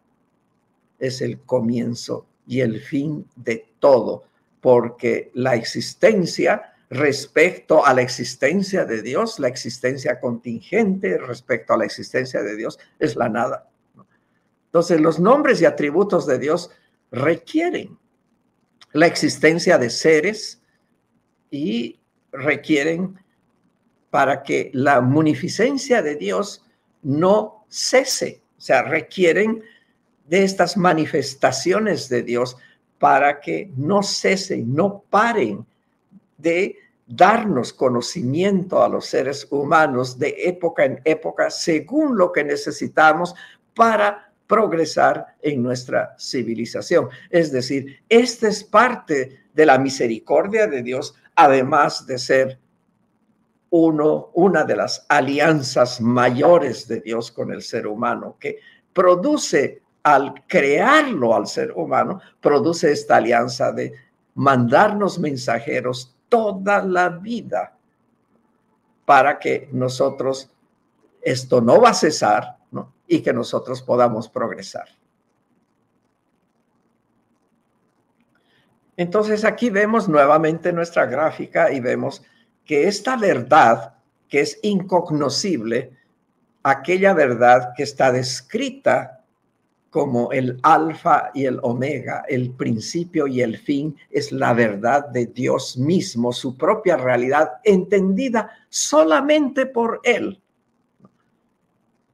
es 0.98 1.22
el 1.22 1.40
comienzo 1.40 2.26
y 2.46 2.60
el 2.60 2.80
fin 2.80 3.26
de 3.36 3.72
todo, 3.78 4.24
porque 4.60 5.30
la 5.34 5.54
existencia 5.54 6.74
respecto 6.90 7.84
a 7.84 7.92
la 7.92 8.02
existencia 8.02 8.84
de 8.84 9.02
Dios, 9.02 9.38
la 9.38 9.48
existencia 9.48 10.20
contingente 10.20 11.18
respecto 11.18 11.74
a 11.74 11.76
la 11.76 11.84
existencia 11.84 12.42
de 12.42 12.56
Dios 12.56 12.78
es 12.98 13.16
la 13.16 13.28
nada. 13.28 13.68
Entonces, 14.66 15.00
los 15.00 15.18
nombres 15.18 15.60
y 15.60 15.64
atributos 15.64 16.26
de 16.26 16.38
Dios 16.38 16.70
requieren 17.10 17.98
la 18.92 19.06
existencia 19.06 19.78
de 19.78 19.90
seres 19.90 20.62
y 21.50 21.98
requieren 22.32 23.18
para 24.10 24.42
que 24.42 24.70
la 24.72 25.00
munificencia 25.00 26.02
de 26.02 26.16
Dios 26.16 26.64
no 27.02 27.64
cese, 27.68 28.42
o 28.56 28.60
sea, 28.60 28.82
requieren 28.82 29.62
de 30.26 30.44
estas 30.44 30.76
manifestaciones 30.76 32.08
de 32.08 32.22
Dios 32.22 32.56
para 32.98 33.40
que 33.40 33.70
no 33.76 34.02
cesen, 34.02 34.74
no 34.74 35.04
paren 35.08 35.66
de 36.38 36.76
darnos 37.06 37.72
conocimiento 37.72 38.82
a 38.82 38.88
los 38.88 39.06
seres 39.06 39.46
humanos 39.50 40.18
de 40.18 40.34
época 40.38 40.84
en 40.84 41.00
época 41.04 41.50
según 41.50 42.16
lo 42.16 42.32
que 42.32 42.44
necesitamos 42.44 43.34
para 43.74 44.32
progresar 44.46 45.36
en 45.42 45.62
nuestra 45.62 46.14
civilización. 46.18 47.08
Es 47.30 47.52
decir, 47.52 48.00
esta 48.08 48.48
es 48.48 48.64
parte 48.64 49.44
de 49.52 49.66
la 49.66 49.78
misericordia 49.78 50.66
de 50.66 50.82
Dios, 50.82 51.14
además 51.34 52.06
de 52.06 52.18
ser 52.18 52.58
uno, 53.70 54.30
una 54.34 54.64
de 54.64 54.76
las 54.76 55.04
alianzas 55.08 56.00
mayores 56.00 56.88
de 56.88 57.00
Dios 57.00 57.30
con 57.30 57.52
el 57.52 57.62
ser 57.62 57.86
humano, 57.86 58.36
que 58.40 58.58
produce 58.92 59.82
al 60.02 60.46
crearlo 60.46 61.34
al 61.34 61.46
ser 61.46 61.72
humano, 61.72 62.20
produce 62.40 62.92
esta 62.92 63.16
alianza 63.16 63.72
de 63.72 63.92
mandarnos 64.34 65.18
mensajeros 65.18 66.17
toda 66.28 66.82
la 66.82 67.08
vida 67.08 67.76
para 69.04 69.38
que 69.38 69.68
nosotros, 69.72 70.50
esto 71.22 71.60
no 71.60 71.80
va 71.80 71.90
a 71.90 71.94
cesar, 71.94 72.58
y 73.08 73.22
que 73.22 73.32
nosotros 73.32 73.82
podamos 73.82 74.28
progresar. 74.28 74.86
Entonces 78.96 79.44
aquí 79.44 79.70
vemos 79.70 80.08
nuevamente 80.08 80.72
nuestra 80.72 81.06
gráfica 81.06 81.72
y 81.72 81.80
vemos 81.80 82.22
que 82.64 82.86
esta 82.86 83.16
verdad 83.16 83.94
que 84.28 84.40
es 84.40 84.58
incognoscible, 84.62 85.96
aquella 86.62 87.14
verdad 87.14 87.72
que 87.74 87.84
está 87.84 88.12
descrita 88.12 89.17
como 89.90 90.32
el 90.32 90.58
alfa 90.62 91.30
y 91.32 91.46
el 91.46 91.58
omega, 91.62 92.24
el 92.28 92.50
principio 92.50 93.26
y 93.26 93.40
el 93.40 93.56
fin, 93.56 93.96
es 94.10 94.32
la 94.32 94.52
verdad 94.52 95.08
de 95.08 95.26
Dios 95.26 95.78
mismo, 95.78 96.32
su 96.32 96.56
propia 96.56 96.96
realidad, 96.96 97.52
entendida 97.64 98.50
solamente 98.68 99.66
por 99.66 100.00
Él 100.04 100.40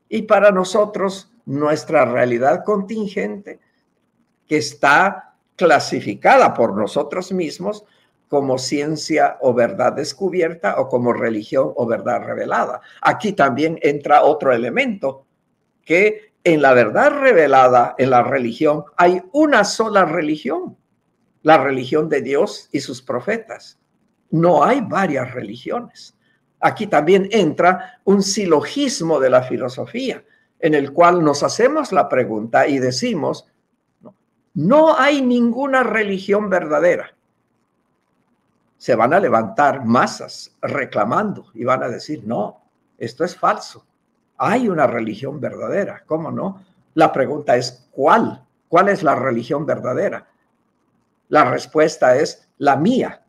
y 0.08 0.22
para 0.22 0.52
nosotros 0.52 1.32
nuestra 1.46 2.04
realidad 2.04 2.62
contingente, 2.64 3.58
que 4.46 4.58
está 4.58 5.34
clasificada 5.56 6.54
por 6.54 6.76
nosotros 6.76 7.32
mismos 7.32 7.84
como 8.28 8.58
ciencia 8.58 9.38
o 9.40 9.54
verdad 9.54 9.92
descubierta 9.92 10.80
o 10.80 10.88
como 10.88 11.12
religión 11.12 11.72
o 11.76 11.86
verdad 11.86 12.22
revelada. 12.22 12.80
Aquí 13.00 13.32
también 13.32 13.78
entra 13.82 14.22
otro 14.22 14.52
elemento, 14.52 15.24
que 15.84 16.33
en 16.44 16.62
la 16.62 16.74
verdad 16.74 17.10
revelada, 17.10 17.94
en 17.98 18.10
la 18.10 18.22
religión, 18.22 18.84
hay 18.96 19.22
una 19.32 19.64
sola 19.64 20.04
religión, 20.04 20.76
la 21.42 21.58
religión 21.58 22.08
de 22.08 22.22
Dios 22.22 22.68
y 22.70 22.80
sus 22.80 23.02
profetas. 23.02 23.78
No 24.30 24.62
hay 24.62 24.80
varias 24.82 25.32
religiones 25.32 26.14
aquí 26.64 26.86
también 26.86 27.28
entra 27.30 28.00
un 28.04 28.22
silogismo 28.22 29.20
de 29.20 29.28
la 29.28 29.42
filosofía, 29.42 30.24
en 30.58 30.72
el 30.72 30.94
cual 30.94 31.22
nos 31.22 31.42
hacemos 31.42 31.92
la 31.92 32.08
pregunta 32.08 32.66
y 32.66 32.78
decimos, 32.78 33.46
no, 34.54 34.96
hay 34.96 35.20
ninguna 35.20 35.82
religión 35.82 36.48
verdadera. 36.48 37.14
Se 38.78 38.94
van 38.94 39.12
a 39.12 39.20
levantar 39.20 39.84
masas 39.84 40.56
reclamando 40.62 41.48
y 41.52 41.64
van 41.64 41.82
a 41.82 41.88
decir, 41.88 42.22
no, 42.24 42.62
esto 42.96 43.24
es 43.24 43.36
falso. 43.36 43.84
Hay 44.36 44.68
una 44.68 44.86
religión 44.86 45.40
verdadera, 45.40 46.02
¿cómo 46.06 46.30
no? 46.30 46.64
La 46.94 47.12
pregunta 47.12 47.56
es, 47.56 47.88
¿cuál? 47.90 48.44
¿Cuál 48.68 48.88
es 48.88 49.02
la 49.02 49.14
religión 49.14 49.66
verdadera? 49.66 50.28
La 51.28 51.44
respuesta 51.44 52.16
es 52.16 52.48
la 52.58 52.76
mía. 52.76 53.22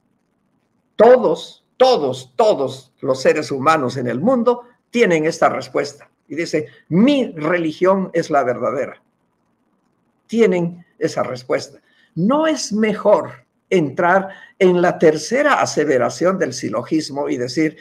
Todos 0.95 1.65
todos, 1.77 2.33
todos 2.35 2.93
los 3.01 3.21
seres 3.21 3.51
humanos 3.51 3.97
en 3.97 4.07
el 4.07 4.19
mundo 4.19 4.63
tienen 4.89 5.25
esta 5.25 5.49
respuesta. 5.49 6.09
Y 6.27 6.35
dice, 6.35 6.67
mi 6.89 7.31
religión 7.31 8.09
es 8.13 8.29
la 8.29 8.43
verdadera. 8.43 9.01
Tienen 10.27 10.85
esa 10.97 11.23
respuesta. 11.23 11.79
no 12.17 12.47
es 12.47 12.71
mejor 12.71 13.45
entrar 13.69 14.29
en 14.57 14.81
la 14.81 14.97
tercera 14.97 15.59
aseveración 15.59 16.39
del 16.39 16.53
silogismo 16.53 17.27
y 17.27 17.35
decir, 17.35 17.77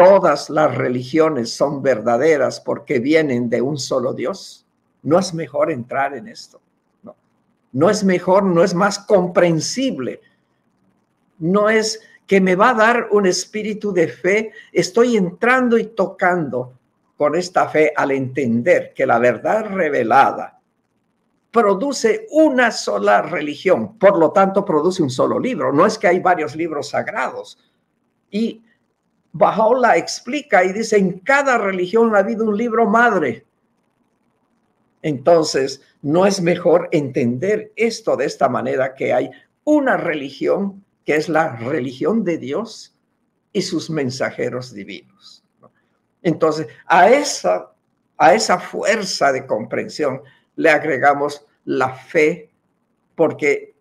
todas 0.00 0.48
las 0.48 0.74
religiones 0.74 1.52
son 1.52 1.82
verdaderas 1.82 2.58
porque 2.58 3.00
vienen 3.00 3.50
de 3.50 3.60
un 3.60 3.76
solo 3.76 4.14
Dios. 4.14 4.66
No 5.02 5.18
es 5.18 5.34
mejor 5.34 5.70
entrar 5.70 6.14
en 6.14 6.26
esto. 6.26 6.58
No, 7.02 7.14
no 7.72 7.90
es 7.90 8.02
mejor, 8.02 8.44
no 8.44 8.64
es 8.64 8.72
más 8.72 8.98
comprensible. 8.98 10.22
No 11.38 11.68
es 11.68 12.00
que 12.26 12.40
me 12.40 12.56
va 12.56 12.70
a 12.70 12.74
dar 12.74 13.08
un 13.10 13.26
espíritu 13.26 13.92
de 13.92 14.08
fe. 14.08 14.52
Estoy 14.72 15.18
entrando 15.18 15.76
y 15.76 15.88
tocando 15.88 16.72
con 17.18 17.34
esta 17.34 17.68
fe 17.68 17.92
al 17.94 18.12
entender 18.12 18.94
que 18.94 19.04
la 19.04 19.18
verdad 19.18 19.66
revelada 19.66 20.58
produce 21.50 22.26
una 22.30 22.70
sola 22.70 23.20
religión, 23.20 23.98
por 23.98 24.16
lo 24.18 24.30
tanto 24.30 24.64
produce 24.64 25.02
un 25.02 25.10
solo 25.10 25.38
libro. 25.38 25.74
No 25.74 25.84
es 25.84 25.98
que 25.98 26.08
hay 26.08 26.20
varios 26.20 26.56
libros 26.56 26.88
sagrados. 26.88 27.58
Y 28.30 28.62
Bajaola 29.32 29.96
explica 29.96 30.64
y 30.64 30.72
dice, 30.72 30.96
en 30.96 31.20
cada 31.20 31.58
religión 31.58 32.14
ha 32.14 32.18
habido 32.18 32.44
un 32.44 32.56
libro 32.56 32.86
madre. 32.86 33.44
Entonces, 35.02 35.82
no 36.02 36.26
es 36.26 36.40
mejor 36.40 36.88
entender 36.92 37.72
esto 37.76 38.16
de 38.16 38.26
esta 38.26 38.48
manera, 38.48 38.94
que 38.94 39.12
hay 39.12 39.30
una 39.64 39.96
religión 39.96 40.84
que 41.04 41.16
es 41.16 41.28
la 41.28 41.56
religión 41.56 42.24
de 42.24 42.38
Dios 42.38 42.94
y 43.52 43.62
sus 43.62 43.90
mensajeros 43.90 44.72
divinos. 44.72 45.44
Entonces, 46.22 46.68
a 46.86 47.08
esa, 47.10 47.72
a 48.18 48.34
esa 48.34 48.58
fuerza 48.58 49.32
de 49.32 49.46
comprensión 49.46 50.22
le 50.56 50.70
agregamos 50.70 51.46
la 51.64 51.90
fe, 51.90 52.50
porque 53.14 53.74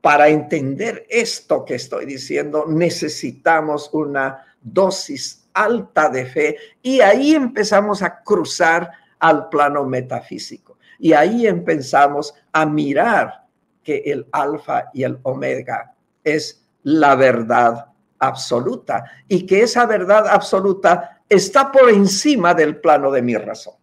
para 0.00 0.28
entender 0.28 1.06
esto 1.08 1.64
que 1.64 1.74
estoy 1.76 2.06
diciendo 2.06 2.66
necesitamos 2.66 3.90
una 3.92 4.51
dosis 4.62 5.48
alta 5.52 6.08
de 6.08 6.26
fe 6.26 6.56
y 6.82 7.00
ahí 7.00 7.34
empezamos 7.34 8.02
a 8.02 8.22
cruzar 8.22 8.90
al 9.18 9.48
plano 9.48 9.84
metafísico 9.84 10.78
y 10.98 11.12
ahí 11.12 11.46
empezamos 11.46 12.34
a 12.52 12.64
mirar 12.64 13.46
que 13.82 13.98
el 14.06 14.26
alfa 14.32 14.84
y 14.92 15.02
el 15.02 15.18
omega 15.22 15.94
es 16.22 16.64
la 16.84 17.14
verdad 17.14 17.86
absoluta 18.18 19.04
y 19.28 19.44
que 19.44 19.62
esa 19.62 19.86
verdad 19.86 20.28
absoluta 20.28 21.22
está 21.28 21.72
por 21.72 21.90
encima 21.90 22.54
del 22.54 22.80
plano 22.80 23.10
de 23.10 23.22
mi 23.22 23.36
razón. 23.36 23.74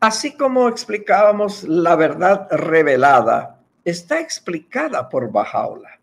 Así 0.00 0.36
como 0.36 0.68
explicábamos 0.68 1.62
la 1.62 1.94
verdad 1.94 2.48
revelada, 2.50 3.61
está 3.84 4.20
explicada 4.20 5.08
por 5.08 5.30
Bajaola. 5.30 5.98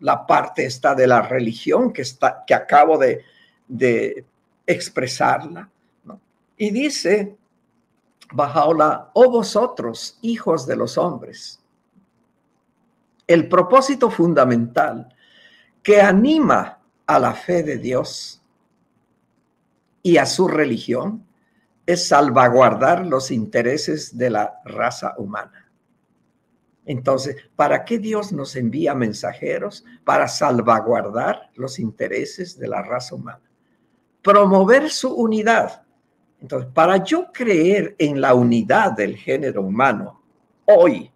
La 0.00 0.26
parte 0.26 0.64
está 0.64 0.94
de 0.94 1.06
la 1.06 1.22
religión 1.22 1.92
que, 1.92 2.02
está, 2.02 2.44
que 2.46 2.54
acabo 2.54 2.98
de, 2.98 4.24
expresarla. 4.66 5.68
Y 6.56 6.70
dice 6.70 7.36
Bajaola, 8.32 9.10
oh 9.12 9.30
vosotros, 9.30 10.18
hijos 10.22 10.66
de 10.66 10.76
los 10.76 10.96
hombres, 10.96 11.60
el 13.26 13.48
propósito 13.48 14.10
fundamental 14.10 15.14
que 15.82 16.00
anima 16.00 16.78
a 17.06 17.18
la 17.18 17.34
fe 17.34 17.62
de 17.62 17.78
Dios 17.78 18.42
y 20.02 20.16
a 20.16 20.26
su 20.26 20.48
religión 20.48 21.26
es 21.84 22.08
salvaguardar 22.08 23.06
los 23.06 23.30
intereses 23.30 24.16
de 24.16 24.30
la 24.30 24.60
raza 24.64 25.14
humana. 25.18 25.65
Entonces, 26.86 27.36
¿para 27.56 27.84
qué 27.84 27.98
Dios 27.98 28.32
nos 28.32 28.56
envía 28.56 28.94
mensajeros? 28.94 29.84
Para 30.04 30.28
salvaguardar 30.28 31.50
los 31.56 31.78
intereses 31.78 32.58
de 32.58 32.68
la 32.68 32.80
raza 32.80 33.16
humana. 33.16 33.42
Promover 34.22 34.88
su 34.88 35.12
unidad. 35.12 35.82
Entonces, 36.40 36.70
para 36.72 37.02
yo 37.02 37.32
creer 37.32 37.96
en 37.98 38.20
la 38.20 38.34
unidad 38.34 38.92
del 38.92 39.16
género 39.16 39.62
humano, 39.62 40.22
hoy, 40.64 41.10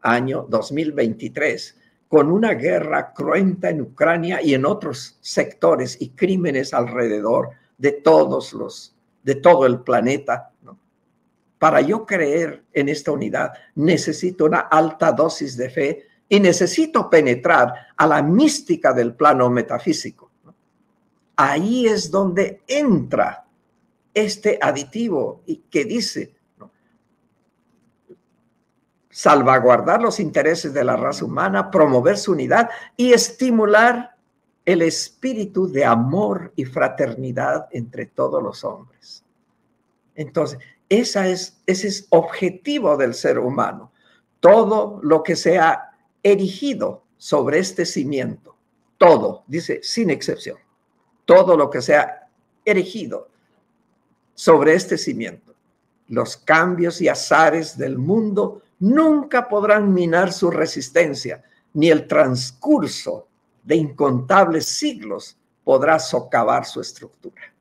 año 0.00 0.46
2023, 0.48 1.78
con 2.08 2.30
una 2.30 2.54
guerra 2.54 3.12
cruenta 3.12 3.70
en 3.70 3.82
Ucrania 3.82 4.42
y 4.42 4.54
en 4.54 4.66
otros 4.66 5.18
sectores 5.20 6.00
y 6.00 6.10
crímenes 6.10 6.74
alrededor 6.74 7.50
de 7.78 7.92
todos 7.92 8.52
los 8.52 8.96
de 9.22 9.36
todo 9.36 9.66
el 9.66 9.80
planeta. 9.80 10.50
Para 11.62 11.80
yo 11.80 12.04
creer 12.04 12.64
en 12.72 12.88
esta 12.88 13.12
unidad, 13.12 13.52
necesito 13.76 14.46
una 14.46 14.62
alta 14.62 15.12
dosis 15.12 15.56
de 15.56 15.70
fe 15.70 16.06
y 16.28 16.40
necesito 16.40 17.08
penetrar 17.08 17.72
a 17.96 18.04
la 18.04 18.20
mística 18.20 18.92
del 18.92 19.14
plano 19.14 19.48
metafísico. 19.48 20.28
Ahí 21.36 21.86
es 21.86 22.10
donde 22.10 22.62
entra 22.66 23.46
este 24.12 24.58
aditivo 24.60 25.44
y 25.46 25.58
que 25.70 25.84
dice 25.84 26.34
salvaguardar 29.08 30.02
los 30.02 30.18
intereses 30.18 30.74
de 30.74 30.82
la 30.82 30.96
raza 30.96 31.24
humana, 31.24 31.70
promover 31.70 32.18
su 32.18 32.32
unidad 32.32 32.70
y 32.96 33.12
estimular 33.12 34.16
el 34.64 34.82
espíritu 34.82 35.70
de 35.70 35.84
amor 35.84 36.52
y 36.56 36.64
fraternidad 36.64 37.68
entre 37.70 38.06
todos 38.06 38.42
los 38.42 38.64
hombres. 38.64 39.22
Entonces, 40.16 40.58
esa 41.00 41.26
es, 41.28 41.62
ese 41.66 41.88
es 41.88 42.06
objetivo 42.10 42.96
del 42.98 43.14
ser 43.14 43.38
humano. 43.38 43.92
Todo 44.40 45.00
lo 45.02 45.22
que 45.22 45.36
sea 45.36 45.90
erigido 46.22 47.04
sobre 47.16 47.60
este 47.60 47.86
cimiento, 47.86 48.56
todo, 48.98 49.44
dice 49.46 49.80
sin 49.82 50.10
excepción, 50.10 50.58
todo 51.24 51.56
lo 51.56 51.70
que 51.70 51.80
sea 51.80 52.28
erigido 52.64 53.28
sobre 54.34 54.74
este 54.74 54.98
cimiento, 54.98 55.54
los 56.08 56.36
cambios 56.36 57.00
y 57.00 57.08
azares 57.08 57.78
del 57.78 57.96
mundo 57.96 58.62
nunca 58.78 59.48
podrán 59.48 59.94
minar 59.94 60.32
su 60.32 60.50
resistencia, 60.50 61.42
ni 61.72 61.88
el 61.88 62.06
transcurso 62.06 63.28
de 63.62 63.76
incontables 63.76 64.66
siglos 64.66 65.38
podrá 65.64 65.98
socavar 65.98 66.66
su 66.66 66.80
estructura. 66.80 67.51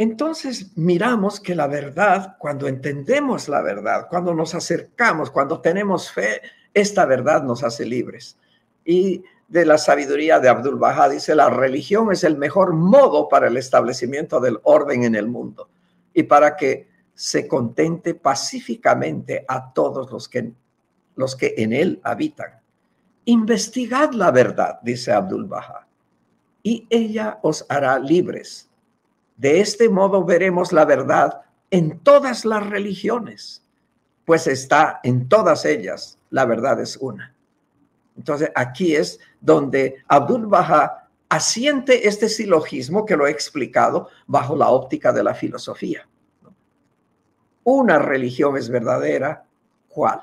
Entonces 0.00 0.72
miramos 0.78 1.40
que 1.40 1.54
la 1.54 1.66
verdad, 1.66 2.38
cuando 2.38 2.66
entendemos 2.66 3.50
la 3.50 3.60
verdad, 3.60 4.06
cuando 4.08 4.32
nos 4.32 4.54
acercamos, 4.54 5.30
cuando 5.30 5.60
tenemos 5.60 6.10
fe, 6.10 6.40
esta 6.72 7.04
verdad 7.04 7.42
nos 7.42 7.62
hace 7.62 7.84
libres. 7.84 8.38
Y 8.82 9.22
de 9.46 9.66
la 9.66 9.76
sabiduría 9.76 10.40
de 10.40 10.48
Abdul 10.48 10.78
Baha 10.78 11.10
dice, 11.10 11.34
la 11.34 11.50
religión 11.50 12.10
es 12.10 12.24
el 12.24 12.38
mejor 12.38 12.72
modo 12.72 13.28
para 13.28 13.48
el 13.48 13.58
establecimiento 13.58 14.40
del 14.40 14.58
orden 14.62 15.04
en 15.04 15.16
el 15.16 15.28
mundo 15.28 15.68
y 16.14 16.22
para 16.22 16.56
que 16.56 16.88
se 17.12 17.46
contente 17.46 18.14
pacíficamente 18.14 19.44
a 19.46 19.70
todos 19.70 20.10
los 20.10 20.30
que, 20.30 20.50
los 21.14 21.36
que 21.36 21.52
en 21.58 21.74
él 21.74 22.00
habitan. 22.04 22.58
Investigad 23.26 24.12
la 24.12 24.30
verdad, 24.30 24.80
dice 24.82 25.12
Abdul 25.12 25.44
Baha, 25.44 25.86
y 26.62 26.86
ella 26.88 27.38
os 27.42 27.66
hará 27.68 27.98
libres. 27.98 28.69
De 29.40 29.60
este 29.60 29.88
modo 29.88 30.24
veremos 30.24 30.72
la 30.72 30.84
verdad 30.84 31.40
en 31.70 31.98
todas 32.00 32.44
las 32.44 32.68
religiones, 32.68 33.64
pues 34.24 34.46
está 34.46 35.00
en 35.02 35.28
todas 35.28 35.64
ellas, 35.64 36.18
la 36.30 36.44
verdad 36.44 36.80
es 36.80 36.96
una. 36.96 37.34
Entonces 38.16 38.50
aquí 38.54 38.94
es 38.94 39.18
donde 39.40 39.96
Abdul 40.06 40.46
Baha 40.46 41.08
asiente 41.28 42.06
este 42.06 42.28
silogismo 42.28 43.06
que 43.06 43.16
lo 43.16 43.26
he 43.26 43.30
explicado 43.30 44.08
bajo 44.26 44.54
la 44.54 44.68
óptica 44.68 45.12
de 45.12 45.24
la 45.24 45.34
filosofía 45.34 46.06
una 47.64 47.98
religión 47.98 48.56
es 48.56 48.68
verdadera, 48.68 49.44
¿cuál? 49.88 50.20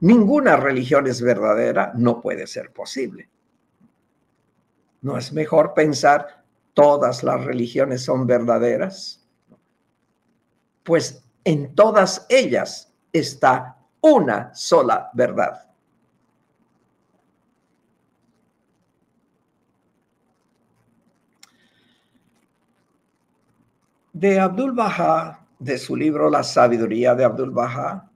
Ninguna 0.00 0.56
religión 0.56 1.06
es 1.06 1.20
verdadera, 1.22 1.92
no 1.94 2.20
puede 2.20 2.46
ser 2.46 2.72
posible. 2.72 3.28
¿No 5.02 5.18
es 5.18 5.32
mejor 5.32 5.74
pensar 5.74 6.43
todas 6.74 7.22
las 7.22 7.44
religiones 7.44 8.04
son 8.04 8.26
verdaderas? 8.26 9.26
Pues 10.82 11.24
en 11.44 11.74
todas 11.74 12.26
ellas 12.28 12.92
está 13.12 13.78
una 14.00 14.54
sola 14.54 15.10
verdad. 15.14 15.70
De 24.12 24.38
Abdul 24.38 24.72
Baha 24.72 25.44
de 25.58 25.78
su 25.78 25.96
libro 25.96 26.28
La 26.28 26.42
sabiduría 26.42 27.14
de 27.14 27.24
Abdul 27.24 27.50
Baha, 27.50 28.10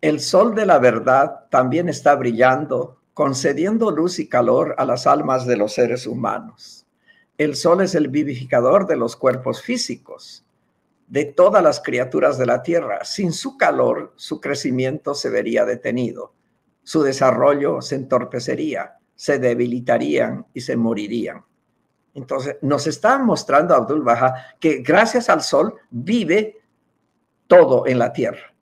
el 0.00 0.20
sol 0.20 0.54
de 0.54 0.66
la 0.66 0.78
verdad 0.78 1.46
también 1.48 1.88
está 1.88 2.14
brillando, 2.16 3.00
concediendo 3.14 3.90
luz 3.90 4.18
y 4.18 4.28
calor 4.28 4.74
a 4.78 4.84
las 4.84 5.06
almas 5.06 5.46
de 5.46 5.56
los 5.56 5.74
seres 5.74 6.06
humanos. 6.06 6.87
El 7.38 7.54
sol 7.54 7.82
es 7.82 7.94
el 7.94 8.08
vivificador 8.08 8.88
de 8.88 8.96
los 8.96 9.14
cuerpos 9.14 9.62
físicos, 9.62 10.44
de 11.06 11.24
todas 11.24 11.62
las 11.62 11.80
criaturas 11.80 12.36
de 12.36 12.46
la 12.46 12.64
tierra. 12.64 13.04
Sin 13.04 13.32
su 13.32 13.56
calor, 13.56 14.12
su 14.16 14.40
crecimiento 14.40 15.14
se 15.14 15.30
vería 15.30 15.64
detenido, 15.64 16.32
su 16.82 17.02
desarrollo 17.02 17.80
se 17.80 17.94
entorpecería, 17.94 18.98
se 19.14 19.38
debilitarían 19.38 20.46
y 20.52 20.62
se 20.62 20.76
morirían. 20.76 21.44
Entonces, 22.14 22.56
nos 22.60 22.88
está 22.88 23.18
mostrando 23.18 23.76
Abdul 23.76 24.02
Baha 24.02 24.56
que 24.58 24.78
gracias 24.78 25.28
al 25.28 25.42
sol 25.42 25.74
vive 25.90 26.60
todo 27.46 27.86
en 27.86 28.00
la 28.00 28.12
tierra. 28.12 28.52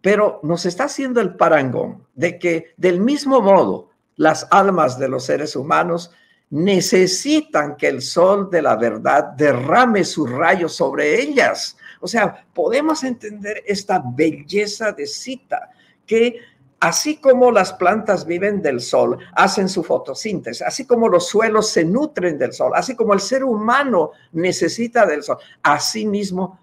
Pero 0.00 0.38
nos 0.44 0.64
está 0.64 0.84
haciendo 0.84 1.20
el 1.20 1.34
parangón 1.34 2.06
de 2.14 2.38
que 2.38 2.74
del 2.76 3.00
mismo 3.00 3.40
modo 3.40 3.90
las 4.14 4.46
almas 4.52 4.96
de 5.00 5.08
los 5.08 5.24
seres 5.24 5.56
humanos 5.56 6.12
necesitan 6.50 7.76
que 7.76 7.88
el 7.88 8.02
sol 8.02 8.48
de 8.50 8.62
la 8.62 8.76
verdad 8.76 9.24
derrame 9.36 10.04
sus 10.04 10.30
rayos 10.30 10.74
sobre 10.74 11.20
ellas. 11.20 11.76
O 12.00 12.06
sea, 12.06 12.46
podemos 12.54 13.02
entender 13.04 13.62
esta 13.66 14.02
belleza 14.04 14.92
de 14.92 15.06
cita 15.06 15.70
que 16.06 16.40
así 16.78 17.16
como 17.16 17.50
las 17.50 17.72
plantas 17.72 18.26
viven 18.26 18.62
del 18.62 18.80
sol, 18.80 19.18
hacen 19.32 19.68
su 19.68 19.82
fotosíntesis, 19.82 20.62
así 20.62 20.86
como 20.86 21.08
los 21.08 21.26
suelos 21.28 21.70
se 21.70 21.84
nutren 21.84 22.38
del 22.38 22.52
sol, 22.52 22.72
así 22.74 22.94
como 22.94 23.14
el 23.14 23.20
ser 23.20 23.44
humano 23.44 24.12
necesita 24.32 25.06
del 25.06 25.22
sol, 25.22 25.38
así 25.62 26.06
mismo 26.06 26.60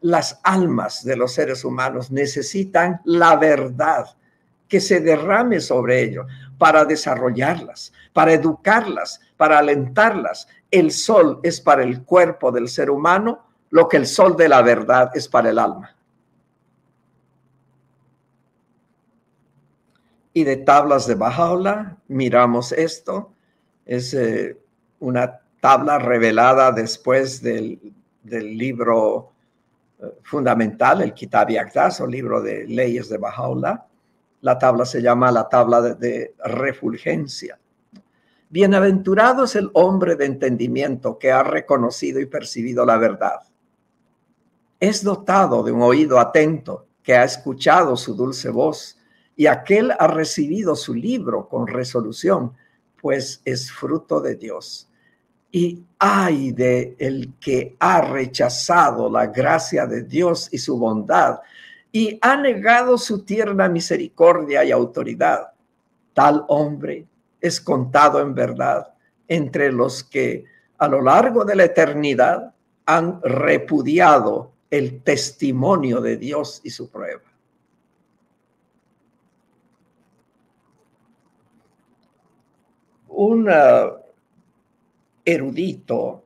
las 0.00 0.40
almas 0.42 1.04
de 1.04 1.16
los 1.16 1.32
seres 1.32 1.64
humanos 1.64 2.10
necesitan 2.10 3.00
la 3.04 3.36
verdad 3.36 4.06
que 4.68 4.80
se 4.80 5.00
derrame 5.00 5.60
sobre 5.60 6.02
ellos 6.02 6.26
para 6.58 6.84
desarrollarlas, 6.84 7.92
para 8.12 8.32
educarlas, 8.32 9.20
para 9.36 9.58
alentarlas. 9.58 10.48
El 10.70 10.90
sol 10.90 11.40
es 11.42 11.60
para 11.60 11.82
el 11.82 12.02
cuerpo 12.04 12.50
del 12.50 12.68
ser 12.68 12.90
humano 12.90 13.44
lo 13.70 13.88
que 13.88 13.96
el 13.96 14.06
sol 14.06 14.36
de 14.36 14.48
la 14.48 14.62
verdad 14.62 15.10
es 15.14 15.28
para 15.28 15.50
el 15.50 15.58
alma. 15.58 15.94
Y 20.32 20.44
de 20.44 20.56
tablas 20.58 21.06
de 21.06 21.14
Bajaola 21.14 21.96
miramos 22.08 22.72
esto. 22.72 23.32
Es 23.86 24.12
eh, 24.14 24.58
una 25.00 25.40
tabla 25.60 25.98
revelada 25.98 26.72
después 26.72 27.42
del, 27.42 27.80
libro 28.22 29.32
eh, 29.98 30.06
fundamental, 30.22 31.00
el 31.00 31.14
Kitab 31.14 31.48
Yagdas, 31.48 32.00
o 32.00 32.06
libro 32.06 32.42
de 32.42 32.66
leyes 32.66 33.08
de 33.08 33.18
Bajaola 33.18 33.86
la 34.46 34.56
tabla 34.56 34.84
se 34.84 35.02
llama 35.02 35.32
la 35.32 35.48
tabla 35.48 35.82
de, 35.82 36.36
refulgencia. 36.44 37.58
Bienaventurado 38.48 39.42
es 39.42 39.56
el 39.56 39.68
hombre 39.72 40.14
de 40.14 40.26
entendimiento 40.26 41.18
que 41.18 41.32
ha 41.32 41.42
reconocido 41.42 42.20
y 42.20 42.26
percibido 42.26 42.86
la 42.86 42.96
verdad. 42.96 43.40
Es 44.78 45.02
dotado 45.02 45.64
de 45.64 45.72
un 45.72 45.82
oído 45.82 46.20
atento 46.20 46.86
que 47.02 47.16
ha 47.16 47.24
escuchado 47.24 47.96
su 47.96 48.14
dulce 48.14 48.48
voz 48.50 48.96
y 49.34 49.48
aquel 49.48 49.90
ha 49.98 50.06
recibido 50.06 50.76
su 50.76 50.94
libro 50.94 51.48
con 51.48 51.66
resolución, 51.66 52.52
pues 53.02 53.42
es 53.44 53.72
fruto 53.72 54.20
de 54.20 54.36
Dios. 54.36 54.88
Y 55.50 55.82
ay 55.98 56.52
de 56.52 56.94
el 57.00 57.34
que 57.40 57.74
ha 57.80 58.00
rechazado 58.00 59.10
la 59.10 59.26
gracia 59.26 59.88
de 59.88 60.02
Dios 60.04 60.48
y 60.52 60.58
su 60.58 60.78
bondad 60.78 61.40
y 61.96 62.18
ha 62.20 62.36
negado 62.36 62.98
su 62.98 63.24
tierna 63.24 63.70
misericordia 63.70 64.62
y 64.62 64.70
autoridad. 64.70 65.54
Tal 66.12 66.44
hombre 66.48 67.06
es 67.40 67.58
contado 67.58 68.20
en 68.20 68.34
verdad 68.34 68.92
entre 69.26 69.72
los 69.72 70.04
que 70.04 70.44
a 70.76 70.88
lo 70.88 71.00
largo 71.00 71.46
de 71.46 71.56
la 71.56 71.64
eternidad 71.64 72.52
han 72.84 73.18
repudiado 73.22 74.52
el 74.68 75.00
testimonio 75.04 76.02
de 76.02 76.18
Dios 76.18 76.60
y 76.64 76.68
su 76.68 76.90
prueba. 76.90 77.22
Un 83.08 83.48
erudito 85.24 86.25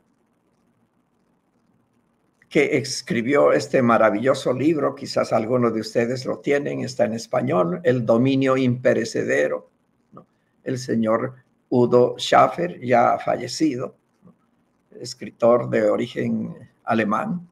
que 2.51 2.77
escribió 2.79 3.53
este 3.53 3.81
maravilloso 3.81 4.53
libro, 4.53 4.97
quizás 4.97 5.33
algunos 5.33 5.73
de 5.73 5.81
ustedes 5.81 6.27
lo 6.27 6.41
tienen, 6.41 6.81
está 6.81 7.05
en 7.05 7.15
español, 7.15 7.81
El 7.85 8.05
dominio 8.05 8.57
imperecedero, 8.57 9.71
el 10.65 10.79
señor 10.79 11.37
Udo 11.69 12.17
Schaffer, 12.19 12.81
ya 12.81 13.17
fallecido, 13.21 13.95
escritor 15.01 15.71
de 15.71 15.89
origen 15.89 16.53
alemán. 16.83 17.49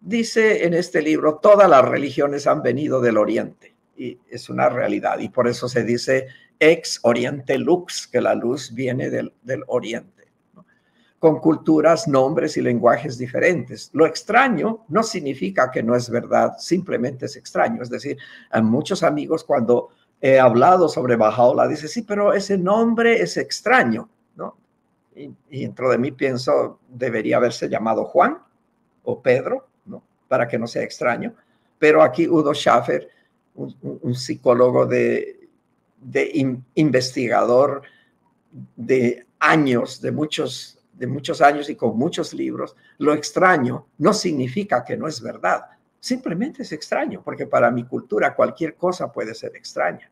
Dice 0.00 0.64
en 0.64 0.72
este 0.72 1.02
libro, 1.02 1.36
todas 1.36 1.68
las 1.68 1.86
religiones 1.86 2.46
han 2.46 2.62
venido 2.62 3.02
del 3.02 3.18
oriente, 3.18 3.74
y 3.98 4.18
es 4.30 4.48
una 4.48 4.70
realidad, 4.70 5.18
y 5.18 5.28
por 5.28 5.46
eso 5.46 5.68
se 5.68 5.84
dice 5.84 6.28
ex 6.58 7.00
oriente 7.02 7.58
lux, 7.58 8.06
que 8.06 8.22
la 8.22 8.34
luz 8.34 8.72
viene 8.72 9.10
del, 9.10 9.34
del 9.42 9.62
oriente 9.66 10.19
con 11.20 11.38
culturas, 11.38 12.08
nombres 12.08 12.56
y 12.56 12.62
lenguajes 12.62 13.18
diferentes. 13.18 13.90
Lo 13.92 14.06
extraño 14.06 14.86
no 14.88 15.02
significa 15.02 15.70
que 15.70 15.82
no 15.82 15.94
es 15.94 16.08
verdad, 16.08 16.54
simplemente 16.58 17.26
es 17.26 17.36
extraño. 17.36 17.82
Es 17.82 17.90
decir, 17.90 18.16
a 18.50 18.62
muchos 18.62 19.02
amigos 19.02 19.44
cuando 19.44 19.90
he 20.18 20.40
hablado 20.40 20.88
sobre 20.88 21.16
Bajaola 21.16 21.68
dicen, 21.68 21.90
sí, 21.90 22.02
pero 22.02 22.32
ese 22.32 22.56
nombre 22.56 23.20
es 23.20 23.36
extraño, 23.36 24.08
¿no? 24.34 24.56
Y, 25.14 25.30
dentro 25.50 25.90
de 25.90 25.98
mí 25.98 26.10
pienso, 26.10 26.80
debería 26.88 27.36
haberse 27.36 27.68
llamado 27.68 28.06
Juan 28.06 28.38
o 29.04 29.20
Pedro, 29.20 29.68
¿no? 29.84 30.02
Para 30.26 30.48
que 30.48 30.58
no 30.58 30.66
sea 30.66 30.84
extraño. 30.84 31.34
Pero 31.78 32.02
aquí 32.02 32.26
Udo 32.26 32.54
Schaffer, 32.54 33.10
un, 33.54 34.14
psicólogo 34.14 34.86
de, 34.86 35.50
de 36.00 36.56
investigador 36.76 37.82
de 38.74 39.26
años, 39.38 40.00
de 40.00 40.12
muchos 40.12 40.79
de 41.00 41.06
muchos 41.06 41.40
años 41.40 41.70
y 41.70 41.76
con 41.76 41.96
muchos 41.96 42.34
libros, 42.34 42.76
lo 42.98 43.14
extraño 43.14 43.86
no 43.96 44.12
significa 44.12 44.84
que 44.84 44.98
no 44.98 45.08
es 45.08 45.22
verdad. 45.22 45.62
Simplemente 45.98 46.62
es 46.62 46.72
extraño, 46.72 47.22
porque 47.24 47.46
para 47.46 47.70
mi 47.70 47.84
cultura 47.84 48.34
cualquier 48.34 48.74
cosa 48.76 49.10
puede 49.10 49.34
ser 49.34 49.56
extraña. 49.56 50.10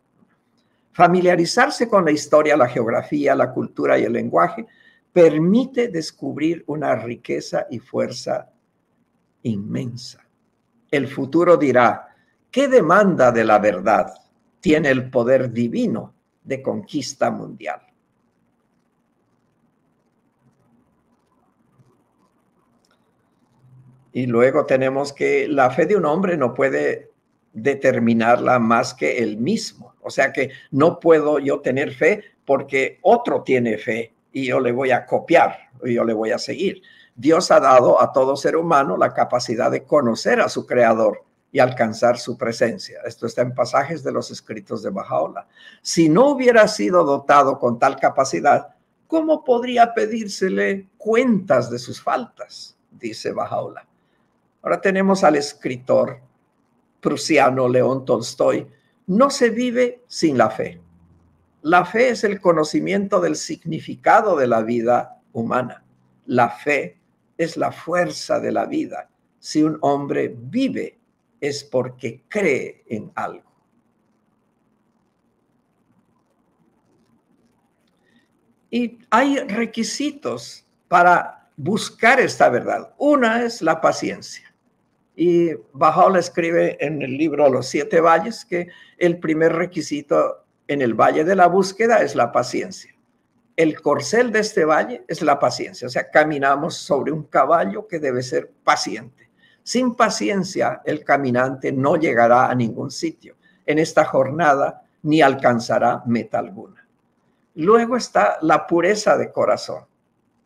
Familiarizarse 0.93 1.91
con 1.91 2.07
la 2.07 2.11
historia, 2.11 2.57
la 2.57 2.69
geografía, 2.69 3.35
la 3.35 3.53
cultura 3.53 3.99
y 3.99 4.05
el 4.05 4.15
lenguaje 4.15 4.67
permite 5.13 5.89
descubrir 5.89 6.65
una 6.67 6.97
riqueza 6.97 7.67
y 7.69 7.81
fuerza 7.81 8.51
inmensa. 9.43 10.25
El 10.91 11.07
futuro 11.07 11.59
dirá, 11.59 12.09
¿qué 12.51 12.67
demanda 12.67 13.31
de 13.31 13.45
la 13.45 13.59
verdad 13.59 14.15
tiene 14.59 14.89
el 14.89 15.11
poder 15.11 15.53
divino 15.53 16.15
de 16.45 16.63
conquista 16.63 17.31
mundial? 17.31 17.88
Y 24.19 24.27
luego 24.27 24.67
tenemos 24.67 25.13
que 25.13 25.47
la 25.47 25.71
fe 25.71 25.87
de 25.87 25.95
un 25.95 26.05
hombre 26.05 26.37
no 26.37 26.53
puede 26.53 27.13
determinarla 27.53 28.59
más 28.59 28.93
que 28.93 29.19
él 29.19 29.37
mismo. 29.37 29.95
O 30.03 30.11
sea 30.11 30.33
que 30.33 30.51
no 30.73 30.99
puedo 30.99 31.39
yo 31.39 31.61
tener 31.61 31.95
fe 31.95 32.25
porque 32.45 32.99
otro 33.03 33.45
tiene 33.45 33.79
fe 33.79 34.13
y 34.33 34.47
yo 34.47 34.59
le 34.59 34.73
voy 34.73 34.91
a 34.91 35.07
copiar 35.07 35.71
y 35.85 35.95
yo 35.95 36.03
le 36.03 36.15
voy 36.15 36.33
a 36.33 36.39
seguir. 36.39 36.83
Dios 37.15 37.53
ha 37.53 37.61
dado 37.61 38.03
a 38.03 38.13
todo 38.13 38.35
ser 38.35 38.57
humano 38.57 38.97
la 38.97 39.15
capacidad 39.15 39.71
de 39.71 39.85
conocer 39.85 40.41
a 40.41 40.49
su 40.49 40.67
creador 40.67 41.25
y 41.53 41.61
alcanzar 41.61 42.19
su 42.19 42.37
presencia. 42.37 42.99
Esto 43.07 43.25
está 43.25 43.43
en 43.43 43.55
pasajes 43.55 44.03
de 44.03 44.11
los 44.11 44.33
escritos 44.33 44.83
de 44.83 44.91
Bajaola. 44.91 45.47
Si 45.81 46.09
no 46.09 46.31
hubiera 46.31 46.67
sido 46.67 47.05
dotado 47.05 47.61
con 47.61 47.79
tal 47.79 47.95
capacidad, 48.01 48.75
¿cómo 49.07 49.45
podría 49.45 49.95
pedírsele 49.95 50.89
cuentas 50.97 51.71
de 51.71 51.79
sus 51.79 52.03
faltas? 52.03 52.77
Dice 52.91 53.31
Bajaola. 53.31 53.88
Ahora 54.69 54.83
tenemos 54.83 55.25
al 55.25 55.37
escritor 55.37 56.21
prusiano 57.01 57.71
León 57.71 58.05
Tolstoy. 58.05 58.67
No 59.07 59.31
se 59.31 59.49
vive 59.49 60.03
sin 60.09 60.37
la 60.37 60.51
fe. 60.51 60.79
La 61.63 61.87
fe 61.87 62.11
es 62.11 62.23
el 62.23 62.39
conocimiento 62.39 63.19
del 63.19 63.37
significado 63.37 64.37
de 64.37 64.47
la 64.47 64.61
vida 64.61 65.23
humana. 65.33 65.83
La 66.27 66.51
fe 66.51 66.99
es 67.39 67.57
la 67.57 67.73
fuerza 67.73 68.41
de 68.41 68.53
la 68.53 68.67
vida. 68.67 69.09
Si 69.39 69.63
un 69.63 69.79
hombre 69.81 70.37
vive 70.39 70.99
es 71.41 71.65
porque 71.65 72.25
cree 72.29 72.85
en 72.89 73.11
algo. 73.15 73.51
Y 78.71 78.99
hay 79.09 79.39
requisitos 79.39 80.67
para 80.89 81.49
buscar 81.57 82.21
esta 82.21 82.51
verdad. 82.51 82.93
Una 82.99 83.43
es 83.45 83.63
la 83.63 83.81
paciencia. 83.81 84.48
Y 85.21 85.51
Bajaola 85.73 86.21
escribe 86.21 86.77
en 86.79 87.03
el 87.03 87.19
libro 87.19 87.51
Los 87.51 87.67
Siete 87.67 88.01
Valles 88.01 88.45
que 88.45 88.69
el 88.99 89.19
primer 89.19 89.53
requisito 89.53 90.45
en 90.69 90.81
el 90.81 90.95
Valle 90.95 91.25
de 91.25 91.35
la 91.35 91.49
Búsqueda 91.49 92.03
es 92.03 92.15
la 92.15 92.31
paciencia. 92.31 92.95
el 93.57 93.81
corcel 93.81 94.31
de 94.31 94.39
este 94.39 94.65
valle 94.65 95.03
es 95.09 95.21
la 95.21 95.41
paciencia, 95.41 95.89
o 95.89 95.91
sea, 95.91 96.09
caminamos 96.09 96.77
sobre 96.77 97.11
un 97.11 97.25
caballo 97.25 97.89
que 97.89 97.99
debe 97.99 98.23
ser 98.23 98.53
paciente. 98.63 99.29
Sin 99.65 99.97
paciencia, 99.97 100.83
el 100.85 101.03
caminante 101.03 101.73
no 101.73 101.97
llegará 101.97 102.49
a 102.49 102.55
ningún 102.55 102.93
sitio 102.93 103.35
en 103.67 103.81
esta 103.81 104.05
jornada 104.05 104.85
ni 105.03 105.21
alcanzará 105.21 106.05
meta 106.07 106.39
alguna. 106.39 106.87
Luego 107.57 107.97
está 107.97 108.39
la 108.43 108.69
pureza 108.69 109.19
de 109.19 109.33
corazón. 109.33 109.88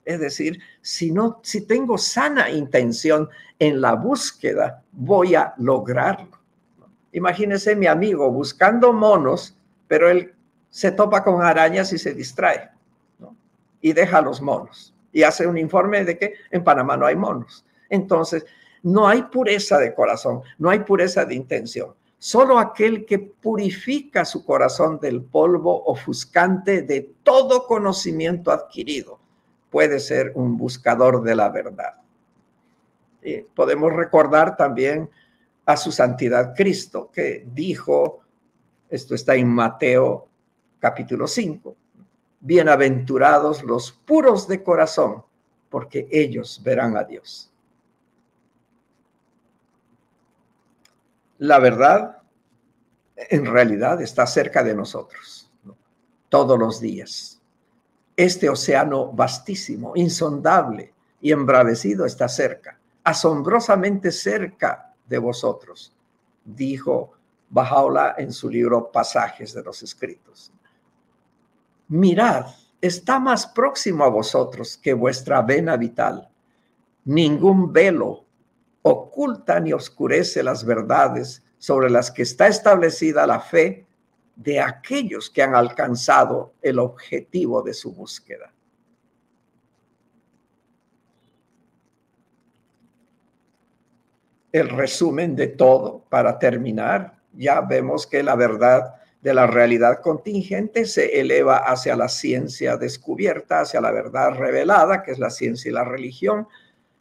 Es 0.05 0.20
decir, 0.20 0.61
si 0.80 1.12
no 1.12 1.40
si 1.42 1.66
tengo 1.66 1.96
sana 1.96 2.50
intención 2.50 3.28
en 3.59 3.80
la 3.80 3.94
búsqueda, 3.94 4.82
voy 4.92 5.34
a 5.34 5.55
lograrlo. 5.59 6.38
Imagínese 7.12 7.76
mi 7.76 7.86
amigo 7.86 8.30
buscando 8.30 8.92
monos, 8.92 9.57
pero 9.86 10.09
él 10.09 10.34
se 10.70 10.90
topa 10.90 11.22
con 11.22 11.42
arañas 11.42 11.92
y 11.92 11.98
se 11.98 12.14
distrae 12.14 12.70
y 13.80 13.92
deja 13.92 14.20
los 14.20 14.40
monos 14.40 14.94
y 15.12 15.22
hace 15.22 15.46
un 15.46 15.59
informe 15.59 16.05
de 16.05 16.18
que 16.18 16.34
en 16.50 16.64
Panamá 16.64 16.96
no 16.96 17.07
hay 17.07 17.14
monos. 17.14 17.64
Entonces, 17.88 18.44
no 18.82 19.07
hay 19.07 19.22
pureza 19.24 19.78
de 19.78 19.94
corazón, 19.94 20.40
no 20.59 20.70
hay 20.70 20.80
pureza 20.80 21.24
de 21.24 21.34
intención. 21.34 21.94
Solo 22.18 22.59
aquel 22.59 23.05
que 23.05 23.18
purifica 23.18 24.24
su 24.24 24.44
corazón 24.44 24.98
del 25.00 25.22
polvo 25.22 25.84
ofuscante 25.84 26.82
de 26.82 27.12
todo 27.22 27.66
conocimiento 27.66 28.50
adquirido 28.50 29.21
puede 29.72 29.98
ser 29.98 30.32
un 30.34 30.56
buscador 30.56 31.22
de 31.22 31.34
la 31.34 31.48
verdad. 31.48 31.94
Y 33.22 33.38
podemos 33.40 33.90
recordar 33.92 34.54
también 34.54 35.10
a 35.64 35.76
su 35.76 35.90
santidad 35.90 36.54
Cristo, 36.54 37.10
que 37.10 37.46
dijo, 37.52 38.20
esto 38.90 39.14
está 39.14 39.34
en 39.34 39.48
Mateo 39.48 40.28
capítulo 40.78 41.26
5, 41.26 41.74
bienaventurados 42.40 43.62
los 43.62 43.92
puros 43.92 44.46
de 44.46 44.62
corazón, 44.62 45.24
porque 45.70 46.06
ellos 46.10 46.60
verán 46.62 46.96
a 46.96 47.04
Dios. 47.04 47.50
La 51.38 51.58
verdad, 51.58 52.18
en 53.16 53.46
realidad, 53.46 54.02
está 54.02 54.26
cerca 54.26 54.62
de 54.62 54.74
nosotros, 54.74 55.50
todos 56.28 56.58
los 56.58 56.78
días. 56.80 57.41
Este 58.16 58.48
océano 58.48 59.12
vastísimo, 59.12 59.92
insondable 59.94 60.92
y 61.20 61.32
embravecido 61.32 62.04
está 62.04 62.28
cerca, 62.28 62.78
asombrosamente 63.04 64.10
cerca 64.12 64.94
de 65.08 65.18
vosotros, 65.18 65.94
dijo 66.44 67.12
Bajaola 67.48 68.14
en 68.18 68.32
su 68.32 68.48
libro 68.48 68.90
Pasajes 68.90 69.52
de 69.54 69.62
los 69.62 69.82
Escritos 69.82 70.52
mirad, 71.92 72.46
está 72.80 73.20
más 73.20 73.46
próximo 73.46 74.04
a 74.04 74.08
vosotros 74.08 74.78
que 74.78 74.94
vuestra 74.94 75.42
vena 75.42 75.76
vital. 75.76 76.26
Ningún 77.04 77.70
velo 77.70 78.24
oculta 78.80 79.60
ni 79.60 79.74
oscurece 79.74 80.42
las 80.42 80.64
verdades 80.64 81.42
sobre 81.58 81.90
las 81.90 82.10
que 82.10 82.22
está 82.22 82.48
establecida 82.48 83.26
la 83.26 83.40
fe 83.40 83.86
de 84.37 84.61
aquellos 84.61 85.30
que 85.30 85.43
han 85.43 85.55
alcanzado 85.55 86.55
el 86.62 86.78
objetivo 86.78 87.62
de 87.62 87.74
su 87.74 87.93
búsqueda. 87.93 88.53
El 94.51 94.68
resumen 94.68 95.35
de 95.35 95.49
todo, 95.49 96.05
para 96.11 96.39
terminar, 96.39 97.18
ya 97.33 97.61
vemos 97.62 98.07
que 98.07 98.22
la 98.22 98.37
verdad 98.37 98.95
de 99.22 99.33
la 99.33 99.47
realidad 99.47 100.01
contingente 100.01 100.85
se 100.85 101.20
eleva 101.20 101.59
hacia 101.59 101.97
la 101.97 102.09
ciencia 102.09 102.76
descubierta, 102.76 103.61
hacia 103.61 103.80
la 103.80 103.93
verdad 103.93 104.33
revelada, 104.33 105.03
que 105.03 105.12
es 105.12 105.18
la 105.18 105.30
ciencia 105.30 105.70
y 105.70 105.72
la 105.72 105.85
religión. 105.85 106.49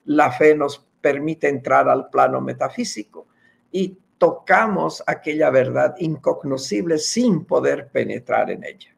La 0.06 0.32
fe 0.32 0.56
nos 0.56 0.86
permite 1.02 1.50
entrar 1.50 1.90
al 1.90 2.10
plano 2.10 2.40
metafísico 2.40 3.28
y 3.72 3.98
tocamos 4.22 5.02
aquella 5.08 5.50
verdad 5.50 5.96
incognoscible 5.98 7.00
sin 7.00 7.44
poder 7.44 7.88
penetrar 7.88 8.52
en 8.52 8.64
ella. 8.64 8.96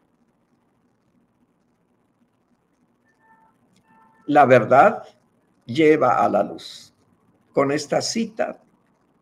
La 4.26 4.46
verdad 4.46 5.04
lleva 5.66 6.22
a 6.22 6.28
la 6.28 6.44
luz. 6.44 6.94
Con 7.54 7.72
esta 7.72 8.02
cita 8.02 8.60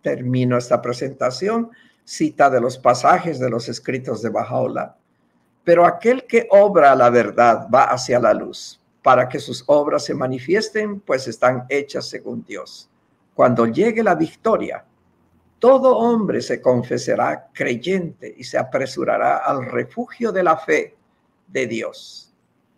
termino 0.02 0.58
esta 0.58 0.82
presentación 0.82 1.70
cita 2.04 2.50
de 2.50 2.62
los 2.62 2.80
pasajes 2.80 3.40
de 3.40 3.52
los 3.52 3.70
escritos 3.70 4.24
de 4.24 4.30
Bajaola. 4.30 4.98
Pero 5.64 5.86
aquel 5.86 6.26
que 6.26 6.48
obra 6.50 6.96
la 6.96 7.12
verdad 7.12 7.68
va 7.72 7.84
hacia 7.84 8.20
la 8.20 8.34
luz, 8.34 8.82
para 9.04 9.30
que 9.30 9.38
sus 9.38 9.64
obras 9.68 10.04
se 10.06 10.16
manifiesten, 10.16 11.00
pues 11.00 11.28
están 11.28 11.66
hechas 11.70 12.08
según 12.08 12.44
Dios. 12.44 12.90
Cuando 13.36 13.68
llegue 13.68 14.02
la 14.02 14.16
victoria, 14.16 14.84
todo 15.62 15.96
hombre 15.96 16.42
se 16.42 16.60
confesará 16.60 17.52
creyente 17.54 18.34
y 18.36 18.44
se 18.44 18.58
apresurará 18.58 19.38
al 19.38 19.64
refugio 19.68 20.32
de 20.32 20.42
la 20.42 20.58
fe 20.58 20.98
de 21.48 21.68
Dios. 21.68 22.34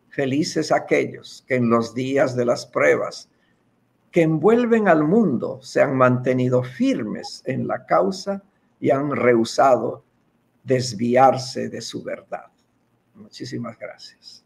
Felices 0.10 0.70
aquellos 0.70 1.46
que 1.48 1.56
en 1.56 1.70
los 1.70 1.96
días 1.96 2.36
de 2.36 2.44
las 2.44 2.66
pruebas 2.66 3.30
que 4.12 4.24
envuelven 4.24 4.90
al 4.90 5.06
mundo 5.06 5.60
se 5.62 5.82
han 5.82 5.96
mantenido 5.96 6.62
firmes 6.62 7.42
en 7.46 7.70
la 7.70 7.86
causa 7.86 8.44
y 8.82 8.92
han 8.92 9.16
rehusado 9.16 10.04
desviarse 10.62 11.70
de 11.70 11.80
su 11.80 12.04
verdad. 12.04 12.48
Muchísimas 13.16 13.80
gracias. 13.80 14.44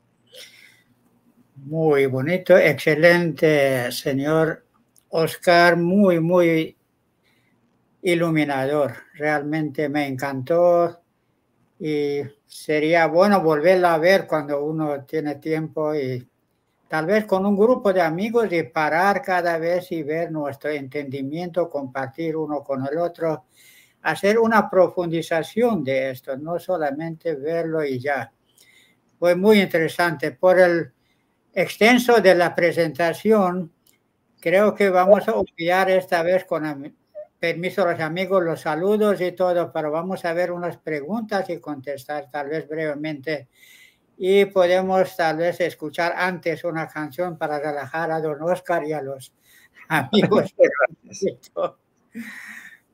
Muy 1.55 2.05
bonito, 2.05 2.55
excelente, 2.55 3.91
señor 3.91 4.63
Oscar, 5.09 5.75
muy, 5.75 6.19
muy 6.19 6.76
iluminador. 8.11 8.93
Realmente 9.13 9.89
me 9.89 10.07
encantó 10.07 11.01
y 11.79 12.21
sería 12.45 13.07
bueno 13.07 13.41
volverla 13.41 13.93
a 13.93 13.97
ver 13.97 14.25
cuando 14.25 14.63
uno 14.63 15.03
tiene 15.03 15.35
tiempo 15.35 15.93
y 15.93 16.27
tal 16.87 17.05
vez 17.05 17.25
con 17.25 17.45
un 17.45 17.57
grupo 17.57 17.91
de 17.91 18.01
amigos 18.01 18.51
y 18.51 18.63
parar 18.63 19.21
cada 19.21 19.57
vez 19.57 19.91
y 19.91 20.03
ver 20.03 20.31
nuestro 20.31 20.69
entendimiento, 20.69 21.69
compartir 21.69 22.37
uno 22.37 22.63
con 22.63 22.87
el 22.87 22.97
otro 22.97 23.45
hacer 24.03 24.39
una 24.39 24.69
profundización 24.69 25.83
de 25.83 26.11
esto, 26.11 26.37
no 26.37 26.59
solamente 26.59 27.35
verlo 27.35 27.83
y 27.83 27.99
ya. 27.99 28.31
Fue 29.19 29.35
muy 29.35 29.59
interesante. 29.59 30.31
Por 30.31 30.59
el 30.59 30.93
extenso 31.53 32.21
de 32.21 32.35
la 32.35 32.55
presentación, 32.55 33.69
creo 34.39 34.73
que 34.73 34.89
vamos 34.89 35.27
a 35.27 35.35
obviar 35.35 35.89
esta 35.89 36.23
vez 36.23 36.45
con 36.45 36.95
permiso 37.39 37.85
de 37.85 37.91
los 37.91 38.01
amigos 38.01 38.43
los 38.43 38.61
saludos 38.61 39.21
y 39.21 39.31
todo, 39.31 39.71
pero 39.71 39.91
vamos 39.91 40.25
a 40.25 40.33
ver 40.33 40.51
unas 40.51 40.77
preguntas 40.77 41.49
y 41.49 41.59
contestar 41.59 42.29
tal 42.31 42.49
vez 42.49 42.67
brevemente. 42.67 43.49
Y 44.17 44.45
podemos 44.45 45.15
tal 45.15 45.37
vez 45.37 45.59
escuchar 45.61 46.13
antes 46.15 46.63
una 46.63 46.87
canción 46.87 47.37
para 47.37 47.59
relajar 47.59 48.11
a 48.11 48.19
don 48.19 48.41
Oscar 48.41 48.83
y 48.85 48.93
a 48.93 49.01
los 49.01 49.33
amigos. 49.87 50.55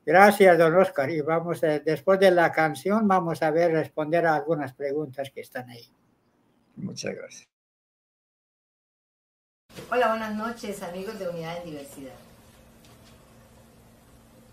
Gracias, 0.04 0.58
don 0.58 0.74
Oscar. 0.74 1.10
Y 1.10 1.22
vamos, 1.22 1.60
después 1.60 2.20
de 2.20 2.30
la 2.30 2.52
canción, 2.52 3.08
vamos 3.08 3.42
a 3.42 3.50
ver 3.50 3.72
responder 3.72 4.26
a 4.26 4.36
algunas 4.36 4.74
preguntas 4.74 5.30
que 5.30 5.40
están 5.40 5.70
ahí. 5.70 5.88
Muchas 6.76 7.14
gracias. 7.14 7.48
Hola, 9.90 10.08
buenas 10.08 10.34
noches, 10.34 10.82
amigos 10.82 11.18
de 11.18 11.28
Unidad 11.28 11.58
en 11.58 11.64
Diversidad. 11.64 12.23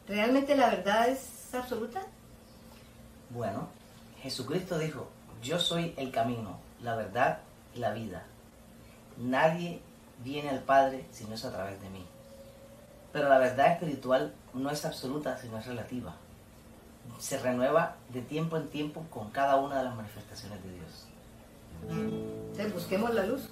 ¿Realmente 0.08 0.56
la 0.56 0.70
verdad 0.70 1.10
es 1.10 1.54
absoluta? 1.54 2.02
Bueno, 3.30 3.68
Jesucristo 4.22 4.78
dijo, 4.78 5.08
yo 5.42 5.60
soy 5.60 5.94
el 5.98 6.12
camino, 6.12 6.60
la 6.82 6.96
verdad 6.96 7.40
y 7.76 7.80
la 7.80 7.92
vida. 7.94 8.24
Nadie 9.18 9.82
viene 10.24 10.50
al 10.50 10.60
Padre 10.60 11.06
si 11.12 11.26
no 11.26 11.36
es 11.36 11.46
a 11.46 11.52
través 11.52 11.82
de 11.82 11.90
mí. 11.90 12.06
Pero 13.14 13.30
la 13.30 13.38
verdad 13.38 13.74
espiritual 13.74 14.34
no 14.54 14.70
es 14.70 14.86
absoluta, 14.86 15.38
sino 15.38 15.58
es 15.58 15.66
relativa. 15.66 16.16
Se 17.20 17.40
renueva 17.40 17.96
de 18.10 18.22
tiempo 18.22 18.58
en 18.58 18.70
tiempo 18.70 19.06
con 19.10 19.32
cada 19.32 19.58
una 19.58 19.80
de 19.80 19.84
las 19.86 19.96
manifestaciones 19.96 20.64
de 20.64 20.74
Dios. 20.74 21.08
Entonces 21.90 22.74
busquemos 22.74 23.14
la 23.14 23.26
luz. 23.26 23.50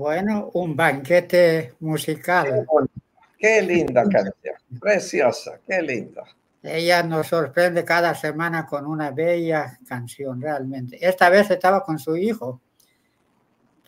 Bueno, 0.00 0.50
un 0.54 0.74
banquete 0.74 1.74
musical. 1.80 2.66
Qué, 3.38 3.60
linda 3.60 4.02
canción, 4.08 4.54
preciosa, 4.80 5.60
qué 5.68 5.82
linda. 5.82 6.24
Ella 6.62 7.02
nos 7.02 7.26
sorprende 7.26 7.84
cada 7.84 8.14
semana 8.14 8.64
con 8.64 8.86
una 8.86 9.10
bella 9.10 9.78
canción, 9.86 10.40
realmente. 10.40 10.96
Esta 11.06 11.28
vez 11.28 11.50
estaba 11.50 11.84
con 11.84 11.98
su 11.98 12.16
hijo, 12.16 12.62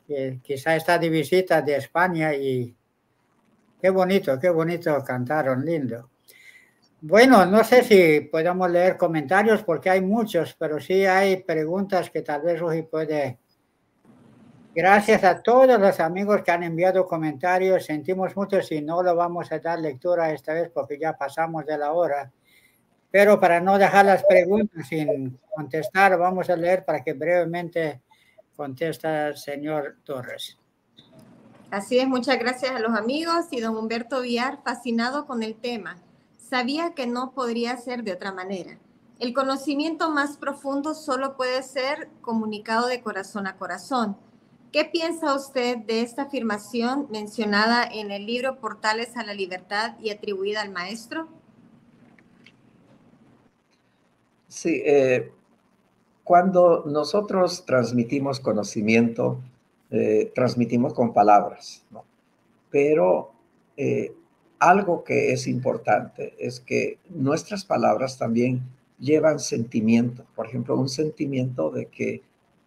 que 0.07 0.39
quizá 0.43 0.77
está 0.77 0.99
de 0.99 1.09
visita 1.09 1.63
de 1.63 1.77
España 1.77 2.35
y 2.35 2.77
qué 3.81 3.89
bonito, 3.89 4.39
qué 4.39 4.51
bonito 4.51 5.03
cantaron, 5.03 5.65
lindo. 5.65 6.11
Bueno, 7.01 7.47
no 7.47 7.65
sé 7.65 7.85
si 7.85 8.21
podemos 8.29 8.71
leer 8.71 8.99
comentarios 8.99 9.63
porque 9.63 9.89
hay 9.89 10.03
muchos, 10.03 10.55
pero 10.59 10.79
sí 10.79 11.07
hay 11.07 11.43
preguntas 11.43 12.11
que 12.11 12.21
tal 12.21 12.43
vez 12.43 12.61
Rugi 12.61 12.83
puede 12.83 13.39
Gracias 14.75 15.23
a 15.23 15.43
todos 15.43 15.79
los 15.79 16.01
amigos 16.01 16.41
que 16.43 16.51
han 16.51 16.63
enviado 16.63 17.07
comentarios. 17.07 17.85
Sentimos 17.85 18.35
mucho 18.35 18.63
si 18.63 18.81
no 18.81 19.03
lo 19.03 19.15
vamos 19.15 19.53
a 19.53 19.59
dar 19.59 19.79
lectura 19.79 20.33
esta 20.33 20.55
vez 20.55 20.71
porque 20.73 20.99
ya 20.99 21.13
pasamos 21.13 21.67
de 21.67 21.77
la 21.77 21.93
hora. 21.93 22.33
Pero 23.11 23.39
para 23.39 23.61
no 23.61 23.77
dejar 23.77 24.07
las 24.07 24.25
preguntas 24.25 24.89
sin 24.89 25.39
contestar, 25.55 26.17
vamos 26.17 26.49
a 26.49 26.57
leer 26.57 26.87
para 26.87 27.05
que 27.05 27.13
brevemente 27.13 28.01
contesta 28.57 29.29
el 29.29 29.37
señor 29.37 29.99
Torres. 30.05 30.57
Así 31.71 31.99
es, 31.99 32.09
muchas 32.09 32.39
gracias 32.39 32.73
a 32.73 32.79
los 32.79 32.97
amigos 32.97 33.49
y 33.51 33.61
don 33.61 33.77
Humberto 33.77 34.23
Villar, 34.23 34.61
fascinado 34.65 35.27
con 35.27 35.43
el 35.43 35.55
tema. 35.55 35.99
Sabía 36.39 36.95
que 36.95 37.07
no 37.07 37.33
podría 37.33 37.77
ser 37.77 38.05
de 38.05 38.13
otra 38.13 38.33
manera. 38.33 38.79
El 39.19 39.35
conocimiento 39.35 40.11
más 40.11 40.39
profundo 40.39 40.95
solo 40.95 41.37
puede 41.37 41.63
ser 41.63 42.09
comunicado 42.23 42.87
de 42.87 43.03
corazón 43.03 43.47
a 43.47 43.57
corazón 43.59 44.17
¿Qué 44.73 44.87
piensa 44.87 45.37
usted 45.37 45.77
de 45.77 46.01
esta 46.01 46.23
afirmación 46.23 47.07
mencionada 47.11 47.85
en 47.85 48.11
el 48.11 48.25
libro 48.25 48.59
Portales 48.59 49.19
a 49.19 49.23
la 49.23 49.35
Libertad 49.35 49.97
y 50.01 50.09
atribuida 50.09 50.63
al 50.63 50.73
maestro? 50.73 51.29
Sí, 54.49 54.83
eh, 54.87 55.31
cuando 56.25 56.85
nosotros 56.87 57.67
transmitimos 57.67 58.41
conocimiento, 58.41 59.43
eh, 59.91 60.33
transmitimos 60.35 60.95
con 60.95 61.13
palabras, 61.13 61.85
¿no? 61.91 62.05
pero 62.71 63.31
eh, 63.77 64.15
algo 64.59 65.05
que 65.05 65.35
es 65.35 65.49
importante 65.49 66.35
es 66.39 66.61
que 66.61 66.99
nuestras 67.11 67.67
palabras 67.67 68.17
también 68.17 68.63
llevan 68.99 69.39
sentimiento, 69.39 70.25
por 70.35 70.47
ejemplo, 70.47 70.79
un 70.79 70.89
sentimiento 70.89 71.71
de 71.71 71.87
que 71.87 72.23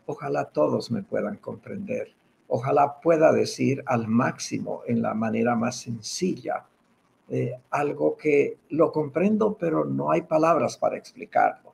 Ojalá 0.06 0.45
todos 0.45 0.91
me 0.91 1.03
puedan 1.03 1.38
comprender. 1.38 2.14
Ojalá 2.48 2.99
pueda 3.02 3.32
decir 3.32 3.84
al 3.88 4.07
máximo, 4.07 4.84
en 4.86 5.02
la 5.02 5.14
manera 5.14 5.56
más 5.56 5.77
sencilla, 5.77 6.65
eh, 7.30 7.60
algo 7.72 8.15
que 8.15 8.60
lo 8.69 8.91
comprendo, 8.91 9.57
pero 9.57 9.84
no 9.84 10.11
hay 10.11 10.22
palabras 10.22 10.77
para 10.77 10.98
explicarlo. 10.98 11.73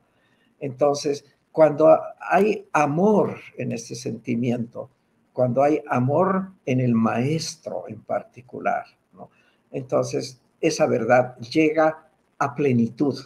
Entonces, 0.60 1.26
cuando 1.50 1.94
hay 2.20 2.66
amor 2.72 3.36
en 3.58 3.72
este 3.72 3.94
sentimiento, 3.94 4.88
cuando 5.34 5.62
hay 5.62 5.82
amor 5.88 6.52
en 6.64 6.80
el 6.80 6.94
maestro 6.94 7.84
en 7.88 8.00
particular, 8.02 8.84
entonces 9.70 10.40
esa 10.60 10.86
verdad 10.86 11.36
llega 11.38 12.08
a 12.38 12.54
plenitud. 12.54 13.18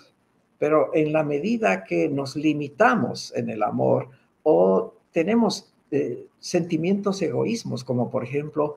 Pero 0.59 0.91
en 0.95 1.13
la 1.13 1.23
medida 1.23 1.85
que 1.85 2.09
nos 2.09 2.35
limitamos 2.35 3.33
en 3.37 3.51
el 3.51 3.63
amor 3.63 4.09
o 4.43 4.95
tenemos 5.17 5.73
eh, 5.91 6.27
sentimientos 6.39 7.23
egoísmos, 7.23 7.85
como 7.85 8.11
por 8.11 8.23
ejemplo, 8.23 8.77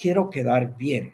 quiero 0.00 0.30
quedar 0.30 0.76
bien. 0.76 1.12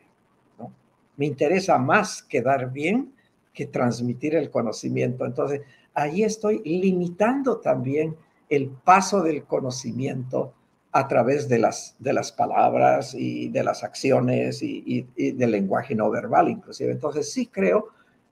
Me 1.17 1.25
interesa 1.25 1.79
más 1.79 2.23
quedar 2.23 2.71
bien 2.71 3.15
que 3.55 3.65
transmitir 3.65 4.35
el 4.35 4.51
conocimiento. 4.51 5.25
Entonces, 5.25 5.63
ahí 5.95 6.25
estoy 6.25 6.61
limitando 6.63 7.57
también 7.57 8.17
el 8.51 8.69
paso 8.69 9.23
del 9.23 9.45
conocimiento 9.45 10.53
a 10.93 11.09
través 11.09 11.49
de 11.49 11.59
las, 11.59 11.97
de 11.99 12.13
las 12.13 12.31
palabras 12.31 13.15
y 13.15 13.49
de 13.49 13.65
las 13.65 13.83
acciones 13.83 14.63
y, 14.63 15.07
del 15.17 15.53
lenguaje 15.53 15.95
no 15.95 16.11
verbal 16.11 16.51
inclusive. 16.51 16.93
Entonces 16.93 17.33
sí 17.33 17.47
creo 17.47 17.89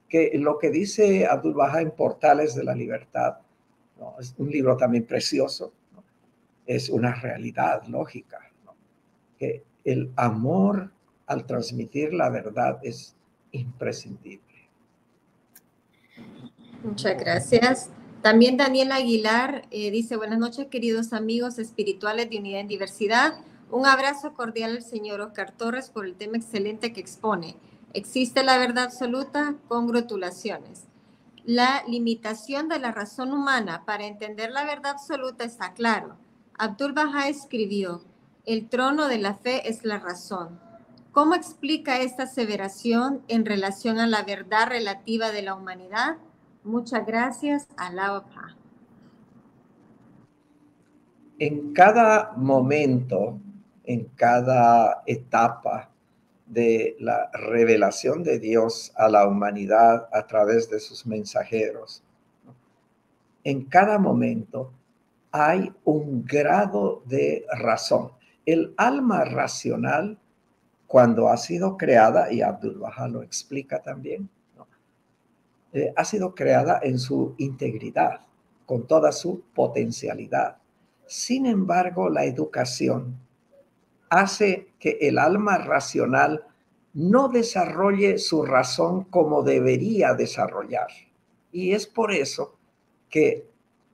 que 0.07 0.29
lo 0.35 0.59
que 0.59 0.69
dice 0.69 1.25
Abdul 1.25 1.55
Baha 1.55 1.81
en 1.81 1.89
Portales 1.89 2.53
de 2.53 2.63
la 2.63 2.75
Libertad, 2.75 3.37
es 4.19 4.35
un 4.37 4.51
libro 4.51 4.77
también 4.77 5.05
precioso, 5.05 5.73
es 6.65 6.89
una 6.89 7.13
realidad 7.13 7.83
lógica, 7.87 8.39
que 9.37 9.63
el 9.83 10.11
amor 10.15 10.91
al 11.27 11.45
transmitir 11.45 12.13
la 12.13 12.29
verdad 12.29 12.79
es 12.83 13.15
imprescindible. 13.51 14.41
Muchas 16.83 17.17
gracias. 17.17 17.89
También 18.21 18.57
Daniel 18.57 18.91
Aguilar 18.91 19.67
eh, 19.71 19.91
dice, 19.91 20.17
buenas 20.17 20.39
noches 20.39 20.67
queridos 20.67 21.13
amigos 21.13 21.59
espirituales 21.59 22.29
de 22.29 22.37
Unidad 22.37 22.61
en 22.61 22.67
Diversidad. 22.67 23.33
Un 23.71 23.85
abrazo 23.85 24.33
cordial 24.33 24.71
al 24.77 24.83
señor 24.83 25.21
Oscar 25.21 25.51
Torres 25.51 25.89
por 25.89 26.05
el 26.05 26.15
tema 26.15 26.37
excelente 26.37 26.93
que 26.93 27.01
expone. 27.01 27.55
¿Existe 27.93 28.43
la 28.43 28.57
verdad 28.57 28.85
absoluta? 28.85 29.55
Congratulaciones. 29.67 30.85
La 31.43 31.83
limitación 31.87 32.67
de 32.69 32.79
la 32.79 32.91
razón 32.91 33.31
humana 33.31 33.83
para 33.85 34.05
entender 34.05 34.51
la 34.51 34.65
verdad 34.65 34.93
absoluta 34.93 35.43
está 35.43 35.73
claro 35.73 36.17
Abdul 36.57 36.93
Baha 36.93 37.27
escribió, 37.27 38.01
el 38.45 38.69
trono 38.69 39.07
de 39.07 39.17
la 39.17 39.33
fe 39.35 39.67
es 39.67 39.83
la 39.83 39.99
razón. 39.99 40.59
¿Cómo 41.11 41.35
explica 41.35 41.99
esta 41.99 42.23
aseveración 42.23 43.23
en 43.27 43.45
relación 43.45 43.99
a 43.99 44.07
la 44.07 44.23
verdad 44.23 44.67
relativa 44.69 45.31
de 45.31 45.41
la 45.41 45.55
humanidad? 45.55 46.17
Muchas 46.63 47.05
gracias, 47.05 47.67
Allah 47.75 48.23
En 51.39 51.73
cada 51.73 52.33
momento, 52.37 53.37
en 53.83 54.05
cada 54.15 55.03
etapa 55.05 55.89
de 56.45 56.95
la 56.99 57.29
revelación 57.33 58.23
de 58.23 58.39
Dios 58.39 58.93
a 58.95 59.09
la 59.09 59.27
humanidad 59.27 60.07
a 60.13 60.25
través 60.25 60.69
de 60.69 60.79
sus 60.79 61.05
mensajeros, 61.05 62.01
en 63.43 63.65
cada 63.65 63.99
momento 63.99 64.71
hay 65.37 65.73
un 65.83 66.23
grado 66.23 67.03
de 67.05 67.45
razón. 67.59 68.11
El 68.45 68.73
alma 68.77 69.25
racional, 69.25 70.17
cuando 70.87 71.27
ha 71.27 71.35
sido 71.35 71.75
creada, 71.75 72.31
y 72.31 72.41
Abdul 72.41 72.79
Baha 72.79 73.09
lo 73.09 73.21
explica 73.21 73.81
también, 73.81 74.29
eh, 75.73 75.91
ha 75.93 76.05
sido 76.05 76.33
creada 76.33 76.79
en 76.81 76.97
su 76.97 77.35
integridad, 77.37 78.21
con 78.65 78.87
toda 78.87 79.11
su 79.11 79.41
potencialidad. 79.53 80.55
Sin 81.05 81.45
embargo, 81.45 82.09
la 82.09 82.23
educación 82.23 83.19
hace 84.09 84.69
que 84.79 84.99
el 85.01 85.17
alma 85.17 85.57
racional 85.57 86.45
no 86.93 87.27
desarrolle 87.27 88.19
su 88.19 88.45
razón 88.45 89.03
como 89.03 89.43
debería 89.43 90.13
desarrollar. 90.13 90.87
Y 91.51 91.73
es 91.73 91.87
por 91.87 92.13
eso 92.13 92.55
que 93.09 93.45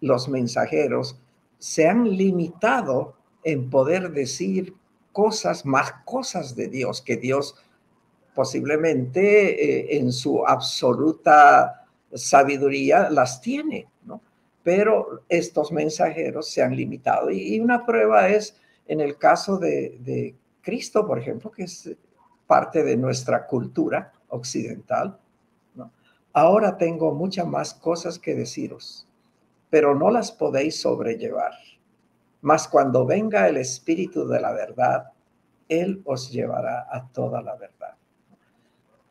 los 0.01 0.29
mensajeros 0.29 1.20
se 1.61 1.87
han 1.87 2.17
limitado 2.17 3.13
en 3.43 3.69
poder 3.69 4.11
decir 4.11 4.73
cosas, 5.11 5.63
más 5.63 5.93
cosas 6.05 6.55
de 6.55 6.67
Dios, 6.67 7.03
que 7.03 7.17
Dios 7.17 7.55
posiblemente 8.33 9.63
eh, 9.63 9.97
en 9.99 10.11
su 10.11 10.43
absoluta 10.43 11.85
sabiduría 12.15 13.11
las 13.11 13.41
tiene, 13.41 13.87
¿no? 14.03 14.21
Pero 14.63 15.21
estos 15.29 15.71
mensajeros 15.71 16.49
se 16.49 16.63
han 16.63 16.75
limitado. 16.75 17.29
Y, 17.29 17.59
una 17.59 17.85
prueba 17.85 18.27
es 18.29 18.57
en 18.87 18.99
el 18.99 19.17
caso 19.17 19.59
de, 19.59 19.99
de 19.99 20.35
Cristo, 20.63 21.05
por 21.05 21.19
ejemplo, 21.19 21.51
que 21.51 21.65
es 21.65 21.91
parte 22.47 22.83
de 22.83 22.97
nuestra 22.97 23.45
cultura 23.45 24.11
occidental. 24.29 25.19
¿no? 25.75 25.91
Ahora 26.33 26.75
tengo 26.75 27.13
muchas 27.13 27.45
más 27.45 27.75
cosas 27.75 28.17
que 28.17 28.33
deciros 28.33 29.07
pero 29.71 29.95
no 29.95 30.11
las 30.11 30.31
podéis 30.31 30.79
sobrellevar. 30.79 31.53
Mas 32.41 32.67
cuando 32.67 33.05
venga 33.05 33.47
el 33.47 33.57
Espíritu 33.57 34.27
de 34.27 34.39
la 34.39 34.51
verdad, 34.51 35.13
Él 35.69 36.01
os 36.05 36.29
llevará 36.31 36.87
a 36.91 37.07
toda 37.07 37.41
la 37.41 37.55
verdad. 37.55 37.95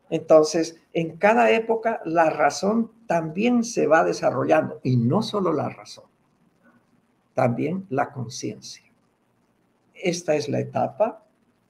Entonces, 0.09 0.79
en 0.93 1.17
cada 1.17 1.51
época 1.51 2.01
la 2.05 2.29
razón 2.29 2.91
también 3.07 3.63
se 3.63 3.87
va 3.87 4.03
desarrollando, 4.03 4.79
y 4.83 4.97
no 4.97 5.23
solo 5.23 5.51
la 5.51 5.69
razón, 5.69 6.05
también 7.33 7.87
la 7.89 8.11
conciencia. 8.11 8.83
Esta 9.95 10.35
es 10.35 10.47
la 10.47 10.59
etapa 10.59 11.23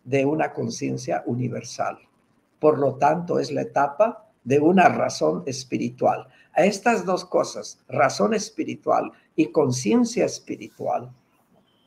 de 0.04 0.26
una 0.26 0.52
conciencia 0.52 1.24
universal. 1.28 2.00
Por 2.60 2.78
lo 2.78 2.96
tanto, 2.96 3.40
es 3.40 3.52
la 3.52 3.62
etapa 3.62 4.31
de 4.44 4.60
una 4.60 4.90
razón 4.90 5.44
espiritual. 5.46 6.28
A 6.54 6.66
estas 6.66 7.06
dos 7.06 7.26
cosas, 7.26 7.80
razón 7.88 8.34
espiritual 8.34 9.12
y 9.36 9.48
conciencia 9.48 10.26
espiritual, 10.26 11.12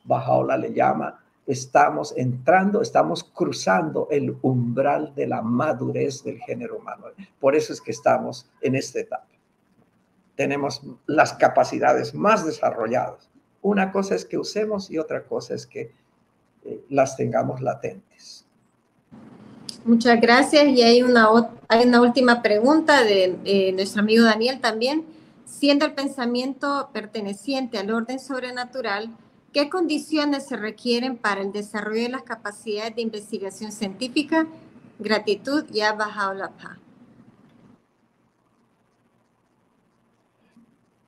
Bajaola 0.05 0.57
le 0.57 0.73
llama 0.73 1.25
estamos 1.47 2.15
entrando, 2.17 2.81
estamos 2.81 3.25
cruzando 3.25 4.09
el 4.11 4.37
umbral 4.43 5.15
de 5.15 5.27
la 5.27 5.43
madurez 5.43 6.23
del 6.25 6.39
género 6.39 6.79
humano. 6.79 7.07
Por 7.39 7.55
eso 7.55 7.73
es 7.73 7.81
que 7.81 7.91
estamos 7.91 8.51
en 8.61 8.75
esta 8.75 9.01
etapa. 9.01 9.29
Tenemos 10.37 10.83
las 11.07 11.35
capacidades 11.35 12.15
más 12.15 12.45
desarrolladas. 12.45 13.31
Una 13.63 13.93
cosa 13.93 14.15
es 14.15 14.25
que 14.25 14.39
usemos 14.39 14.91
y 14.91 14.99
otra 14.99 15.25
cosa 15.25 15.55
es 15.55 15.67
que 15.67 15.93
eh, 16.65 16.85
las 16.89 17.17
tengamos 17.17 17.61
latentes. 17.61 18.44
Muchas 19.85 20.21
gracias. 20.21 20.67
Y 20.69 20.83
hay 20.83 21.03
una, 21.03 21.29
hay 21.69 21.87
una 21.87 22.01
última 22.01 22.43
pregunta 22.43 23.03
de 23.03 23.39
eh, 23.45 23.73
nuestro 23.73 24.03
amigo 24.03 24.25
Daniel 24.25 24.61
también. 24.61 25.05
Siendo 25.47 25.87
el 25.87 25.93
pensamiento 25.93 26.91
perteneciente 26.93 27.79
al 27.79 27.91
orden 27.91 28.19
sobrenatural, 28.19 29.11
¿Qué 29.55 29.71
condiciones 29.71 30.47
se 30.47 30.57
requieren 30.57 31.17
para 31.17 31.41
el 31.41 31.53
desarrollo 31.53 32.03
de 32.03 32.09
las 32.09 32.25
capacidades 32.25 32.97
de 32.97 33.03
investigación 33.03 33.71
científica? 33.71 34.49
Gratitud 34.99 35.65
y 35.73 35.79
bajado 35.79 36.35
la 36.35 36.49
paz. 36.51 36.77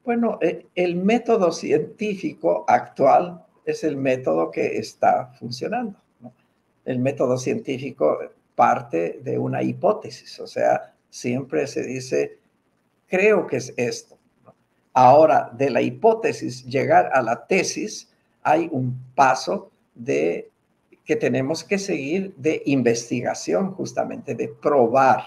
Bueno, 0.04 0.38
eh, 0.40 0.68
el 0.76 0.94
método 0.94 1.50
científico 1.50 2.64
actual 2.68 3.44
es 3.64 3.82
el 3.82 3.96
método 3.96 4.52
que 4.52 4.78
está 4.78 5.32
funcionando. 5.40 5.98
El 6.84 7.00
método 7.00 7.38
científico 7.38 8.16
parte 8.56 9.20
de 9.22 9.38
una 9.38 9.62
hipótesis, 9.62 10.40
o 10.40 10.46
sea, 10.48 10.94
siempre 11.10 11.66
se 11.68 11.84
dice, 11.84 12.38
creo 13.06 13.46
que 13.46 13.58
es 13.58 13.72
esto. 13.76 14.18
Ahora, 14.92 15.50
de 15.52 15.70
la 15.70 15.82
hipótesis 15.82 16.64
llegar 16.64 17.10
a 17.12 17.22
la 17.22 17.46
tesis, 17.46 18.10
hay 18.42 18.68
un 18.72 18.98
paso 19.14 19.70
de 19.94 20.50
que 21.04 21.16
tenemos 21.16 21.62
que 21.62 21.78
seguir 21.78 22.34
de 22.36 22.62
investigación, 22.66 23.72
justamente 23.72 24.34
de 24.34 24.48
probar. 24.48 25.22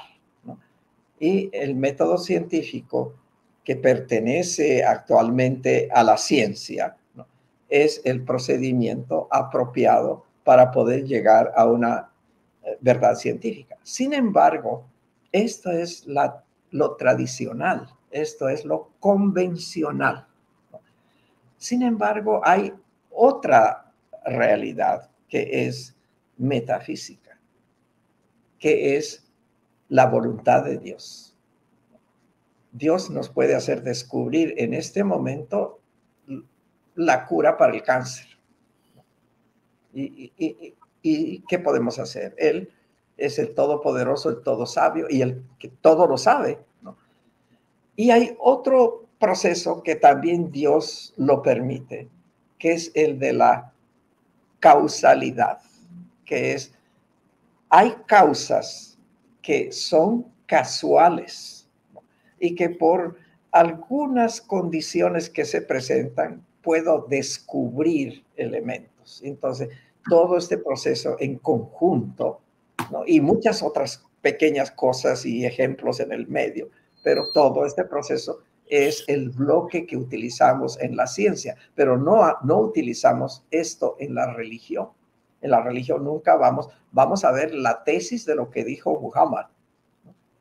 Y 1.19 1.49
el 1.53 1.76
método 1.76 2.18
científico 2.18 3.14
que 3.64 3.76
pertenece 3.76 4.84
actualmente 4.84 5.88
a 5.93 6.03
la 6.03 6.18
ciencia 6.18 6.97
es 7.69 8.01
el 8.03 8.23
procedimiento 8.23 9.27
apropiado 9.30 10.26
para 10.43 10.72
poder 10.72 11.03
llegar 11.06 11.53
a 11.56 11.65
una 11.65 12.10
verdad 12.82 13.16
científica. 13.16 13.78
Sin 13.84 14.14
embargo, 14.14 14.86
esto 15.32 15.72
es 15.72 16.06
la, 16.08 16.44
lo 16.72 16.96
tradicional, 16.96 17.90
esto 18.12 18.50
es 18.50 18.66
lo 18.66 18.91
convencional. 19.00 20.28
Sin 21.58 21.82
embargo, 21.82 22.41
hay 22.44 22.74
otra 23.10 23.91
realidad 24.26 25.10
que 25.28 25.68
es 25.68 25.96
metafísica, 26.38 27.38
que 28.58 28.98
es 28.98 29.30
la 29.90 30.06
voluntad 30.06 30.64
de 30.64 30.78
Dios. 30.78 31.36
Dios 32.72 33.10
nos 33.10 33.30
puede 33.30 33.56
hacer 33.56 33.82
descubrir 33.84 34.54
en 34.58 34.74
este 34.74 35.04
momento 35.04 35.80
la 36.96 37.26
cura 37.26 37.58
para 37.58 37.74
el 37.74 37.84
cáncer. 37.84 38.28
¿Y, 39.94 40.76
qué 41.02 41.60
podemos 41.60 42.00
hacer? 42.00 42.36
Él 42.38 42.72
es 43.18 43.40
el 43.40 43.54
todopoderoso, 43.54 44.30
el 44.30 44.42
todo 44.42 44.66
sabio 44.66 45.08
y 45.10 45.22
el 45.22 45.44
que 45.60 45.70
todo 45.70 46.08
lo 46.08 46.18
sabe. 46.18 46.60
Y 47.96 48.12
hay 48.12 48.36
otro 48.40 49.06
proceso 49.20 49.84
que 49.84 49.96
también 49.96 50.52
Dios 50.52 51.14
lo 51.18 51.42
permite, 51.42 52.08
que 52.58 52.72
es 52.72 52.92
el 52.94 53.20
de 53.20 53.34
la 53.34 53.74
causalidad, 54.60 55.60
que 56.26 56.54
es, 56.54 56.74
hay 57.70 57.94
causas 58.08 58.98
que 59.42 59.72
son 59.72 60.26
casuales 60.46 61.68
y 62.40 62.56
que 62.56 62.70
por 62.70 63.18
algunas 63.52 64.42
condiciones 64.42 65.30
que 65.30 65.44
se 65.44 65.62
presentan 65.62 66.46
puedo 66.62 67.06
descubrir 67.10 68.24
elementos. 68.36 69.22
Entonces, 69.24 69.70
todo 70.08 70.38
este 70.38 70.58
proceso 70.58 71.16
en 71.20 71.38
conjunto 71.38 72.42
y 73.06 73.22
muchas 73.22 73.62
otras 73.62 74.06
pequeñas 74.22 74.72
cosas 74.72 75.26
y 75.26 75.46
ejemplos 75.46 76.00
en 76.00 76.12
el 76.12 76.28
medio, 76.28 76.70
pero 77.04 77.30
todo 77.34 77.66
este 77.66 77.86
proceso 77.86 78.40
es 78.70 79.04
el 79.08 79.30
bloque 79.30 79.86
que 79.86 79.98
utilizamos 79.98 80.80
en 80.80 80.96
la 80.96 81.08
ciencia, 81.08 81.56
pero 81.76 81.98
no, 81.98 82.22
no 82.44 82.60
utilizamos 82.60 83.44
esto 83.50 83.96
en 84.00 84.16
la 84.16 84.32
religión. 84.34 84.90
En 85.42 85.52
la 85.52 85.62
religión 85.62 86.04
nunca 86.04 86.36
vamos, 86.36 86.70
vamos 86.92 87.24
a 87.24 87.32
ver 87.32 87.54
la 87.56 87.84
tesis 87.84 88.26
de 88.26 88.36
lo 88.36 88.50
que 88.50 88.64
dijo 88.64 89.00
Muhammad, 89.00 89.46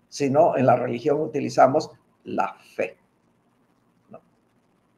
sino 0.09 0.57
en 0.57 0.67
la 0.67 0.77
religión 0.77 1.21
utilizamos 1.21 1.91
la 2.25 2.55
fe. 2.75 2.97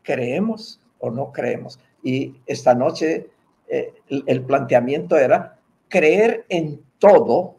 ¿Creemos 0.03 0.81
o 0.99 1.11
no 1.11 1.33
creemos? 1.33 1.79
Y 2.03 2.37
esta 2.47 2.75
noche 2.75 3.31
eh, 3.71 3.95
el 4.09 4.45
planteamiento 4.45 5.17
era 5.17 5.59
creer 5.89 6.45
en 6.49 6.83
todo 6.99 7.57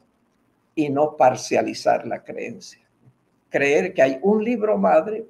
y 0.76 0.90
no 0.90 1.16
parcializar 1.16 2.06
la 2.06 2.24
creencia. 2.24 2.82
Creer 3.50 3.94
que 3.94 4.02
hay 4.02 4.20
un 4.22 4.44
libro 4.44 4.78
madre 4.78 5.26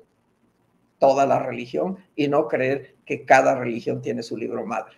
toda 0.99 1.25
la 1.25 1.39
religión 1.39 1.97
y 2.15 2.27
no 2.27 2.47
creer 2.47 2.95
que 3.05 3.25
cada 3.25 3.55
religión 3.55 4.01
tiene 4.01 4.21
su 4.21 4.37
libro 4.37 4.65
madre. 4.65 4.97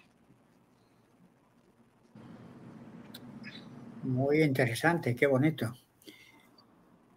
Muy 4.04 4.42
interesante, 4.42 5.16
qué 5.16 5.28
bonito. 5.28 5.74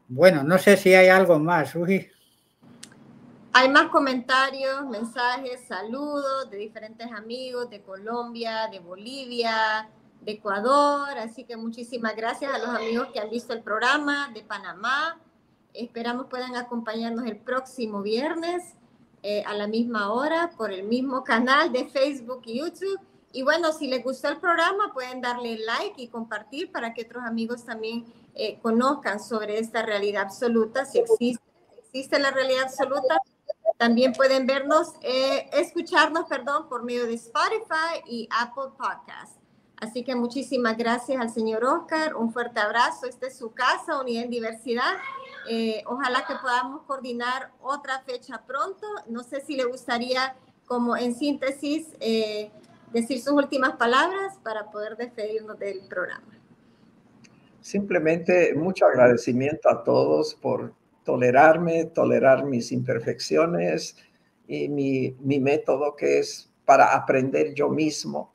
Bueno, 0.08 0.44
no 0.44 0.56
sé 0.58 0.76
si 0.76 0.94
hay 0.94 1.08
algo 1.08 1.38
más, 1.40 1.74
Rugi. 1.74 2.06
Hay 3.58 3.70
más 3.70 3.88
comentarios, 3.88 4.84
mensajes, 4.84 5.62
saludos 5.66 6.50
de 6.50 6.58
diferentes 6.58 7.10
amigos 7.10 7.70
de 7.70 7.80
Colombia, 7.80 8.68
de 8.70 8.80
Bolivia, 8.80 9.88
de 10.20 10.32
Ecuador. 10.32 11.16
Así 11.16 11.44
que 11.44 11.56
muchísimas 11.56 12.14
gracias 12.14 12.52
a 12.52 12.58
los 12.58 12.68
amigos 12.68 13.08
que 13.14 13.18
han 13.18 13.30
visto 13.30 13.54
el 13.54 13.62
programa 13.62 14.30
de 14.34 14.42
Panamá. 14.42 15.18
Esperamos 15.72 16.26
puedan 16.26 16.54
acompañarnos 16.54 17.24
el 17.24 17.38
próximo 17.38 18.02
viernes 18.02 18.74
eh, 19.22 19.42
a 19.46 19.54
la 19.54 19.66
misma 19.66 20.12
hora 20.12 20.50
por 20.58 20.70
el 20.70 20.82
mismo 20.82 21.24
canal 21.24 21.72
de 21.72 21.88
Facebook 21.88 22.42
y 22.44 22.58
YouTube. 22.58 23.00
Y 23.32 23.42
bueno, 23.42 23.72
si 23.72 23.86
les 23.86 24.04
gustó 24.04 24.28
el 24.28 24.36
programa, 24.36 24.92
pueden 24.92 25.22
darle 25.22 25.56
like 25.60 26.02
y 26.02 26.08
compartir 26.08 26.70
para 26.70 26.92
que 26.92 27.04
otros 27.04 27.24
amigos 27.24 27.64
también 27.64 28.04
eh, 28.34 28.58
conozcan 28.60 29.18
sobre 29.18 29.58
esta 29.58 29.80
realidad 29.80 30.24
absoluta, 30.24 30.84
si 30.84 30.98
existe, 30.98 31.42
existe 31.78 32.18
la 32.18 32.30
realidad 32.30 32.64
absoluta. 32.64 33.18
También 33.76 34.12
pueden 34.12 34.46
vernos, 34.46 34.94
eh, 35.02 35.50
escucharnos, 35.52 36.24
perdón, 36.26 36.68
por 36.68 36.82
medio 36.82 37.06
de 37.06 37.14
Spotify 37.14 38.02
y 38.06 38.28
Apple 38.30 38.72
Podcast. 38.78 39.36
Así 39.78 40.02
que 40.02 40.14
muchísimas 40.14 40.78
gracias 40.78 41.20
al 41.20 41.30
señor 41.30 41.62
Oscar, 41.64 42.16
un 42.16 42.32
fuerte 42.32 42.60
abrazo. 42.60 43.06
Esta 43.06 43.26
es 43.26 43.36
su 43.36 43.52
casa, 43.52 44.00
Unidad 44.00 44.24
en 44.24 44.30
Diversidad. 44.30 44.94
Eh, 45.50 45.82
ojalá 45.84 46.24
que 46.26 46.34
podamos 46.40 46.82
coordinar 46.84 47.50
otra 47.60 48.00
fecha 48.00 48.42
pronto. 48.46 48.86
No 49.06 49.22
sé 49.22 49.42
si 49.42 49.54
le 49.54 49.64
gustaría, 49.64 50.34
como 50.64 50.96
en 50.96 51.14
síntesis, 51.14 51.88
eh, 52.00 52.50
decir 52.92 53.20
sus 53.20 53.34
últimas 53.34 53.76
palabras 53.76 54.38
para 54.42 54.70
poder 54.70 54.96
despedirnos 54.96 55.58
del 55.58 55.86
programa. 55.86 56.32
Simplemente 57.60 58.54
mucho 58.54 58.86
agradecimiento 58.86 59.68
a 59.68 59.84
todos 59.84 60.34
por 60.34 60.72
tolerarme, 61.06 61.86
tolerar 61.86 62.44
mis 62.44 62.70
imperfecciones 62.72 63.96
y 64.46 64.68
mi, 64.68 65.16
mi 65.20 65.40
método 65.40 65.96
que 65.96 66.18
es 66.18 66.52
para 66.66 66.94
aprender 66.94 67.54
yo 67.54 67.70
mismo 67.70 68.34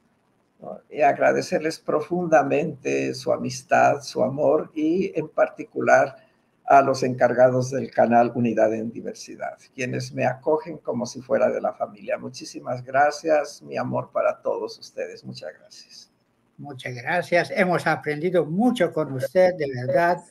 y 0.90 1.02
agradecerles 1.02 1.80
profundamente 1.80 3.14
su 3.14 3.32
amistad, 3.32 4.02
su 4.02 4.24
amor 4.24 4.72
y 4.74 5.12
en 5.18 5.28
particular 5.28 6.16
a 6.66 6.82
los 6.82 7.04
encargados 7.04 7.72
del 7.72 7.92
canal 7.92 8.32
Unidad 8.34 8.74
en 8.74 8.92
Diversidad, 8.92 9.58
quienes 9.74 10.14
me 10.14 10.26
acogen 10.26 10.78
como 10.78 11.06
si 11.06 11.22
fuera 11.22 11.50
de 11.50 11.60
la 11.60 11.74
familia. 11.74 12.18
Muchísimas 12.18 12.84
gracias, 12.84 13.62
mi 13.62 13.78
amor 13.78 14.12
para 14.14 14.42
todos 14.42 14.80
ustedes. 14.80 15.24
Muchas 15.26 15.52
gracias. 15.60 16.11
Muchas 16.62 16.94
gracias. 16.94 17.52
Hemos 17.56 17.88
aprendido 17.88 18.46
mucho 18.46 18.94
con 18.94 19.12
usted, 19.14 19.56
de 19.56 19.66
verdad. 19.74 20.22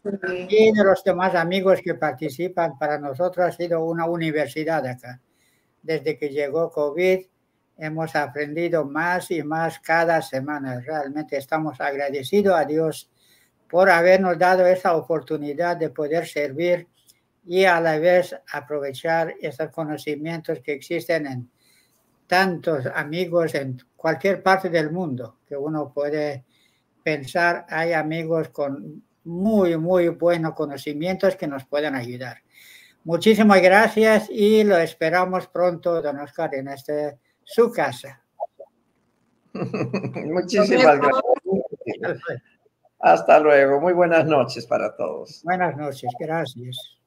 Y 0.48 0.70
de 0.70 0.84
los 0.84 1.02
demás 1.02 1.34
amigos 1.34 1.80
que 1.82 1.96
participan, 1.96 2.78
para 2.78 2.98
nosotros 3.00 3.48
ha 3.48 3.50
sido 3.50 3.84
una 3.84 4.06
universidad 4.06 4.86
acá. 4.86 5.20
Desde 5.82 6.16
que 6.16 6.28
llegó 6.28 6.70
COVID, 6.70 7.26
hemos 7.78 8.14
aprendido 8.14 8.84
más 8.84 9.32
y 9.32 9.42
más 9.42 9.80
cada 9.80 10.22
semana. 10.22 10.78
Realmente 10.78 11.36
estamos 11.36 11.80
agradecidos 11.80 12.56
a 12.56 12.64
Dios 12.64 13.10
por 13.68 13.90
habernos 13.90 14.38
dado 14.38 14.64
esa 14.68 14.94
oportunidad 14.94 15.78
de 15.78 15.90
poder 15.90 16.28
servir 16.28 16.86
y 17.44 17.64
a 17.64 17.80
la 17.80 17.98
vez 17.98 18.36
aprovechar 18.52 19.34
esos 19.40 19.70
conocimientos 19.70 20.60
que 20.60 20.74
existen 20.74 21.26
en 21.26 21.50
tantos 22.28 22.86
amigos 22.94 23.56
en 23.56 23.78
cualquier 24.00 24.42
parte 24.42 24.70
del 24.70 24.90
mundo 24.90 25.40
que 25.46 25.54
uno 25.54 25.92
puede 25.92 26.46
pensar, 27.02 27.66
hay 27.68 27.92
amigos 27.92 28.48
con 28.48 29.04
muy, 29.24 29.76
muy 29.76 30.08
buenos 30.08 30.54
conocimientos 30.54 31.36
que 31.36 31.46
nos 31.46 31.66
pueden 31.66 31.94
ayudar. 31.94 32.38
Muchísimas 33.04 33.60
gracias 33.60 34.30
y 34.30 34.64
lo 34.64 34.78
esperamos 34.78 35.48
pronto, 35.48 36.00
don 36.00 36.18
Oscar, 36.18 36.54
en 36.54 36.68
este, 36.68 37.18
su 37.44 37.70
casa. 37.70 38.22
Muchísimas 39.52 40.98
gracias. 40.98 42.22
Hasta 43.00 43.38
luego. 43.38 43.80
Muy 43.80 43.92
buenas 43.92 44.24
noches 44.24 44.66
para 44.66 44.96
todos. 44.96 45.42
Buenas 45.44 45.76
noches. 45.76 46.10
Gracias. 46.18 46.99